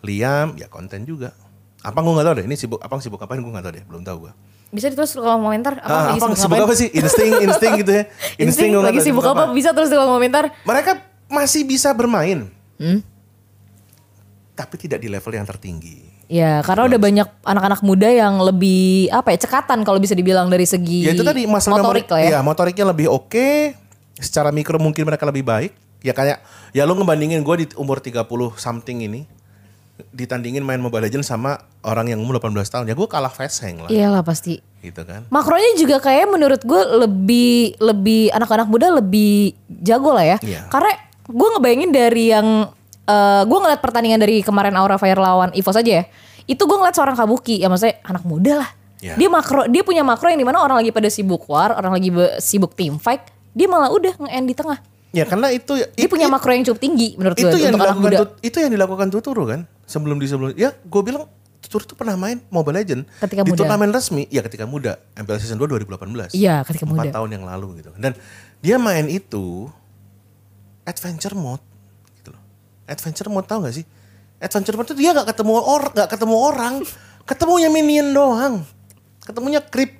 Liam 0.00 0.56
ya 0.56 0.66
konten 0.66 1.04
juga. 1.04 1.34
Apang 1.80 2.04
gue 2.04 2.14
gak 2.14 2.24
tau 2.24 2.34
deh, 2.36 2.44
ini 2.44 2.54
sibuk, 2.54 2.78
Apang 2.78 3.00
sibuk 3.00 3.18
apain 3.18 3.36
gue 3.36 3.48
gak 3.48 3.64
tau 3.64 3.72
deh, 3.72 3.84
belum 3.84 4.02
tahu 4.02 4.28
gue. 4.28 4.32
Bisa 4.70 4.86
ditulis 4.86 5.10
kalau 5.10 5.42
komentar 5.42 5.76
apa 5.76 5.88
Ah, 5.88 6.02
lagi 6.08 6.20
Apang 6.20 6.32
sibuk, 6.32 6.44
sibuk 6.46 6.60
apa 6.62 6.74
sih? 6.76 6.88
Insting, 6.88 7.30
insting 7.42 7.72
gitu 7.78 7.92
ya. 7.92 8.02
Insting, 8.46 8.70
gua 8.70 8.80
nggak 8.80 8.92
lagi 8.92 9.00
sibuk 9.02 9.24
apa? 9.26 9.42
Bisa 9.50 9.72
tulis 9.72 9.88
di 9.88 9.96
kolom 9.96 10.12
komentar. 10.12 10.44
Mereka 10.62 10.90
masih 11.26 11.62
bisa 11.64 11.90
bermain, 11.90 12.46
Hmm? 12.76 13.04
tapi 14.52 14.76
tidak 14.76 15.00
di 15.00 15.08
level 15.08 15.32
yang 15.32 15.44
tertinggi. 15.44 16.04
Ya, 16.28 16.60
karena 16.60 16.86
udah 16.86 17.00
banyak 17.00 17.28
anak-anak 17.42 17.80
muda 17.80 18.06
yang 18.06 18.38
lebih 18.38 19.10
apa 19.10 19.32
ya 19.32 19.40
cekatan 19.40 19.82
kalau 19.82 19.96
bisa 19.96 20.12
dibilang 20.12 20.46
dari 20.46 20.62
segi 20.62 21.02
Ya 21.02 21.10
itu 21.10 21.24
tadi 21.24 21.42
masalah 21.42 21.80
motorik 21.80 22.06
lah 22.06 22.20
ya. 22.20 22.28
Iya, 22.30 22.38
motoriknya 22.40 22.86
lebih 22.86 23.08
oke. 23.08 23.74
Secara 24.20 24.52
mikro 24.52 24.76
mungkin 24.76 25.08
mereka 25.08 25.24
lebih 25.24 25.42
baik. 25.42 25.72
Ya 26.00 26.16
kayak 26.16 26.40
ya 26.72 26.84
lu 26.88 26.96
ngebandingin 26.96 27.44
gue 27.44 27.56
di 27.60 27.66
umur 27.76 28.00
30 28.00 28.24
something 28.56 29.04
ini 29.04 29.28
ditandingin 30.16 30.64
main 30.64 30.80
Mobile 30.80 31.04
Legends 31.04 31.28
sama 31.28 31.60
orang 31.84 32.08
yang 32.08 32.20
umur 32.24 32.40
18 32.40 32.56
tahun. 32.72 32.84
Ya 32.88 32.96
gue 32.96 33.08
kalah 33.08 33.28
fast 33.28 33.60
hang 33.60 33.84
lah 33.84 33.90
Iyalah 33.92 34.24
pasti. 34.24 34.64
gitu 34.80 35.04
kan. 35.04 35.28
Makronya 35.28 35.76
juga 35.76 36.00
kayak 36.00 36.24
menurut 36.32 36.64
gue 36.64 36.82
lebih 37.04 37.76
lebih 37.76 38.32
anak-anak 38.32 38.64
muda 38.64 38.88
lebih 38.96 39.52
jago 39.68 40.16
lah 40.16 40.24
ya. 40.24 40.36
Iya. 40.40 40.72
Karena 40.72 40.92
gue 41.28 41.48
ngebayangin 41.56 41.90
dari 41.92 42.24
yang 42.32 42.48
eh 43.04 43.42
gue 43.44 43.58
ngeliat 43.60 43.80
pertandingan 43.84 44.20
dari 44.24 44.40
kemarin 44.40 44.72
Aura 44.80 44.96
Fire 44.96 45.20
lawan 45.20 45.52
Evo 45.52 45.68
saja 45.68 46.00
ya. 46.00 46.04
Itu 46.48 46.64
gue 46.64 46.76
ngeliat 46.80 46.96
seorang 46.96 47.12
Kabuki 47.12 47.60
ya 47.60 47.68
maksudnya 47.68 48.00
anak 48.08 48.24
muda 48.24 48.64
lah. 48.64 48.70
Iya. 49.04 49.20
Dia 49.20 49.28
makro 49.28 49.68
dia 49.68 49.84
punya 49.84 50.00
makro 50.00 50.32
yang 50.32 50.40
di 50.40 50.48
mana 50.48 50.64
orang 50.64 50.80
lagi 50.80 50.92
pada 50.96 51.12
sibuk 51.12 51.44
war, 51.48 51.76
orang 51.76 51.92
lagi 51.92 52.08
sibuk 52.40 52.72
team 52.72 52.96
fight, 52.96 53.20
dia 53.50 53.66
malah 53.66 53.88
udah 53.88 54.14
nge-end 54.16 54.46
di 54.46 54.54
tengah. 54.54 54.78
Ya 55.10 55.26
karena 55.26 55.50
itu 55.50 55.74
Dia 55.74 56.06
punya 56.06 56.26
makro 56.26 56.50
yang 56.50 56.62
cukup 56.62 56.78
tinggi 56.78 57.18
menurut 57.18 57.34
gue 57.34 57.42
itu 57.42 57.56
yang 57.58 57.74
untuk 57.74 57.82
anak 57.82 57.98
dilakukan 57.98 58.06
muda. 58.06 58.18
Tut- 58.22 58.38
itu 58.40 58.56
yang 58.56 58.70
dilakukan 58.70 59.06
Tuturu 59.10 59.42
kan? 59.44 59.60
Sebelum 59.82 60.16
di 60.16 60.26
sebelum 60.26 60.54
ya 60.54 60.70
gue 60.70 61.02
bilang 61.02 61.26
Tuturu 61.58 61.82
tuh 61.84 61.92
pernah 61.92 62.14
main 62.14 62.38
Mobile 62.46 62.78
Legend 62.78 63.02
Ketika 63.18 63.42
di 63.42 63.50
muda. 63.50 63.58
turnamen 63.60 63.90
resmi 63.90 64.24
ya 64.26 64.40
ketika 64.40 64.64
muda. 64.64 65.02
MPL 65.12 65.36
season 65.36 65.58
2 65.58 65.66
2018 65.82 66.30
Iya, 66.30 66.62
ketika 66.62 66.86
muda. 66.86 67.02
Empat 67.02 67.12
tahun 67.12 67.30
yang 67.32 67.44
lalu 67.44 67.82
gitu. 67.82 67.90
Dan 67.96 68.14
dia 68.58 68.78
main 68.78 69.06
itu 69.06 69.66
adventure 70.82 71.34
mode 71.34 71.62
gitu 72.14 72.30
loh. 72.30 72.42
Adventure 72.86 73.28
mode 73.28 73.46
tau 73.46 73.58
gak 73.60 73.74
sih? 73.74 73.84
Adventure 74.38 74.74
mode 74.74 74.88
tuh 74.88 74.96
dia 74.96 75.10
gak 75.12 75.26
ketemu 75.28 75.52
orang 75.54 75.90
gak 75.92 76.08
ketemu 76.08 76.36
orang. 76.38 76.74
Ketemunya 77.26 77.68
minion 77.68 78.08
doang. 78.10 78.54
Ketemunya 79.20 79.58
creep. 79.60 79.98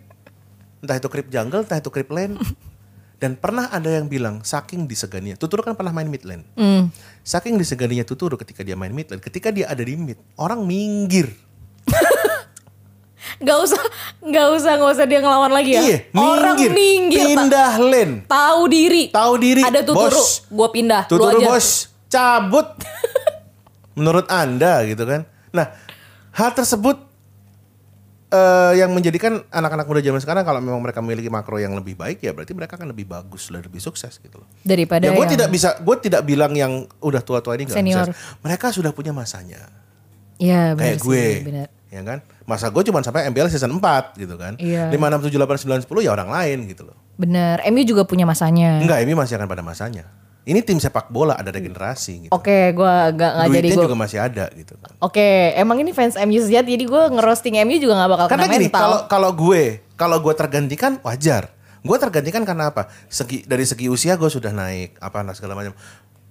Entah 0.80 0.96
itu 0.96 1.08
creep 1.08 1.28
jungle 1.28 1.60
entah 1.60 1.76
itu 1.76 1.90
creep 1.90 2.08
lane 2.08 2.38
dan 3.20 3.36
pernah 3.36 3.68
ada 3.68 3.86
yang 3.86 4.08
bilang 4.08 4.40
saking 4.40 4.88
diseganinya 4.88 5.36
Tuturu 5.36 5.60
kan 5.60 5.76
pernah 5.76 5.92
main 5.92 6.08
mid 6.08 6.24
lane 6.24 6.42
Hmm. 6.56 6.88
Saking 7.20 7.54
diseganinya 7.54 8.02
Tuturu 8.02 8.34
ketika 8.34 8.64
dia 8.64 8.74
main 8.74 8.90
mid 8.90 9.06
lane, 9.06 9.20
ketika 9.20 9.52
dia 9.52 9.68
ada 9.68 9.78
di 9.78 9.92
mid, 9.92 10.16
orang 10.34 10.64
minggir. 10.64 11.28
Nggak 13.40 13.58
usah, 13.62 13.82
nggak 14.20 14.46
usah, 14.52 14.72
nggak 14.76 14.90
usah 14.96 15.04
dia 15.04 15.20
ngelawan 15.20 15.52
lagi 15.52 15.76
ya. 15.76 15.80
Iya, 15.80 15.98
Orang 16.12 16.56
minggir, 16.56 16.72
minggir, 16.72 17.20
Pak. 17.20 17.28
pindah 17.36 17.72
lane. 17.78 18.14
Tahu 18.24 18.60
diri. 18.66 19.02
Tahu 19.08 19.32
diri, 19.36 19.62
Ada 19.62 19.80
tuturu, 19.80 20.16
bos. 20.16 20.44
gue 20.44 20.68
pindah. 20.72 21.02
Tuturu 21.04 21.38
aja. 21.38 21.46
bos, 21.46 21.68
cabut. 22.08 22.68
Menurut 23.96 24.24
Anda 24.28 24.84
gitu 24.84 25.04
kan. 25.04 25.28
Nah, 25.52 25.72
hal 26.32 26.50
tersebut 26.52 26.96
eh, 28.30 28.72
yang 28.78 28.90
menjadikan 28.90 29.42
anak-anak 29.44 29.84
muda 29.84 30.00
zaman 30.00 30.18
sekarang 30.18 30.42
kalau 30.42 30.58
memang 30.58 30.78
mereka 30.78 30.98
memiliki 30.98 31.26
makro 31.26 31.58
yang 31.58 31.74
lebih 31.74 31.94
baik 31.94 32.18
ya 32.18 32.30
berarti 32.30 32.54
mereka 32.54 32.74
akan 32.74 32.88
lebih 32.88 33.04
bagus 33.04 33.50
dan 33.50 33.60
lebih 33.60 33.78
sukses 33.78 34.16
gitu 34.16 34.38
loh. 34.38 34.48
Daripada 34.62 35.04
ya 35.04 35.10
gue 35.10 35.18
yang- 35.18 35.32
tidak 35.32 35.48
bisa, 35.50 35.74
gue 35.76 35.96
tidak 35.98 36.22
bilang 36.22 36.54
yang 36.54 36.72
udah 36.98 37.20
tua-tua 37.20 37.54
ini 37.54 37.66
nggak 37.66 37.76
Senior. 37.76 38.06
sukses. 38.06 38.16
Mereka 38.40 38.66
sudah 38.70 38.90
punya 38.90 39.10
masanya. 39.10 39.66
Iya, 40.40 40.72
benar 40.72 40.96
Kayak 40.96 40.96
sih, 40.96 41.04
gue, 41.04 41.24
benar. 41.44 41.68
ya 41.90 42.00
kan? 42.00 42.18
Masa 42.48 42.72
gue 42.72 42.82
cuma 42.82 43.04
sampai 43.04 43.28
MPL 43.28 43.46
season 43.46 43.76
4 43.76 44.16
gitu 44.16 44.34
kan. 44.34 44.56
Iya. 44.56 44.88
5, 44.88 45.06
6, 45.06 45.20
7, 45.20 45.36
8, 45.36 45.60
9, 45.60 45.84
10 45.84 46.00
ya 46.00 46.10
orang 46.10 46.32
lain 46.32 46.64
gitu 46.64 46.88
loh. 46.88 46.96
Benar. 47.14 47.60
MU 47.68 47.84
juga 47.84 48.08
punya 48.08 48.24
masanya. 48.24 48.80
Enggak, 48.80 49.04
ini 49.04 49.12
masih 49.12 49.36
akan 49.36 49.44
pada 49.46 49.60
masanya. 49.60 50.08
Ini 50.50 50.60
tim 50.60 50.76
sepak 50.76 51.08
bola 51.08 51.38
ada 51.38 51.46
regenerasi 51.48 52.26
gitu. 52.26 52.32
Oke, 52.34 52.74
gue 52.74 52.82
gak, 52.82 53.14
nggak 53.14 53.46
jadi 53.46 53.54
Duitnya 53.62 53.76
gue. 53.76 53.86
juga 53.86 53.96
masih 53.96 54.18
ada 54.18 54.44
gitu 54.50 54.74
kan. 54.74 54.90
Oke, 54.98 55.22
emang 55.54 55.78
ini 55.78 55.94
fans 55.94 56.18
MU 56.18 56.42
sejati, 56.42 56.74
jadi 56.74 56.84
gue 56.84 57.02
ngerosting 57.12 57.54
MU 57.62 57.78
juga 57.78 57.94
gak 57.96 58.10
bakal 58.10 58.26
Karena 58.26 58.44
kena 58.44 58.54
gini, 58.58 58.66
mental. 58.66 58.80
kalau 58.82 58.98
kalau 59.06 59.30
gue, 59.32 59.62
kalau 59.94 60.18
gue 60.18 60.34
tergantikan 60.34 60.98
wajar. 61.00 61.54
Gue 61.80 61.96
tergantikan 61.96 62.42
karena 62.42 62.68
apa? 62.68 62.90
Segi 63.06 63.40
dari 63.42 63.62
segi 63.62 63.86
usia 63.86 64.12
gue 64.14 64.26
sudah 64.26 64.50
naik, 64.50 64.98
apa 64.98 65.22
nah 65.22 65.32
segala 65.32 65.54
macam. 65.54 65.70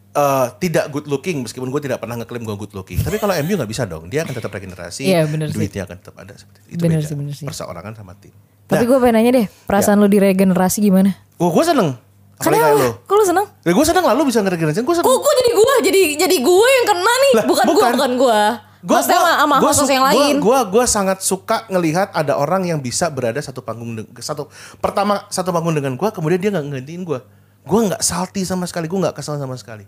Eh, 0.09 0.47
tidak 0.59 0.89
good 0.89 1.05
looking 1.05 1.39
meskipun 1.39 1.69
gue 1.69 1.79
tidak 1.79 1.97
pernah 1.97 2.17
ngeklaim 2.17 2.43
gue 2.43 2.57
good 2.57 2.73
looking. 2.73 2.99
Tapi 2.99 3.17
kalau 3.17 3.31
MU 3.39 3.55
nggak 3.55 3.65
bisa 3.67 3.85
dong, 3.85 4.05
dia 4.05 4.21
akan 4.21 4.35
tetap 4.35 4.51
regenerasi, 4.51 5.05
Iya, 5.05 5.23
bener 5.25 5.47
sih. 5.47 5.55
duitnya 5.55 5.85
akan 5.85 5.95
tetap 5.95 6.15
ada 6.17 6.33
seperti 6.33 6.59
itu. 6.67 6.81
Bener 6.81 6.99
beda. 6.99 7.07
sih, 7.07 7.15
bener 7.15 7.33
sih. 7.33 7.45
Perseorangan 7.45 7.93
sama 7.95 8.13
tim. 8.13 8.33
Tapi 8.65 8.83
Nah, 8.83 8.89
gue 8.89 8.97
pengen 8.99 9.15
nanya 9.15 9.31
deh, 9.31 9.45
perasaan 9.63 9.97
lu 9.97 10.05
diregenerasi 10.05 10.77
gimana? 10.81 11.13
oh, 11.37 11.49
gue 11.49 11.63
seneng. 11.63 11.95
Kayak 12.39 12.71
lo. 12.71 12.95
Kenapa? 12.95 13.03
Kok 13.03 13.15
lu 13.19 13.23
seneng? 13.27 13.45
Ya, 13.67 13.71
gue 13.75 13.85
seneng 13.85 14.03
lah 14.07 14.13
lu 14.15 14.23
bisa 14.23 14.39
ngeregenerasi. 14.39 14.79
Gue 14.87 14.95
seneng. 14.95 15.07
Kok, 15.11 15.17
kok 15.19 15.33
jadi 15.43 15.51
gue? 15.51 15.73
Jadi 15.91 16.01
jadi 16.15 16.35
gue 16.39 16.67
yang 16.71 16.85
kena 16.87 17.13
nih, 17.13 17.33
Lah, 17.35 17.45
bukan, 17.45 17.65
gue, 17.67 17.73
bukan. 17.75 17.91
bukan 17.99 18.11
gue. 18.15 18.41
Maksudnya 18.79 19.19
sama, 19.19 19.31
sama 19.43 19.55
gua 19.59 19.71
host 19.75 19.91
yang 19.91 20.05
lain. 20.07 20.35
Gua, 20.39 20.59
gua 20.63 20.85
sangat 20.87 21.19
suka 21.19 21.67
ngelihat 21.67 22.15
ada 22.15 22.39
orang 22.39 22.63
yang 22.63 22.79
bisa 22.79 23.11
berada 23.11 23.35
satu 23.43 23.59
panggung 23.59 23.91
satu 24.23 24.47
pertama 24.79 25.27
satu 25.27 25.51
panggung 25.51 25.75
dengan 25.75 25.99
gua, 25.99 26.15
kemudian 26.15 26.39
dia 26.39 26.47
nggak 26.47 26.63
ngegantiin 26.63 27.03
gua. 27.03 27.27
Gua 27.67 27.91
nggak 27.91 27.99
salty 27.99 28.47
sama 28.47 28.63
sekali, 28.71 28.87
gua 28.87 29.11
nggak 29.11 29.19
kesel 29.19 29.35
sama 29.35 29.59
sekali. 29.59 29.83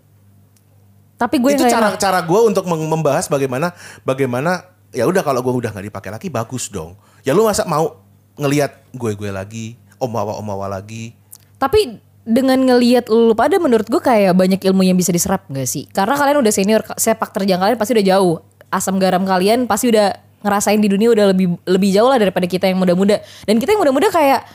Tapi 1.16 1.40
gue 1.40 1.56
Itu 1.56 1.72
cara 1.72 1.96
enak. 1.96 2.04
cara 2.04 2.20
gua 2.20 2.44
untuk 2.44 2.68
membahas 2.68 3.32
bagaimana 3.32 3.72
bagaimana 4.04 4.68
ya 4.92 5.08
udah 5.08 5.24
kalau 5.24 5.40
gua 5.40 5.56
udah 5.56 5.72
nggak 5.72 5.88
dipakai 5.88 6.12
lagi 6.12 6.28
bagus 6.28 6.68
dong. 6.68 7.00
Ya 7.24 7.32
lu 7.32 7.48
masa 7.48 7.64
mau 7.64 8.04
ngelihat 8.36 8.92
gue 8.92 9.12
gue 9.16 9.32
lagi, 9.32 9.80
omawa 10.04 10.36
omawa 10.36 10.68
lagi. 10.68 11.16
Tapi 11.56 11.96
dengan 12.22 12.58
ngelihat 12.62 13.10
lu 13.10 13.34
pada 13.34 13.58
menurut 13.58 13.90
gue 13.90 14.02
kayak 14.02 14.38
banyak 14.38 14.62
ilmu 14.62 14.86
yang 14.86 14.98
bisa 14.98 15.10
diserap 15.10 15.46
gak 15.50 15.66
sih? 15.66 15.90
Karena 15.90 16.14
kalian 16.14 16.38
udah 16.42 16.54
senior, 16.54 16.82
sepak 16.96 17.34
terjang 17.34 17.58
kalian 17.58 17.78
pasti 17.78 17.98
udah 17.98 18.06
jauh. 18.06 18.36
Asam 18.72 19.02
garam 19.02 19.26
kalian 19.26 19.66
pasti 19.68 19.92
udah 19.92 20.16
ngerasain 20.42 20.80
di 20.82 20.90
dunia 20.90 21.14
udah 21.14 21.26
lebih 21.34 21.54
lebih 21.66 21.90
jauh 21.94 22.10
lah 22.10 22.18
daripada 22.22 22.46
kita 22.46 22.70
yang 22.70 22.78
muda-muda. 22.78 23.22
Dan 23.46 23.58
kita 23.58 23.74
yang 23.74 23.82
muda-muda 23.82 24.08
kayak 24.14 24.46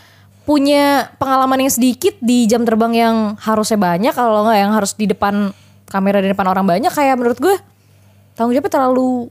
punya 0.46 1.10
pengalaman 1.18 1.66
yang 1.66 1.72
sedikit 1.74 2.14
di 2.22 2.46
jam 2.46 2.62
terbang 2.62 2.94
yang 2.94 3.16
harusnya 3.42 3.78
banyak 3.82 4.14
kalau 4.14 4.46
nggak 4.46 4.58
yang 4.62 4.72
harus 4.72 4.94
di 4.94 5.10
depan 5.10 5.50
kamera 5.90 6.22
di 6.22 6.30
depan 6.30 6.46
orang 6.46 6.62
banyak 6.62 6.90
kayak 6.94 7.18
menurut 7.18 7.38
gue 7.42 7.58
tanggung 8.38 8.54
jawabnya 8.54 8.72
terlalu 8.72 9.26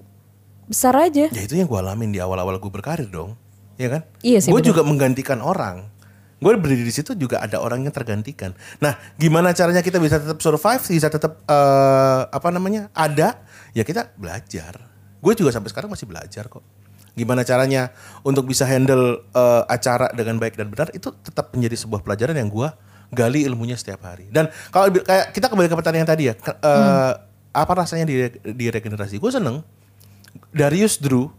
besar 0.68 0.92
aja. 1.00 1.32
Ya 1.32 1.42
itu 1.46 1.56
yang 1.56 1.72
gue 1.72 1.80
alamin 1.80 2.12
di 2.12 2.20
awal-awal 2.20 2.60
gue 2.60 2.72
berkarir 2.72 3.08
dong. 3.08 3.40
Ya 3.76 3.92
kan? 3.92 4.02
Iya 4.24 4.40
sih, 4.40 4.52
Gue 4.56 4.64
juga 4.64 4.88
menggantikan 4.88 5.44
orang. 5.44 5.92
Gue 6.36 6.52
berdiri 6.54 6.84
di 6.84 6.92
situ 6.92 7.16
juga 7.16 7.40
ada 7.40 7.58
orang 7.58 7.80
yang 7.80 7.92
tergantikan. 7.92 8.52
Nah, 8.78 9.00
gimana 9.16 9.52
caranya 9.52 9.80
kita 9.80 9.98
bisa 9.98 10.20
tetap 10.20 10.38
survive, 10.38 10.84
bisa 10.84 11.08
tetap 11.08 11.42
eh, 11.42 12.22
apa 12.28 12.48
namanya 12.50 12.92
ada? 12.92 13.40
Ya 13.72 13.82
kita 13.82 14.12
belajar. 14.14 14.84
Gue 15.18 15.34
juga 15.34 15.50
sampai 15.50 15.72
sekarang 15.72 15.88
masih 15.88 16.06
belajar 16.06 16.46
kok. 16.46 16.62
Gimana 17.14 17.42
caranya 17.42 17.96
untuk 18.22 18.44
bisa 18.44 18.64
handle 18.64 19.24
eh, 19.26 19.64
acara 19.66 20.12
dengan 20.12 20.36
baik 20.36 20.54
dan 20.54 20.68
benar 20.68 20.92
itu 20.92 21.16
tetap 21.18 21.50
menjadi 21.52 21.80
sebuah 21.80 22.02
pelajaran 22.02 22.36
yang 22.36 22.48
gue 22.48 22.68
gali 23.10 23.44
ilmunya 23.44 23.74
setiap 23.74 24.04
hari. 24.04 24.28
Dan 24.28 24.52
kalau 24.70 24.92
kayak 24.92 25.32
kita 25.32 25.48
kembali 25.48 25.66
ke 25.66 25.76
pertanyaan 25.76 26.06
tadi 26.06 26.28
ya, 26.28 26.36
ke- 26.36 26.58
eh, 26.58 27.12
apa 27.56 27.72
rasanya 27.74 28.04
di, 28.04 28.16
di 28.52 28.66
regenerasi? 28.68 29.16
Gue 29.16 29.32
seneng. 29.32 29.64
Darius 30.52 31.00
Drew 31.00 31.32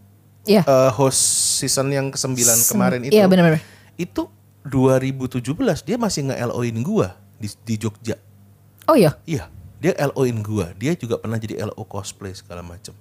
Iya. 0.43 0.63
eh, 0.63 0.89
host 0.89 1.21
season 1.59 1.91
yang 1.91 2.09
ke-9 2.09 2.33
kemarin 2.65 3.03
itu. 3.03 3.13
iya, 3.13 3.27
benar-benar. 3.27 3.59
Itu 3.93 4.31
2017 4.67 5.41
dia 5.87 5.97
masih 5.97 6.29
nge-LO-in 6.31 6.83
gua 6.83 7.15
di, 7.39 7.47
di 7.65 7.75
Jogja. 7.79 8.19
Oh 8.87 8.95
iya. 8.95 9.19
Iya, 9.27 9.51
dia 9.83 9.93
LO-in 9.99 10.39
gua. 10.43 10.71
Dia 10.75 10.95
juga 10.95 11.19
pernah 11.19 11.35
jadi 11.39 11.59
LO 11.63 11.83
cosplay 11.87 12.31
segala 12.31 12.63
macam. 12.63 12.95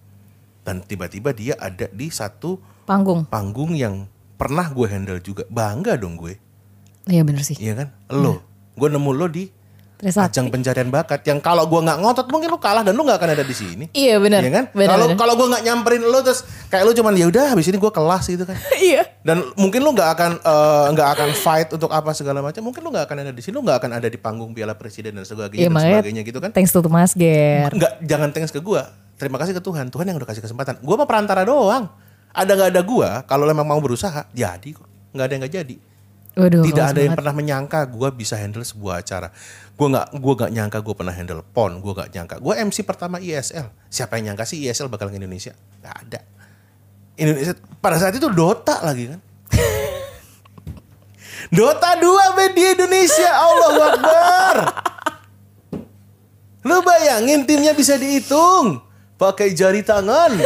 Dan 0.66 0.82
tiba-tiba 0.82 1.30
dia 1.30 1.54
ada 1.62 1.86
di 1.90 2.10
satu 2.10 2.58
Panggung. 2.86 3.26
panggung 3.26 3.74
yang 3.74 4.10
pernah 4.34 4.66
gue 4.70 4.86
handle 4.90 5.22
juga. 5.22 5.46
Bangga 5.46 5.94
dong 5.94 6.18
gue. 6.18 6.38
Iya 7.06 7.22
bener 7.22 7.46
sih. 7.46 7.54
Iya 7.58 7.86
kan? 7.86 7.88
Lo, 8.10 8.42
gue 8.74 8.88
nemu 8.90 9.10
lo 9.14 9.26
di 9.30 9.46
Trisakti. 9.96 10.28
ajang 10.28 10.52
pencarian 10.52 10.92
bakat 10.92 11.24
yang 11.24 11.40
kalau 11.40 11.64
gua 11.64 11.80
nggak 11.80 11.98
ngotot 12.04 12.28
mungkin 12.28 12.52
lu 12.52 12.60
kalah 12.60 12.84
dan 12.84 12.92
lu 12.92 13.00
nggak 13.00 13.16
akan 13.16 13.30
ada 13.32 13.40
di 13.40 13.56
sini. 13.56 13.84
Iya 13.96 14.20
benar. 14.20 14.44
Iya 14.44 14.52
kan? 14.52 14.64
Kalau 14.76 15.06
kalau 15.16 15.32
gua 15.40 15.56
nggak 15.56 15.64
nyamperin 15.64 16.04
lu 16.04 16.20
terus 16.20 16.44
kayak 16.68 16.84
lu 16.84 16.92
cuman 16.92 17.16
ya 17.16 17.26
udah 17.32 17.56
habis 17.56 17.64
ini 17.72 17.80
gua 17.80 17.88
kelas 17.88 18.28
gitu 18.28 18.44
kan. 18.44 18.60
Iya. 18.76 19.08
Dan 19.24 19.40
mungkin 19.56 19.80
lu 19.80 19.96
nggak 19.96 20.10
akan 20.12 20.30
eh, 20.36 20.86
nggak 20.92 21.08
akan 21.16 21.28
fight 21.32 21.68
untuk 21.72 21.88
apa 21.88 22.12
segala 22.12 22.44
macam. 22.44 22.60
Mungkin 22.60 22.84
lu 22.84 22.92
nggak 22.92 23.08
akan 23.08 23.16
ada 23.24 23.32
di 23.32 23.40
sini, 23.40 23.56
lu 23.56 23.64
nggak 23.64 23.78
akan 23.80 23.90
ada 23.96 24.08
di 24.12 24.18
panggung 24.20 24.52
Piala 24.52 24.76
Presiden 24.76 25.16
dan 25.16 25.24
sebagainya 25.24 25.64
Iya 25.64 25.72
dan 25.72 25.80
sebagainya 25.80 26.22
gitu 26.28 26.38
kan. 26.44 26.50
thanks 26.52 26.76
to 26.76 26.84
Mas 26.92 27.16
Ger. 27.16 27.72
Nggak 27.72 27.92
jangan 28.04 28.28
thanks 28.36 28.52
ke 28.52 28.60
gua. 28.60 28.92
Terima 29.16 29.40
kasih 29.40 29.56
ke 29.56 29.64
Tuhan. 29.64 29.88
Tuhan 29.88 30.04
yang 30.04 30.20
udah 30.20 30.28
kasih 30.28 30.44
kesempatan. 30.44 30.76
Gua 30.84 31.00
mah 31.00 31.08
perantara 31.08 31.40
doang. 31.48 31.88
Ada 32.36 32.52
nggak 32.52 32.68
ada 32.76 32.82
gua, 32.84 33.24
kalau 33.24 33.48
memang 33.48 33.64
mau 33.64 33.80
berusaha, 33.80 34.28
jadi 34.36 34.76
kok. 34.76 34.84
Nggak 35.16 35.24
ada 35.24 35.32
yang 35.32 35.42
nggak 35.48 35.54
jadi. 35.56 35.76
Waduh, 36.36 36.68
Tidak 36.68 36.84
ada 36.92 37.00
yang 37.00 37.16
banget. 37.16 37.20
pernah 37.24 37.32
menyangka 37.32 37.80
gua 37.88 38.12
bisa 38.12 38.36
handle 38.36 38.60
sebuah 38.60 39.00
acara. 39.00 39.32
Gua 39.72 39.88
nggak 39.88 40.20
gua 40.20 40.32
nggak 40.36 40.52
nyangka 40.52 40.78
gua 40.84 40.92
pernah 40.92 41.14
handle 41.16 41.40
PON. 41.40 41.80
Gua 41.80 41.92
nggak 41.96 42.12
nyangka. 42.12 42.36
Gua 42.44 42.60
MC 42.60 42.84
pertama 42.84 43.16
ISL. 43.16 43.72
Siapa 43.88 44.20
yang 44.20 44.32
nyangka 44.32 44.44
sih 44.44 44.60
ISL 44.60 44.92
bakal 44.92 45.08
ke 45.08 45.16
Indonesia? 45.16 45.56
Nggak 45.80 45.96
ada. 45.96 46.20
Indonesia 47.16 47.56
pada 47.80 47.96
saat 47.96 48.12
itu 48.12 48.28
Dota 48.28 48.84
lagi 48.84 49.16
kan. 49.16 49.20
Dota 51.56 51.96
2 51.96 52.04
men 52.36 52.52
di 52.52 52.64
Indonesia. 52.68 53.30
Allahu 53.32 53.80
Akbar. 53.80 54.56
Lu 56.68 56.84
bayangin 56.84 57.48
timnya 57.48 57.72
bisa 57.72 57.96
dihitung 57.96 58.84
pakai 59.16 59.56
jari 59.56 59.80
tangan. 59.80 60.36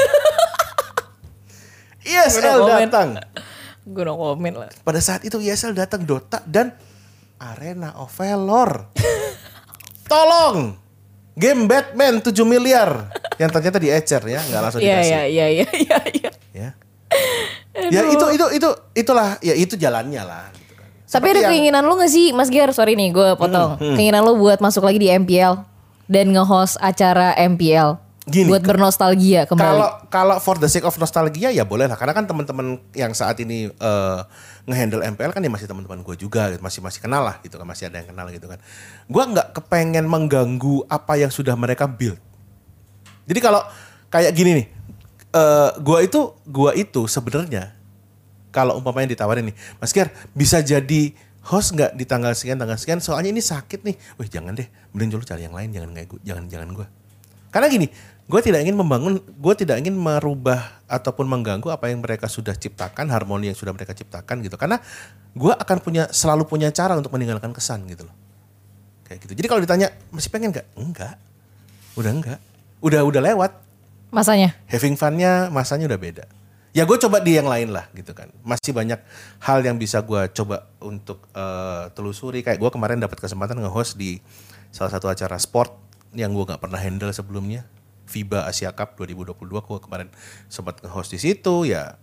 ISL 2.07 2.62
datang. 2.62 3.18
Gue 3.83 4.03
no 4.03 4.14
komen 4.14 4.55
lah. 4.57 4.68
Pada 4.81 4.99
saat 4.99 5.22
itu 5.22 5.37
ISL 5.37 5.72
datang 5.72 6.03
Dota 6.03 6.45
dan 6.45 6.76
Arena 7.37 7.97
of 7.97 8.12
Valor. 8.12 8.93
Tolong. 10.11 10.76
Game 11.33 11.64
Batman 11.64 12.20
7 12.20 12.35
miliar. 12.45 13.09
Yang 13.37 13.51
ternyata 13.51 13.78
diecer 13.78 14.22
ya, 14.22 14.41
nggak 14.43 14.61
langsung 14.61 14.81
Iya 14.81 14.95
dikasih. 14.95 15.09
iya 15.09 15.22
iya 15.24 15.47
iya 15.47 15.66
iya. 15.72 15.99
iya. 16.12 16.31
Ya. 16.53 16.70
Ya 17.81 18.03
itu 18.05 18.26
itu 18.31 18.47
itu 18.53 18.68
itulah 18.93 19.41
ya 19.41 19.55
itu 19.55 19.74
jalannya 19.74 20.20
lah. 20.20 20.53
gitu 20.53 20.74
kan. 20.76 20.89
Tapi 21.09 21.26
ada 21.26 21.41
yang- 21.41 21.51
keinginan 21.51 21.83
lu 21.83 21.97
gak 21.97 22.12
sih 22.12 22.31
Mas 22.31 22.53
Ger? 22.53 22.68
Sorry 22.70 22.93
nih 22.93 23.11
gue 23.11 23.28
potong. 23.35 23.81
Keinginan 23.81 24.20
lu 24.20 24.37
buat 24.37 24.61
masuk 24.61 24.85
lagi 24.85 25.01
di 25.01 25.09
MPL 25.09 25.64
dan 26.05 26.26
nge-host 26.28 26.76
acara 26.78 27.33
MPL. 27.35 27.97
Gini, 28.31 28.47
buat 28.47 28.62
bernostalgia 28.62 29.43
kembali. 29.51 29.66
Kalau 29.66 29.91
kalau 30.07 30.37
for 30.39 30.55
the 30.62 30.70
sake 30.70 30.87
of 30.87 30.95
nostalgia 31.03 31.51
ya 31.51 31.66
boleh 31.66 31.91
lah 31.91 31.99
karena 31.99 32.14
kan 32.14 32.31
teman-teman 32.31 32.78
yang 32.95 33.11
saat 33.11 33.35
ini 33.43 33.66
eh, 33.66 34.20
ngehandle 34.70 35.03
MPL 35.03 35.35
kan 35.35 35.43
ya 35.43 35.51
masih 35.51 35.66
teman-teman 35.66 36.07
gue 36.07 36.14
juga 36.14 36.47
gitu. 36.55 36.62
masih 36.62 36.78
masih 36.78 37.03
kenal 37.03 37.26
lah 37.26 37.43
gitu 37.43 37.59
kan 37.59 37.66
masih 37.66 37.91
ada 37.91 37.99
yang 37.99 38.09
kenal 38.14 38.31
gitu 38.31 38.47
kan. 38.47 38.62
Gue 39.11 39.24
nggak 39.26 39.59
kepengen 39.59 40.07
mengganggu 40.07 40.87
apa 40.87 41.18
yang 41.18 41.35
sudah 41.35 41.59
mereka 41.59 41.91
build. 41.91 42.22
Jadi 43.26 43.41
kalau 43.43 43.66
kayak 44.14 44.31
gini 44.31 44.62
nih, 44.62 44.66
eh 45.35 45.70
gue 45.83 45.99
itu 46.07 46.20
gua 46.47 46.70
itu 46.78 47.11
sebenarnya 47.11 47.74
kalau 48.55 48.78
umpamanya 48.78 49.14
ditawarin 49.14 49.51
nih, 49.51 49.57
Mas 49.83 49.91
Ger 49.91 50.11
bisa 50.35 50.62
jadi 50.62 51.14
host 51.51 51.74
nggak 51.74 51.99
di 51.99 52.05
tanggal 52.07 52.35
sekian 52.35 52.59
tanggal 52.59 52.78
sekian 52.78 53.03
soalnya 53.03 53.35
ini 53.35 53.43
sakit 53.43 53.83
nih. 53.83 53.99
Wih 54.22 54.31
jangan 54.31 54.55
deh, 54.55 54.70
mending 54.95 55.18
dulu 55.18 55.22
cari 55.26 55.47
yang 55.47 55.55
lain 55.55 55.74
jangan 55.74 55.91
kayak 55.95 56.09
gua, 56.11 56.20
jangan 56.22 56.45
jangan 56.47 56.70
gue. 56.74 56.87
Karena 57.51 57.66
gini, 57.66 57.87
gue 58.31 58.41
tidak 58.47 58.62
ingin 58.62 58.78
membangun, 58.78 59.18
gue 59.18 59.55
tidak 59.59 59.83
ingin 59.83 59.99
merubah 59.99 60.78
ataupun 60.87 61.26
mengganggu 61.26 61.66
apa 61.66 61.91
yang 61.91 61.99
mereka 61.99 62.31
sudah 62.31 62.55
ciptakan, 62.55 63.11
harmoni 63.11 63.51
yang 63.51 63.59
sudah 63.59 63.74
mereka 63.74 63.91
ciptakan 63.91 64.47
gitu. 64.47 64.55
Karena 64.55 64.78
gue 65.35 65.51
akan 65.51 65.76
punya 65.83 66.07
selalu 66.14 66.47
punya 66.47 66.70
cara 66.70 66.95
untuk 66.95 67.11
meninggalkan 67.11 67.51
kesan 67.51 67.83
gitu 67.91 68.07
loh. 68.07 68.14
Kayak 69.11 69.26
gitu. 69.26 69.33
Jadi 69.35 69.47
kalau 69.51 69.61
ditanya 69.66 69.91
masih 70.14 70.31
pengen 70.31 70.55
nggak? 70.55 70.66
Enggak, 70.78 71.18
udah 71.99 72.12
enggak, 72.14 72.39
udah 72.78 73.03
udah 73.03 73.22
lewat. 73.35 73.53
Masanya. 74.14 74.55
Having 74.70 74.95
funnya 74.95 75.51
masanya 75.51 75.91
udah 75.91 75.99
beda. 75.99 76.24
ya 76.70 76.87
gue 76.87 76.99
coba 77.03 77.18
di 77.18 77.35
yang 77.35 77.51
lain 77.51 77.74
lah 77.74 77.91
gitu 77.99 78.14
kan 78.14 78.31
masih 78.47 78.70
banyak 78.70 79.03
hal 79.43 79.59
yang 79.59 79.74
bisa 79.74 80.07
gue 80.07 80.31
coba 80.31 80.70
untuk 80.78 81.26
eh, 81.35 81.91
telusuri 81.99 82.47
kayak 82.47 82.62
gue 82.62 82.70
kemarin 82.70 83.03
dapat 83.03 83.18
kesempatan 83.18 83.59
nge-host 83.59 83.99
di 83.99 84.22
salah 84.70 84.95
satu 84.95 85.11
acara 85.11 85.35
sport 85.43 85.74
yang 86.14 86.31
gue 86.31 86.47
nggak 86.47 86.62
pernah 86.62 86.78
handle 86.78 87.11
sebelumnya 87.11 87.66
FIBA 88.11 88.44
Asia 88.44 88.74
Cup 88.74 88.98
2022 88.98 89.38
gue 89.46 89.78
kemarin 89.78 90.11
sempat 90.46 90.82
nge-host 90.82 91.14
di 91.14 91.22
situ 91.22 91.64
ya 91.64 91.94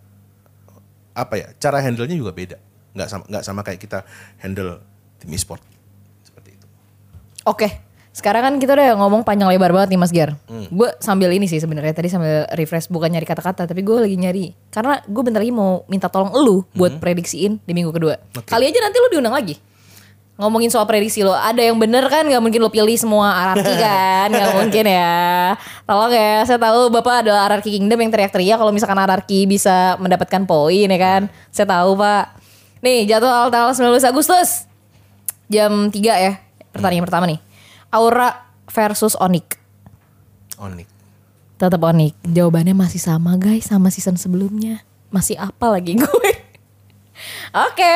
apa 1.12 1.34
ya 1.34 1.46
cara 1.56 1.78
handle-nya 1.78 2.14
juga 2.14 2.32
beda 2.32 2.56
nggak 2.94 3.08
sama 3.08 3.24
nggak 3.26 3.44
sama 3.44 3.60
kayak 3.60 3.76
kita 3.78 3.98
handle 4.38 4.80
tim 5.18 5.30
e-sport 5.30 5.60
seperti 6.22 6.54
itu 6.54 6.66
Oke, 7.44 7.80
sekarang 8.10 8.42
kan 8.42 8.54
kita 8.56 8.72
udah 8.72 8.92
ngomong 8.96 9.24
panjang 9.24 9.48
lebar 9.48 9.72
banget 9.72 9.94
nih 9.94 10.00
Mas 10.00 10.12
Gar. 10.12 10.36
Hmm. 10.44 10.68
Gue 10.68 10.92
sambil 10.98 11.32
ini 11.32 11.48
sih 11.48 11.56
sebenarnya 11.56 11.90
tadi 11.90 12.06
sambil 12.06 12.44
refresh 12.52 12.86
bukan 12.86 13.08
nyari 13.08 13.24
kata-kata, 13.24 13.64
tapi 13.64 13.80
gue 13.80 13.96
lagi 13.96 14.14
nyari 14.14 14.52
karena 14.68 15.00
gue 15.00 15.22
bentar 15.22 15.40
lagi 15.40 15.50
mau 15.50 15.80
minta 15.86 16.06
tolong 16.06 16.32
elu 16.32 16.68
buat 16.70 16.96
Hmm. 16.96 17.00
prediksiin 17.00 17.52
di 17.58 17.72
minggu 17.72 17.88
kedua. 17.88 18.20
Kali 18.44 18.64
aja 18.64 18.78
nanti 18.78 18.96
lu 18.96 19.08
diundang 19.10 19.32
lagi. 19.32 19.56
Ngomongin 20.38 20.70
soal 20.70 20.86
prediksi 20.86 21.26
lo, 21.26 21.34
ada 21.34 21.58
yang 21.58 21.74
bener 21.82 22.06
kan? 22.06 22.22
Gak 22.22 22.38
mungkin 22.38 22.62
lo 22.62 22.70
pilih 22.70 22.94
semua 22.94 23.34
RRQ 23.52 23.68
kan? 23.90 24.28
Gak 24.30 24.54
mungkin 24.54 24.84
ya. 24.86 25.58
Tolong 25.82 26.12
ya, 26.14 26.46
saya 26.46 26.62
tahu 26.62 26.94
bapak 26.94 27.26
adalah 27.26 27.50
RRQ 27.50 27.66
Kingdom 27.66 27.98
yang 27.98 28.10
teriak-teriak 28.14 28.54
kalau 28.54 28.70
misalkan 28.70 29.02
RRQ 29.02 29.30
bisa 29.50 29.98
mendapatkan 29.98 30.46
poin 30.46 30.86
ya 30.86 30.98
kan? 30.98 31.26
Saya 31.50 31.66
tahu 31.66 31.98
pak. 31.98 32.38
Nih 32.78 33.10
jadwal 33.10 33.50
tanggal 33.50 33.74
19 33.74 33.98
Agustus 34.06 34.70
jam 35.50 35.90
3 35.90 35.98
ya 35.98 36.38
pertandingan 36.70 37.04
pertama 37.10 37.24
nih. 37.26 37.42
Aura 37.90 38.46
versus 38.70 39.18
Onyx. 39.18 39.58
Onik 40.60 40.86
Tetap 41.58 41.82
Onyx. 41.82 42.14
Jawabannya 42.22 42.78
masih 42.78 43.02
sama 43.02 43.34
guys 43.34 43.66
sama 43.66 43.90
season 43.90 44.14
sebelumnya. 44.14 44.86
Masih 45.10 45.34
apa 45.40 45.72
lagi 45.72 45.98
gue? 45.98 46.27
Oke. 47.50 47.94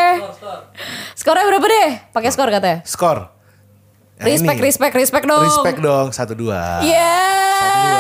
Skornya 1.15 1.45
berapa 1.45 1.63
deh? 1.63 1.91
Pakai 2.11 2.31
skor 2.31 2.49
katanya. 2.49 2.81
skor 2.85 3.19
Ya, 4.15 4.29
respect, 4.29 4.55
ini. 4.55 4.65
respect, 4.65 4.95
respect 4.95 5.25
dong. 5.27 5.43
respect 5.43 5.79
dong 5.79 6.07
satu 6.11 6.31
dua 6.33 6.79
Ya, 6.81 7.27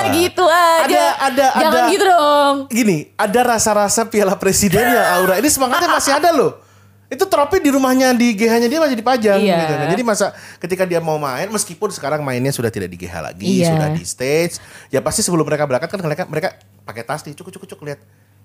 dua. 0.07 0.14
gitu 0.14 0.44
aja. 0.44 0.86
Ada, 0.86 1.03
ada, 1.18 1.46
Jangan 1.57 1.82
ada. 1.82 1.90
gitu 1.90 2.05
dong. 2.07 2.55
gini, 2.68 2.98
ada 3.12 3.40
rasa-rasa 3.48 4.07
piala 4.07 4.36
presiden 4.36 4.86
ya 4.86 5.18
Aura. 5.18 5.34
Ini 5.36 5.48
semangatnya 5.48 5.90
masih 5.90 6.12
ada 6.14 6.30
loh. 6.30 6.62
Itu 7.09 7.26
trofi 7.26 7.59
di 7.59 7.68
rumahnya 7.68 8.14
di 8.14 8.32
GH-nya 8.32 8.70
dia 8.70 8.78
masih 8.78 8.94
dipajang 8.94 9.36
Iya. 9.36 9.57
gitu 9.59 9.72
kan. 9.74 9.86
Jadi 9.90 10.03
masa 10.03 10.26
ketika 10.57 10.84
dia 10.86 10.96
mau 10.96 11.18
main 11.18 11.44
meskipun 11.46 11.90
sekarang 11.90 12.22
mainnya 12.22 12.48
sudah 12.48 12.70
tidak 12.70 12.88
di 12.88 12.96
GH 12.98 13.14
lagi, 13.18 13.44
Iya. 13.61 13.68
sudah 13.68 13.88
di 13.90 14.03
stage. 14.03 14.62
Ya 14.88 15.03
pasti 15.03 15.20
sebelum 15.20 15.42
mereka 15.42 15.66
berangkat 15.66 15.90
kan 15.90 16.00
mereka 16.00 16.22
mereka 16.24 16.48
pakai 16.82 17.03
tas 17.03 17.20
nih, 17.22 17.34
cukup 17.34 17.53
cukup 17.53 17.68
cukup 17.68 17.84
lihat. 17.84 18.00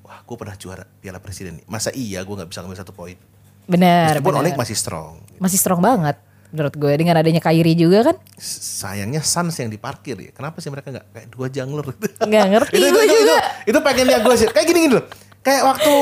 Wah, 0.08 0.24
gue 0.24 0.38
pernah 0.40 0.56
juara 0.56 0.88
piala 0.88 1.20
presiden 1.20 1.60
nih. 1.60 1.66
Masa 1.68 1.92
iya 1.92 2.24
gue 2.24 2.32
nggak 2.32 2.48
bisa 2.48 2.64
ngambil 2.64 2.80
satu 2.80 2.96
poin. 2.96 3.20
Benar, 3.68 4.24
Meskipun. 4.24 4.40
Onik 4.40 4.56
masih 4.56 4.78
strong. 4.80 5.20
Masih 5.44 5.60
strong 5.60 5.84
banget 5.84 6.16
menurut 6.48 6.74
gue 6.80 6.94
dengan 6.96 7.20
adanya 7.20 7.44
Kyrie 7.44 7.76
juga 7.76 8.08
kan. 8.12 8.16
Sayangnya 8.40 9.20
Suns 9.20 9.60
yang 9.60 9.68
diparkir 9.68 10.16
ya. 10.16 10.32
Kenapa 10.32 10.64
sih 10.64 10.72
mereka 10.72 10.96
nggak 10.96 11.06
kayak 11.12 11.28
dua 11.28 11.48
jungler? 11.52 11.86
Nggak 12.24 12.46
ngerti 12.56 12.76
itu, 12.80 12.88
itu, 12.88 12.96
gue 12.96 13.04
itu, 13.04 13.16
juga. 13.20 13.36
itu, 13.36 13.70
itu 13.76 13.80
pengennya 13.84 14.18
gue 14.24 14.36
sih. 14.40 14.48
Kayak 14.48 14.68
gini 14.72 14.80
gini 14.88 14.94
loh. 14.96 15.06
Kayak 15.44 15.64
waktu 15.76 15.94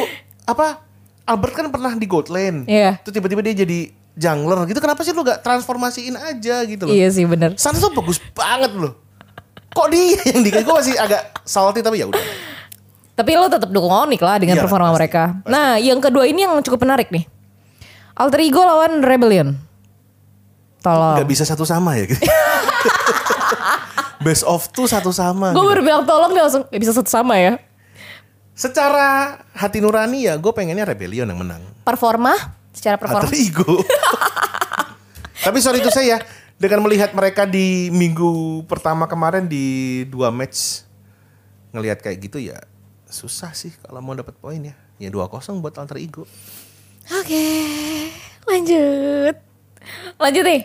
apa 0.46 0.68
Albert 1.26 1.54
kan 1.58 1.66
pernah 1.74 1.94
di 1.98 2.06
gold 2.06 2.30
lane. 2.30 2.70
Iya. 2.70 3.02
Itu 3.02 3.10
tiba-tiba 3.10 3.42
dia 3.42 3.66
jadi 3.66 3.90
jungler 4.14 4.70
gitu. 4.70 4.80
Kenapa 4.80 5.02
sih 5.02 5.12
lu 5.18 5.26
gak 5.26 5.42
transformasiin 5.42 6.14
aja 6.14 6.62
gitu 6.70 6.86
loh. 6.86 6.94
Iya 6.94 7.10
sih 7.10 7.26
bener. 7.26 7.58
Suns 7.58 7.82
tuh 7.82 7.90
bagus 7.90 8.22
banget 8.38 8.70
loh. 8.78 8.94
Kok 9.74 9.88
dia 9.92 10.22
yang 10.30 10.46
dikasih 10.46 10.64
gue 10.64 10.76
masih 10.78 10.96
agak 11.02 11.22
salty 11.42 11.82
tapi 11.82 12.00
ya 12.00 12.08
udah. 12.08 12.22
Tapi 13.16 13.32
lo 13.32 13.48
tetap 13.48 13.72
dukung 13.72 13.96
Onyx 13.96 14.20
lah 14.20 14.36
dengan 14.36 14.60
Iya, 14.60 14.64
performa 14.68 14.92
pasti, 14.92 15.00
mereka. 15.00 15.24
pasti. 15.40 15.48
Nah, 15.48 15.70
yang 15.80 16.00
kedua 16.04 16.24
ini 16.28 16.44
yang 16.44 16.60
cukup 16.60 16.84
menarik 16.84 17.08
nih. 17.16 17.24
Alter 18.16 18.40
Ego 18.44 18.60
lawan 18.60 19.00
Rebellion. 19.00 19.56
Tolong. 20.84 21.18
Gak 21.24 21.30
bisa 21.32 21.48
satu 21.48 21.64
sama 21.64 21.96
ya 21.96 22.12
gitu. 22.12 22.20
Best 24.26 24.44
of 24.44 24.68
tuh 24.70 24.86
satu 24.86 25.16
sama. 25.16 25.56
Gue 25.56 25.64
gitu. 25.64 25.72
baru 25.72 25.82
bilang 25.82 26.04
tolong 26.04 26.32
dia 26.36 26.44
langsung 26.44 26.64
"Ya 26.70 26.78
bisa 26.78 26.92
satu 26.92 27.08
sama 27.08 27.40
ya. 27.40 27.56
Secara 28.56 29.40
hati 29.52 29.80
nurani 29.80 30.28
ya 30.28 30.36
gue 30.36 30.52
pengennya 30.52 30.84
Rebellion 30.84 31.28
yang 31.28 31.40
menang. 31.40 31.64
Performa, 31.84 32.36
secara 32.72 33.00
performa. 33.00 33.28
Alter 33.28 33.36
ego. 33.36 33.80
Tapi 35.46 35.58
sorry 35.64 35.80
itu 35.80 35.92
saya 35.92 36.20
dengan 36.56 36.84
melihat 36.84 37.12
mereka 37.12 37.44
di 37.44 37.92
minggu 37.92 38.64
pertama 38.68 39.08
kemarin 39.08 39.46
di 39.48 40.04
dua 40.08 40.32
match 40.32 40.84
ngelihat 41.76 42.00
kayak 42.00 42.18
gitu 42.24 42.40
ya 42.40 42.56
susah 43.08 43.54
sih 43.54 43.74
kalau 43.80 44.02
mau 44.02 44.14
dapat 44.14 44.34
poin 44.36 44.60
ya. 44.60 44.76
Ya 44.96 45.10
2-0 45.10 45.60
buat 45.60 45.76
Alter 45.76 46.00
Ego. 46.00 46.24
Oke, 47.12 47.46
lanjut. 48.48 49.36
Lanjut 50.18 50.44
nih. 50.44 50.62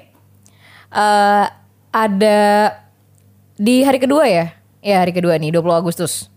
Eh 0.90 1.46
ada 1.90 2.38
di 3.54 3.82
hari 3.82 3.98
kedua 3.98 4.24
ya? 4.24 4.54
Ya 4.80 5.04
hari 5.04 5.12
kedua 5.12 5.36
nih, 5.36 5.52
20 5.52 5.60
Agustus. 5.74 6.30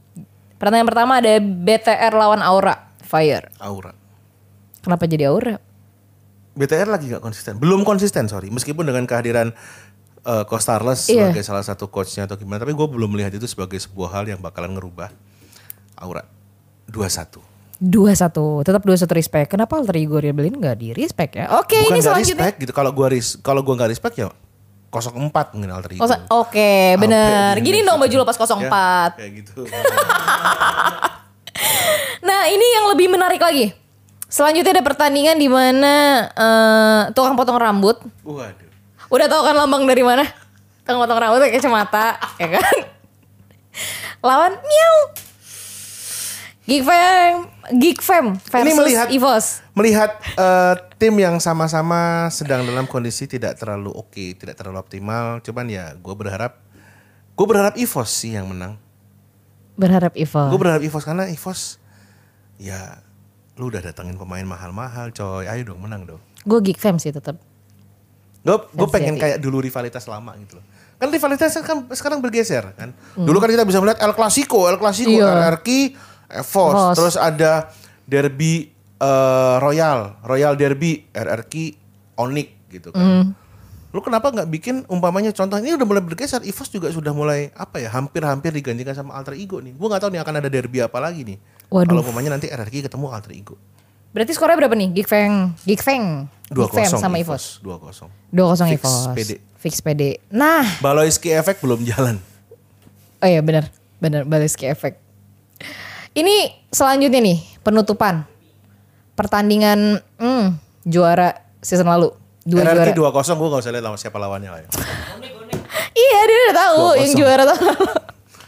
Pertandingan 0.60 0.90
pertama 0.90 1.24
ada 1.24 1.40
BTR 1.40 2.12
lawan 2.12 2.44
Aura 2.44 2.92
Fire. 3.00 3.48
Aura. 3.62 3.96
Kenapa 4.84 5.08
jadi 5.08 5.32
Aura? 5.32 5.56
BTR 6.54 6.90
lagi 6.92 7.10
gak 7.10 7.24
konsisten. 7.24 7.56
Belum 7.58 7.88
konsisten 7.88 8.28
sorry. 8.28 8.52
Meskipun 8.52 8.84
dengan 8.84 9.08
kehadiran 9.08 9.56
uh, 10.28 10.44
Coach 10.44 10.64
Starless 10.68 11.08
Iya. 11.08 11.32
sebagai 11.32 11.44
salah 11.48 11.66
satu 11.66 11.88
coachnya 11.88 12.28
atau 12.28 12.36
gimana. 12.36 12.62
Tapi 12.62 12.76
gue 12.76 12.88
belum 12.88 13.10
melihat 13.16 13.32
itu 13.34 13.48
sebagai 13.48 13.80
sebuah 13.80 14.22
hal 14.22 14.26
yang 14.28 14.40
bakalan 14.44 14.76
ngerubah 14.76 15.10
Aura. 16.04 16.28
2-1. 16.92 17.40
2-1, 17.84 18.64
tetap 18.64 18.82
2-1 18.84 19.08
respect. 19.12 19.48
Kenapa 19.52 19.76
Alter 19.76 19.98
Ego 20.00 20.20
Rebellion 20.20 20.56
gak 20.60 20.80
di 20.80 20.92
respect 20.96 21.36
ya? 21.36 21.52
Oke, 21.60 21.80
Bukan 21.80 21.96
ini 21.96 22.00
gak 22.00 22.06
selanjutnya. 22.12 22.44
respect 22.48 22.58
gitu. 22.64 22.72
Kalau 22.72 22.92
gua 22.96 23.08
ris 23.12 23.28
kalau 23.44 23.60
gua 23.60 23.76
nggak 23.76 23.92
respect 23.92 24.16
ya 24.20 24.32
04 24.94 25.58
mungkin 25.58 25.72
Alter 25.74 25.92
Ego. 25.98 26.06
Oke, 26.32 26.96
bener. 26.96 27.58
Sampai 27.58 27.66
Gini 27.66 27.80
dong 27.82 28.00
baju 28.00 28.16
lo 28.20 28.26
pas 28.28 28.38
04. 28.38 28.46
Ya, 28.46 28.70
kayak 29.18 29.32
gitu. 29.42 29.62
Nah 32.24 32.48
ini 32.48 32.66
yang 32.80 32.86
lebih 32.96 33.12
menarik 33.12 33.42
lagi. 33.44 33.76
Selanjutnya 34.32 34.80
ada 34.80 34.84
pertandingan 34.84 35.38
di 35.38 35.52
mana 35.52 36.26
eh, 36.32 37.02
tukang 37.14 37.36
potong 37.36 37.60
rambut. 37.60 38.00
Waduh. 38.24 38.72
Udah 39.12 39.28
tahu 39.30 39.42
kan 39.46 39.54
lambang 39.54 39.84
dari 39.86 40.02
mana? 40.02 40.24
Tukang 40.88 41.04
potong 41.04 41.20
rambut 41.20 41.44
pakai 41.44 41.60
kacamata, 41.60 42.18
ya 42.40 42.48
kan? 42.58 42.76
Lawan 44.28 44.56
Miau. 44.56 44.96
Geek 46.64 46.80
Fam, 46.82 47.36
Geek 47.74 48.00
Fam 48.00 48.26
versus 48.40 48.64
Ini 48.64 48.72
melihat- 48.74 49.10
Evos. 49.10 49.60
Melihat 49.74 50.12
eh, 50.34 50.74
tim 50.96 51.12
yang 51.14 51.36
sama-sama 51.38 52.28
sedang 52.30 52.64
dalam 52.64 52.86
kondisi 52.86 53.28
tidak 53.28 53.60
terlalu 53.60 53.92
oke, 53.92 54.26
tidak 54.34 54.56
terlalu 54.56 54.80
optimal, 54.80 55.40
cuman 55.40 55.66
ya 55.68 55.92
gue 55.92 56.16
berharap 56.16 56.64
gue 57.30 57.46
berharap 57.46 57.76
Evos 57.76 58.08
sih 58.08 58.32
yang 58.32 58.48
menang. 58.48 58.80
Berharap 59.76 60.16
Evos. 60.16 60.48
Gue 60.48 60.56
berharap 60.58 60.80
Evos 60.80 61.04
karena 61.04 61.28
Evos 61.28 61.84
ya 62.56 63.04
lu 63.54 63.68
udah 63.68 63.84
datangin 63.84 64.16
pemain 64.16 64.42
mahal-mahal 64.42 65.12
coy, 65.12 65.44
ayo 65.44 65.68
dong 65.68 65.84
menang 65.84 66.08
dong. 66.08 66.22
Gue 66.42 66.64
Geek 66.64 66.80
Fam 66.80 66.96
sih 66.96 67.12
tetap. 67.12 67.36
Gue 68.40 68.56
gue 68.72 68.88
pengen 68.88 69.16
sejati. 69.16 69.24
kayak 69.26 69.38
dulu 69.40 69.60
rivalitas 69.60 70.04
lama 70.06 70.32
gitu 70.38 70.60
loh. 70.60 70.66
Kan 70.96 71.12
rivalitas 71.12 71.52
kan 71.58 71.84
sekarang 71.90 72.20
bergeser 72.20 72.72
kan. 72.72 72.96
Dulu 73.14 73.36
kan 73.38 73.50
kita 73.50 73.64
bisa 73.64 73.78
melihat 73.78 74.00
El 74.00 74.14
Clasico, 74.14 74.64
El 74.66 74.80
Clasico, 74.80 75.12
Hmm. 75.12 75.20
Iya. 75.20 75.52
RRQ, 75.52 75.68
Evos, 76.34 76.74
Evos. 76.74 76.96
terus 76.98 77.16
ada 77.16 77.70
derby 78.10 78.74
eh, 78.98 79.56
Royal, 79.62 80.18
Royal 80.26 80.54
Derby, 80.58 81.06
RRQ, 81.14 81.54
Onyx 82.18 82.50
gitu 82.74 82.90
kan. 82.90 83.02
Hmm. 83.02 83.26
Lu 83.94 84.02
kenapa 84.02 84.34
nggak 84.34 84.50
bikin 84.50 84.76
umpamanya 84.90 85.30
contoh 85.30 85.62
ini 85.62 85.78
udah 85.78 85.86
mulai 85.86 86.02
bergeser, 86.02 86.42
Evos 86.42 86.66
juga 86.74 86.90
sudah 86.90 87.14
mulai 87.14 87.54
apa 87.54 87.78
ya, 87.78 87.94
hampir-hampir 87.94 88.50
digantikan 88.50 88.98
sama 88.98 89.14
Alter 89.14 89.38
Ego 89.38 89.62
nih. 89.62 89.78
Gue 89.78 89.86
nggak 89.86 90.02
tahu 90.02 90.12
nih 90.18 90.22
akan 90.26 90.34
ada 90.42 90.50
derby 90.50 90.82
apa 90.82 90.98
lagi 90.98 91.22
nih. 91.22 91.38
Waduh. 91.70 91.94
Kalau 91.94 92.02
umpamanya 92.02 92.34
nanti 92.34 92.50
RRQ 92.50 92.90
ketemu 92.90 93.06
Alter 93.14 93.34
Ego. 93.38 93.56
Berarti 94.14 94.32
skornya 94.34 94.58
berapa 94.58 94.74
nih? 94.78 94.90
Geek 94.94 95.10
Fam, 95.10 95.58
Geek 95.66 95.82
Dua 96.54 96.70
Geek 96.70 96.86
kosong 96.86 97.02
sama 97.02 97.18
Evos. 97.18 97.62
Dua 97.66 97.82
kosong. 97.82 98.10
2-0 98.30 98.78
Fix 98.78 98.82
Evos. 98.82 98.98
PD. 99.14 99.32
Fix 99.58 99.74
PD. 99.82 100.02
Nah, 100.30 100.66
Baloiski 100.82 101.34
efek 101.34 101.62
belum 101.62 101.82
jalan. 101.86 102.22
Oh 103.24 103.30
iya 103.30 103.40
benar, 103.40 103.72
benar 104.04 104.28
Baleski 104.28 104.68
Effect. 104.68 105.00
Ini 106.14 106.36
selanjutnya 106.70 107.20
nih 107.20 107.38
penutupan 107.60 108.26
pertandingan 109.14 109.98
hmm, 110.18 110.46
juara 110.84 111.34
season 111.60 111.86
lalu 111.86 112.14
dua 112.44 112.62
juara. 112.62 112.86
RRQ 112.86 112.94
dua 112.94 113.10
kosong 113.10 113.36
gue 113.36 113.48
gak 113.48 113.62
usah 113.62 113.72
lihat 113.72 113.84
lawan 113.84 113.98
siapa 113.98 114.18
lawannya 114.18 114.50
lah 114.50 114.60
ya. 114.62 114.70
Iya 115.94 116.20
dia 116.24 116.38
udah 116.40 116.56
tahu 116.56 116.78
Dua 116.80 116.94
yang 116.94 117.02
kosong. 117.08 117.18
juara 117.18 117.44
tahun 117.46 117.64
lalu. 117.64 117.86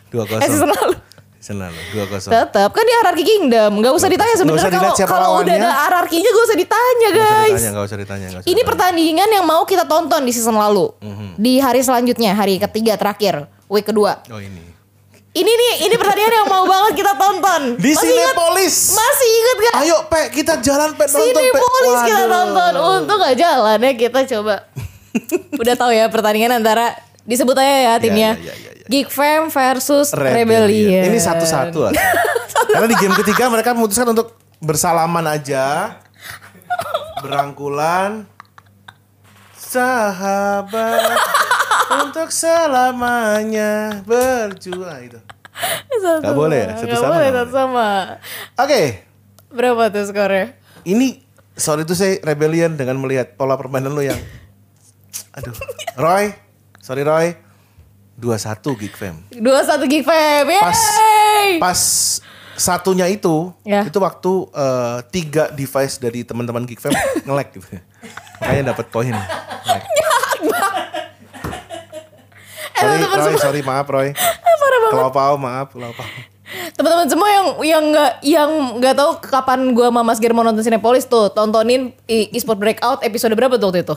Dua 0.07 0.24
Eh 0.26 0.47
season 0.47 0.70
lalu. 0.72 0.93
Season 1.38 1.57
lalu 1.57 1.80
dua 1.89 2.05
kosong. 2.07 2.32
Tetap 2.32 2.70
kan 2.70 2.84
dia 2.84 2.95
hierarchy 2.95 3.24
kingdom, 3.24 3.72
nggak 3.78 3.93
usah 3.93 4.09
ditanya 4.09 4.36
sebenarnya 4.36 4.72
kalau 4.72 4.93
kalau 5.05 5.30
udah 5.39 5.55
ada 5.55 5.70
hierarkinya 5.72 6.30
gak 6.32 6.45
usah 6.45 6.57
ditanya 6.57 7.07
Gak 7.07 7.13
usah 7.16 7.30
guys. 7.30 7.49
ditanya, 7.51 7.70
gak 7.72 7.86
usah 7.86 7.97
ditanya. 7.97 8.26
nggak 8.28 8.41
usah 8.41 8.45
Ini 8.45 8.53
ditanya. 8.53 8.68
pertandingan 8.68 9.30
yang 9.32 9.45
mau 9.45 9.61
kita 9.63 9.86
tonton 9.86 10.22
di 10.22 10.32
season 10.32 10.53
lalu. 10.53 10.89
Mhm. 10.99 11.28
Di 11.36 11.53
hari 11.57 11.82
selanjutnya, 11.82 12.34
hari 12.34 12.57
ketiga 12.59 12.93
terakhir, 12.93 13.36
week 13.68 13.86
kedua. 13.86 14.22
Oh 14.28 14.38
ini. 14.38 14.75
Ini 15.36 15.52
nih, 15.52 15.74
ini 15.84 15.96
pertandingan 16.00 16.32
yang 16.32 16.48
mau 16.48 16.64
banget 16.64 17.04
kita 17.04 17.12
tonton. 17.20 17.76
Di 17.76 17.92
Masih 17.92 18.08
ingat? 18.08 18.32
Cinepolis. 18.32 18.76
Masih 18.96 19.30
inget 19.36 19.58
gak? 19.60 19.74
Ayo 19.84 19.98
Pe, 20.08 20.22
kita 20.32 20.54
jalan 20.64 20.96
Pe 20.96 21.12
nonton 21.12 21.28
Pe. 21.28 21.44
Cinepolis 21.44 22.00
kita 22.08 22.24
tonton. 22.32 22.74
Untung 22.80 23.18
gak 23.20 23.36
jalan 23.36 23.78
ya 23.84 23.92
kita 24.00 24.20
coba. 24.32 24.56
Udah 25.62 25.76
tahu 25.76 25.92
ya 25.92 26.08
pertandingan 26.08 26.56
antara 26.56 26.96
disebut 27.28 27.52
aja 27.60 27.76
ya 27.76 27.94
timnya. 28.00 28.40
ya, 28.40 28.48
ya, 28.48 28.54
ya. 28.56 28.72
Geek 28.88 29.12
Fam 29.12 29.52
versus 29.52 30.16
Rebellion. 30.16 30.72
Rebellion. 30.72 31.04
Ini 31.12 31.20
satu-satu 31.20 31.92
lah. 31.92 31.94
Karena 32.72 32.88
di 32.88 32.96
game 32.96 33.16
ketiga 33.20 33.52
mereka 33.52 33.76
memutuskan 33.76 34.08
untuk 34.16 34.40
bersalaman 34.64 35.36
aja. 35.36 36.00
Berangkulan. 37.20 38.24
Sahabat 39.52 41.45
untuk 41.88 42.30
selamanya 42.30 43.72
berjuang 44.04 45.02
itu. 45.04 45.20
Satu 45.96 46.20
Nggak 46.20 46.36
boleh 46.36 46.58
ya? 46.58 46.66
sama. 46.66 46.76
Satu 46.76 46.86
Nggak 46.86 47.00
sama 47.00 47.14
boleh 47.14 47.30
satu 47.32 47.52
sama. 47.52 47.90
Oke, 48.58 48.82
Berapa 49.48 49.84
tuh 49.88 50.04
skornya? 50.04 50.46
ini 50.84 51.24
soal 51.54 51.82
itu 51.82 51.94
saya 51.94 52.20
rebellion 52.22 52.76
dengan 52.76 52.98
melihat 52.98 53.34
pola 53.34 53.56
permainan 53.56 53.90
lu 53.90 54.04
yang 54.04 54.20
aduh. 55.32 55.56
Roy, 55.96 56.36
sorry 56.78 57.02
Roy. 57.02 57.28
2-1 58.16 58.64
Geek 58.80 58.96
Fam. 58.96 59.16
Dua 59.30 59.60
satu 59.62 59.84
Geek 59.86 60.04
Fam. 60.04 60.48
Pas 60.48 60.80
Yeay! 60.80 61.60
pas 61.60 61.80
satunya 62.56 63.04
itu 63.06 63.52
Ya. 63.62 63.84
itu 63.84 64.00
waktu 64.00 64.32
eh, 64.50 64.98
tiga 65.10 65.52
device 65.52 66.00
dari 66.00 66.24
teman-teman 66.24 66.64
Geek 66.64 66.80
Fam 66.80 66.96
nge-lag 67.22 67.48
gitu. 67.50 67.68
Makanya 68.40 68.72
dapat 68.72 68.88
poin. 68.88 69.12
Nge-lag. 69.12 69.84
Sorry, 72.86 73.02
teman-teman 73.02 73.26
Roy, 73.28 73.42
sorry 73.42 73.62
maaf 73.62 73.88
Roy. 73.88 74.08
Parah 74.62 74.78
banget. 74.80 74.94
Kalau 74.94 75.12
pau 75.12 75.36
maaf. 75.36 75.68
Teman-teman 76.72 77.08
semua 77.08 77.28
yang 77.28 77.46
yang 77.60 77.84
nggak 77.90 78.12
yang 78.22 78.50
nggak 78.78 78.94
tahu 78.94 79.12
kapan 79.20 79.72
gua 79.72 79.90
sama 79.90 80.02
Mas 80.02 80.18
Ger 80.18 80.32
mau 80.32 80.42
nonton 80.42 80.62
Cinepolis 80.62 81.04
tuh 81.04 81.30
tontonin 81.30 81.90
e-sport 82.06 82.56
breakout 82.56 83.02
episode 83.02 83.34
berapa 83.34 83.56
tuh 83.56 83.68
waktu 83.68 83.82
itu? 83.82 83.96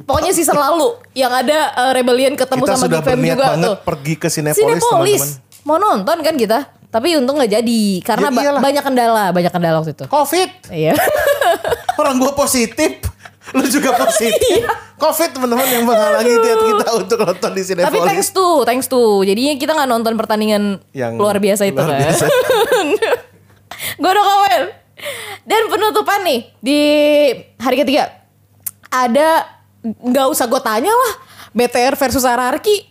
Pokoknya 0.00 0.30
season 0.30 0.54
lalu 0.54 0.86
yang 1.12 1.30
ada 1.30 1.58
uh, 1.72 1.92
Rebellion 1.92 2.34
ketemu 2.34 2.62
Kita 2.62 2.74
sama 2.74 2.86
Geek 2.86 3.02
Fam 3.02 3.18
juga 3.18 3.34
banget 3.48 3.64
tuh. 3.64 3.76
pergi 3.80 4.14
ke 4.14 4.28
Cinepolis, 4.28 4.60
Cinepolis. 4.78 5.20
teman-teman. 5.20 5.62
Mau 5.62 5.76
nonton 5.78 6.16
kan 6.20 6.34
kita? 6.36 6.58
Tapi 6.90 7.08
untung 7.14 7.38
nggak 7.38 7.52
jadi 7.52 7.82
karena 8.02 8.28
Ya 8.28 8.50
ba- 8.50 8.60
banyak 8.60 8.82
kendala, 8.82 9.24
banyak 9.30 9.52
kendala 9.52 9.76
waktu 9.78 9.92
itu. 9.92 10.04
Covid. 10.06 10.50
Iya. 10.68 10.94
Orang 12.00 12.18
gua 12.18 12.34
positif. 12.34 12.98
Lu 13.50 13.64
juga 13.64 13.90
positif. 14.02 14.60
Iya. 14.60 14.70
Covid 14.94 15.30
teman-teman 15.32 15.64
yang 15.64 15.84
menghalangi 15.84 16.34
niat 16.36 16.60
kita 16.60 16.86
untuk 16.92 17.18
nonton 17.20 17.50
di 17.50 17.62
Tapi 17.62 17.68
Cinepolis. 17.72 18.04
thanks 18.04 18.28
to, 18.30 18.46
thanks 18.62 18.86
to. 18.86 19.00
Jadinya 19.22 19.54
kita 19.56 19.72
nggak 19.72 19.88
nonton 19.88 20.12
pertandingan 20.14 20.62
Yang 20.92 21.12
luar 21.16 21.36
biasa 21.38 21.62
itu 21.64 21.74
luar 21.74 21.88
kan. 21.88 22.00
biasa. 22.04 22.24
Gue 24.00 24.10
udah 24.10 24.24
komen. 24.24 24.62
Dan 25.42 25.62
penutupan 25.66 26.20
nih 26.20 26.40
di 26.60 26.80
hari 27.56 27.80
ketiga 27.80 28.12
ada 28.86 29.48
nggak 29.80 30.26
usah 30.28 30.44
gue 30.44 30.60
tanya 30.60 30.92
lah 30.92 31.12
BTR 31.50 31.96
versus 31.96 32.20
Ararki. 32.22 32.84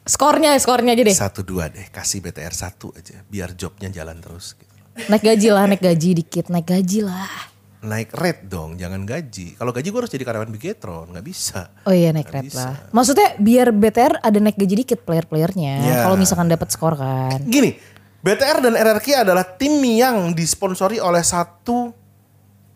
Skornya, 0.00 0.54
skornya 0.56 0.94
aja 0.94 1.02
deh. 1.02 1.14
Satu 1.14 1.42
dua 1.42 1.66
deh, 1.66 1.86
kasih 1.86 2.18
BTR 2.20 2.50
satu 2.50 2.90
aja, 2.94 3.22
biar 3.26 3.54
jobnya 3.54 3.90
jalan 3.90 4.18
terus. 4.18 4.54
Gitu. 4.54 4.70
Naik 5.06 5.22
gaji 5.22 5.48
lah, 5.50 5.64
naik 5.66 5.82
gaji 5.82 6.10
dikit, 6.16 6.46
naik 6.50 6.66
gaji 6.66 7.06
lah. 7.06 7.49
Naik 7.80 8.12
rate 8.12 8.44
dong, 8.44 8.76
jangan 8.76 9.08
gaji. 9.08 9.56
Kalau 9.56 9.72
gaji 9.72 9.88
gue 9.88 10.00
harus 10.04 10.12
jadi 10.12 10.24
karyawan 10.28 10.52
Bigetron, 10.52 11.16
nggak 11.16 11.24
bisa. 11.24 11.72
Oh 11.88 11.96
iya 11.96 12.12
naik 12.12 12.28
Nggak 12.28 12.36
rate 12.36 12.48
bisa. 12.52 12.60
lah. 12.60 12.74
Maksudnya 12.92 13.28
biar 13.40 13.72
BTR 13.72 14.20
ada 14.20 14.36
naik 14.36 14.60
gaji 14.60 14.74
dikit 14.84 15.00
player-playernya. 15.08 15.74
Ya. 15.80 15.96
Kalau 16.04 16.20
misalkan 16.20 16.52
dapat 16.52 16.68
skor 16.68 17.00
kan. 17.00 17.40
Gini, 17.48 17.80
BTR 18.20 18.60
dan 18.60 18.76
RRQ 18.76 19.24
adalah 19.24 19.48
tim 19.56 19.80
yang 19.80 20.36
disponsori 20.36 21.00
oleh 21.00 21.24
satu 21.24 21.96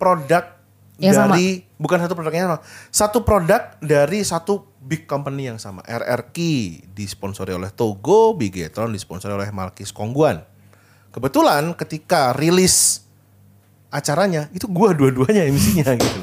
produk 0.01 0.57
Yang 0.97 1.15
sama. 1.21 1.37
dari 1.37 1.69
bukan 1.77 1.99
satu 2.01 2.15
produknya 2.17 2.43
sama, 2.49 2.59
satu 2.89 3.19
produk 3.29 3.63
dari 3.85 4.25
satu 4.25 4.65
big 4.81 5.05
company 5.05 5.53
yang 5.53 5.61
sama. 5.61 5.85
RRQ 5.85 6.37
disponsori 6.97 7.53
oleh 7.53 7.69
Togo, 7.69 8.33
Bigetron 8.33 8.89
disponsori 8.89 9.37
oleh 9.37 9.53
Malkis 9.53 9.93
Kongguan. 9.93 10.41
Kebetulan 11.13 11.77
ketika 11.77 12.33
rilis 12.33 13.04
acaranya 13.95 14.51
itu 14.51 14.67
gua 14.67 14.91
dua-duanya 14.91 15.47
MC-nya 15.47 15.95
gitu. 16.03 16.21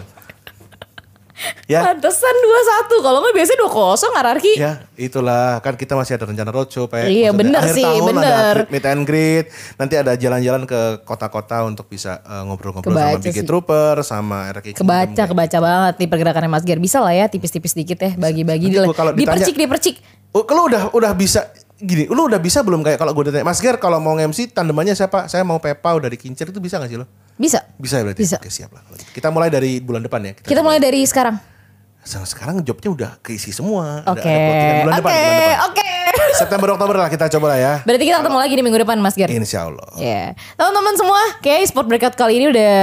ya, 1.66 1.82
Pantesan 1.82 2.36
2-1. 2.38 3.02
Kalau 3.02 3.18
nggak 3.24 3.34
biasanya 3.34 3.60
2-0 3.66 4.14
Ararki. 4.14 4.54
Ya, 4.62 4.86
itulah 4.94 5.58
kan 5.66 5.74
kita 5.74 5.98
masih 5.98 6.20
ada 6.20 6.30
rencana 6.30 6.52
roadshow, 6.54 6.86
Pak. 6.86 7.10
Iya, 7.10 7.34
Maksudnya 7.34 7.40
bener 7.42 7.64
sih, 7.74 7.82
tahun 7.88 8.06
bener. 8.14 8.56
Ada 8.62 8.70
meet 8.70 8.86
and 8.86 9.04
greet, 9.10 9.46
nanti 9.80 9.96
ada 9.98 10.14
jalan-jalan 10.14 10.70
ke 10.70 11.02
kota-kota 11.02 11.66
untuk 11.66 11.90
bisa 11.90 12.22
eh, 12.22 12.44
ngobrol-ngobrol 12.46 12.94
sama 12.94 13.18
Kebaca 13.18 13.26
Big 13.26 13.34
sih. 13.34 13.48
Trooper, 13.48 13.96
sama 14.06 14.38
RK 14.54 14.66
Kebaca, 14.78 15.24
kebaca 15.26 15.58
banget 15.58 15.94
nih 15.98 16.10
pergerakannya 16.12 16.50
Mas 16.52 16.62
Ger. 16.68 16.78
Bisa 16.78 17.02
lah 17.02 17.14
ya 17.16 17.26
tipis-tipis 17.26 17.74
dikit 17.74 17.98
ya, 17.98 18.12
bagi-bagi 18.20 18.70
Dipercik, 19.18 19.56
dipercik. 19.58 19.96
Oh, 20.38 20.46
kalau 20.46 20.70
udah 20.70 20.94
udah 20.94 21.12
bisa 21.18 21.50
gini, 21.82 22.06
lu 22.06 22.30
udah 22.30 22.38
bisa 22.38 22.62
belum 22.62 22.86
kayak 22.86 23.02
kalau 23.02 23.12
gue 23.18 23.34
ditanya, 23.34 23.44
Mas 23.50 23.58
Ger 23.58 23.82
kalau 23.82 23.98
mau 23.98 24.14
MC 24.14 24.54
tandemannya 24.54 24.94
siapa? 24.94 25.26
Saya 25.26 25.42
mau 25.42 25.58
Pepau 25.58 25.98
dari 25.98 26.16
Kincir 26.16 26.54
itu 26.54 26.62
bisa 26.62 26.78
gak 26.78 26.88
sih 26.88 27.02
lo? 27.02 27.10
Bisa. 27.42 27.66
Bisa 27.82 27.98
ya 27.98 28.04
berarti. 28.06 28.22
Bisa. 28.22 28.38
Oke, 28.38 28.54
siap 28.54 28.70
lah. 28.70 28.86
Kita 29.10 29.34
mulai 29.34 29.50
dari 29.50 29.82
bulan 29.82 30.06
depan 30.06 30.22
ya. 30.22 30.34
Kita 30.38 30.62
mulai 30.62 30.78
dari 30.78 31.02
sekarang. 31.10 31.42
Sekarang 32.02 32.62
jobnya 32.62 32.90
udah 32.90 33.12
keisi 33.22 33.50
semua. 33.50 34.06
Oke. 34.06 34.22
depan, 34.26 34.54
Oke, 34.54 34.70
bulan 34.86 34.94
depan. 35.02 35.12
oke. 35.70 35.90
September 36.42 36.68
Oktober 36.74 36.96
lah 36.98 37.10
kita 37.10 37.26
coba 37.38 37.56
lah 37.56 37.60
ya. 37.60 37.74
Berarti 37.86 38.04
kita 38.10 38.18
ketemu 38.22 38.38
lagi 38.38 38.54
di 38.54 38.64
minggu 38.66 38.80
depan 38.82 38.98
Mas 39.02 39.16
Ger. 39.18 39.30
Insya 39.30 39.70
Allah. 39.70 39.90
Ya, 39.98 40.34
teman-teman 40.58 40.94
semua, 40.98 41.22
kayak 41.42 41.70
sport 41.70 41.88
breakout 41.88 42.16
kali 42.18 42.42
ini 42.42 42.46
udah 42.52 42.74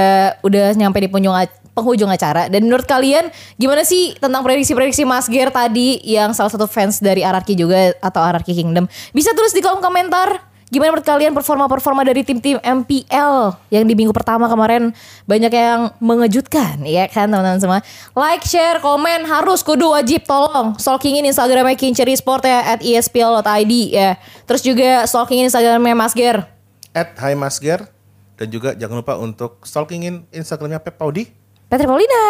udah 0.43 0.65
nyampe 0.75 0.97
di 1.03 1.07
penghujung 1.11 1.35
penghujung 1.75 2.11
acara. 2.11 2.51
Dan 2.51 2.67
menurut 2.67 2.83
kalian 2.83 3.31
gimana 3.55 3.87
sih 3.87 4.15
tentang 4.19 4.43
prediksi-prediksi 4.43 5.07
Mas 5.07 5.31
Ger 5.31 5.51
tadi 5.51 5.99
yang 6.03 6.35
salah 6.35 6.51
satu 6.51 6.67
fans 6.67 6.99
dari 6.99 7.23
Ararki 7.23 7.55
juga 7.55 7.95
atau 8.03 8.19
Ararki 8.23 8.51
Kingdom? 8.51 8.87
Bisa 9.15 9.31
tulis 9.31 9.55
di 9.55 9.63
kolom 9.63 9.79
komentar. 9.79 10.48
Gimana 10.69 10.93
menurut 10.93 11.07
kalian 11.09 11.33
performa-performa 11.33 12.05
dari 12.05 12.21
tim-tim 12.21 12.61
MPL 12.61 13.57
yang 13.73 13.89
di 13.89 13.93
minggu 13.97 14.13
pertama 14.13 14.45
kemarin 14.45 14.93
banyak 15.25 15.49
yang 15.49 15.89
mengejutkan, 15.97 16.85
ya 16.85 17.09
kan 17.09 17.25
teman-teman 17.25 17.57
semua. 17.57 17.79
Like, 18.13 18.45
share, 18.45 18.77
komen 18.77 19.25
harus 19.25 19.65
kudu 19.65 19.89
wajib 19.89 20.29
tolong 20.29 20.77
stalkingin 20.77 21.25
Instagramnya 21.25 21.73
Kinceri 21.73 22.13
Sport 22.13 22.45
ya 22.45 22.77
at 22.77 22.85
espl.id 22.85 23.73
ya. 23.89 24.21
Terus 24.45 24.61
juga 24.61 25.09
stalkingin 25.09 25.49
Instagramnya 25.49 25.97
Mas 25.97 26.13
Ger. 26.13 26.45
At 26.93 27.17
Hai 27.17 27.33
Mas 27.33 27.57
Ger. 27.57 27.89
Dan 28.37 28.53
juga 28.53 28.77
jangan 28.77 29.01
lupa 29.01 29.17
untuk 29.17 29.65
stalkingin 29.65 30.29
Instagramnya 30.29 30.77
Pep 30.77 31.01
Paudi. 31.01 31.33
Petri 31.65 31.89
Paulina. 31.89 32.23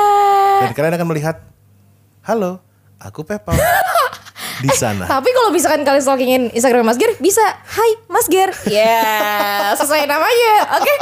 Dan 0.63 0.71
kalian 0.71 0.95
akan 0.95 1.07
melihat, 1.11 1.43
halo, 2.23 2.63
aku 3.03 3.27
Pep 3.27 3.43
Paudi. 3.43 3.59
Di 4.65 4.69
sana. 4.75 5.07
Tapi 5.07 5.29
kalau 5.31 5.49
misalkan 5.55 5.87
kalian 5.87 6.03
stalkingin 6.03 6.43
Instagram 6.51 6.83
Mas 6.83 6.99
Ger, 6.99 7.15
bisa. 7.23 7.43
Hai 7.63 7.91
Mas 8.11 8.27
Ger. 8.27 8.51
Ya, 8.67 9.71
sesuai 9.79 10.03
namanya. 10.03 10.79
Oke. 10.79 10.93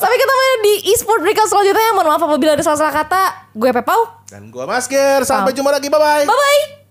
Sampai 0.00 0.16
ketemu 0.16 0.42
di 0.64 0.74
e-sport 0.92 1.20
breakout 1.20 1.48
selanjutnya. 1.48 1.92
Mohon 1.92 2.08
maaf 2.16 2.22
apabila 2.24 2.56
ada 2.56 2.64
salah-salah 2.64 2.94
kata. 2.94 3.22
Gue 3.52 3.70
Pepau. 3.70 4.24
Dan 4.28 4.48
gua 4.48 4.64
Mas 4.64 4.88
Ger, 4.88 5.22
sampai 5.22 5.52
jumpa 5.52 5.70
lagi, 5.70 5.92
bye-bye. 5.92 6.24
Bye-bye. 6.26 6.83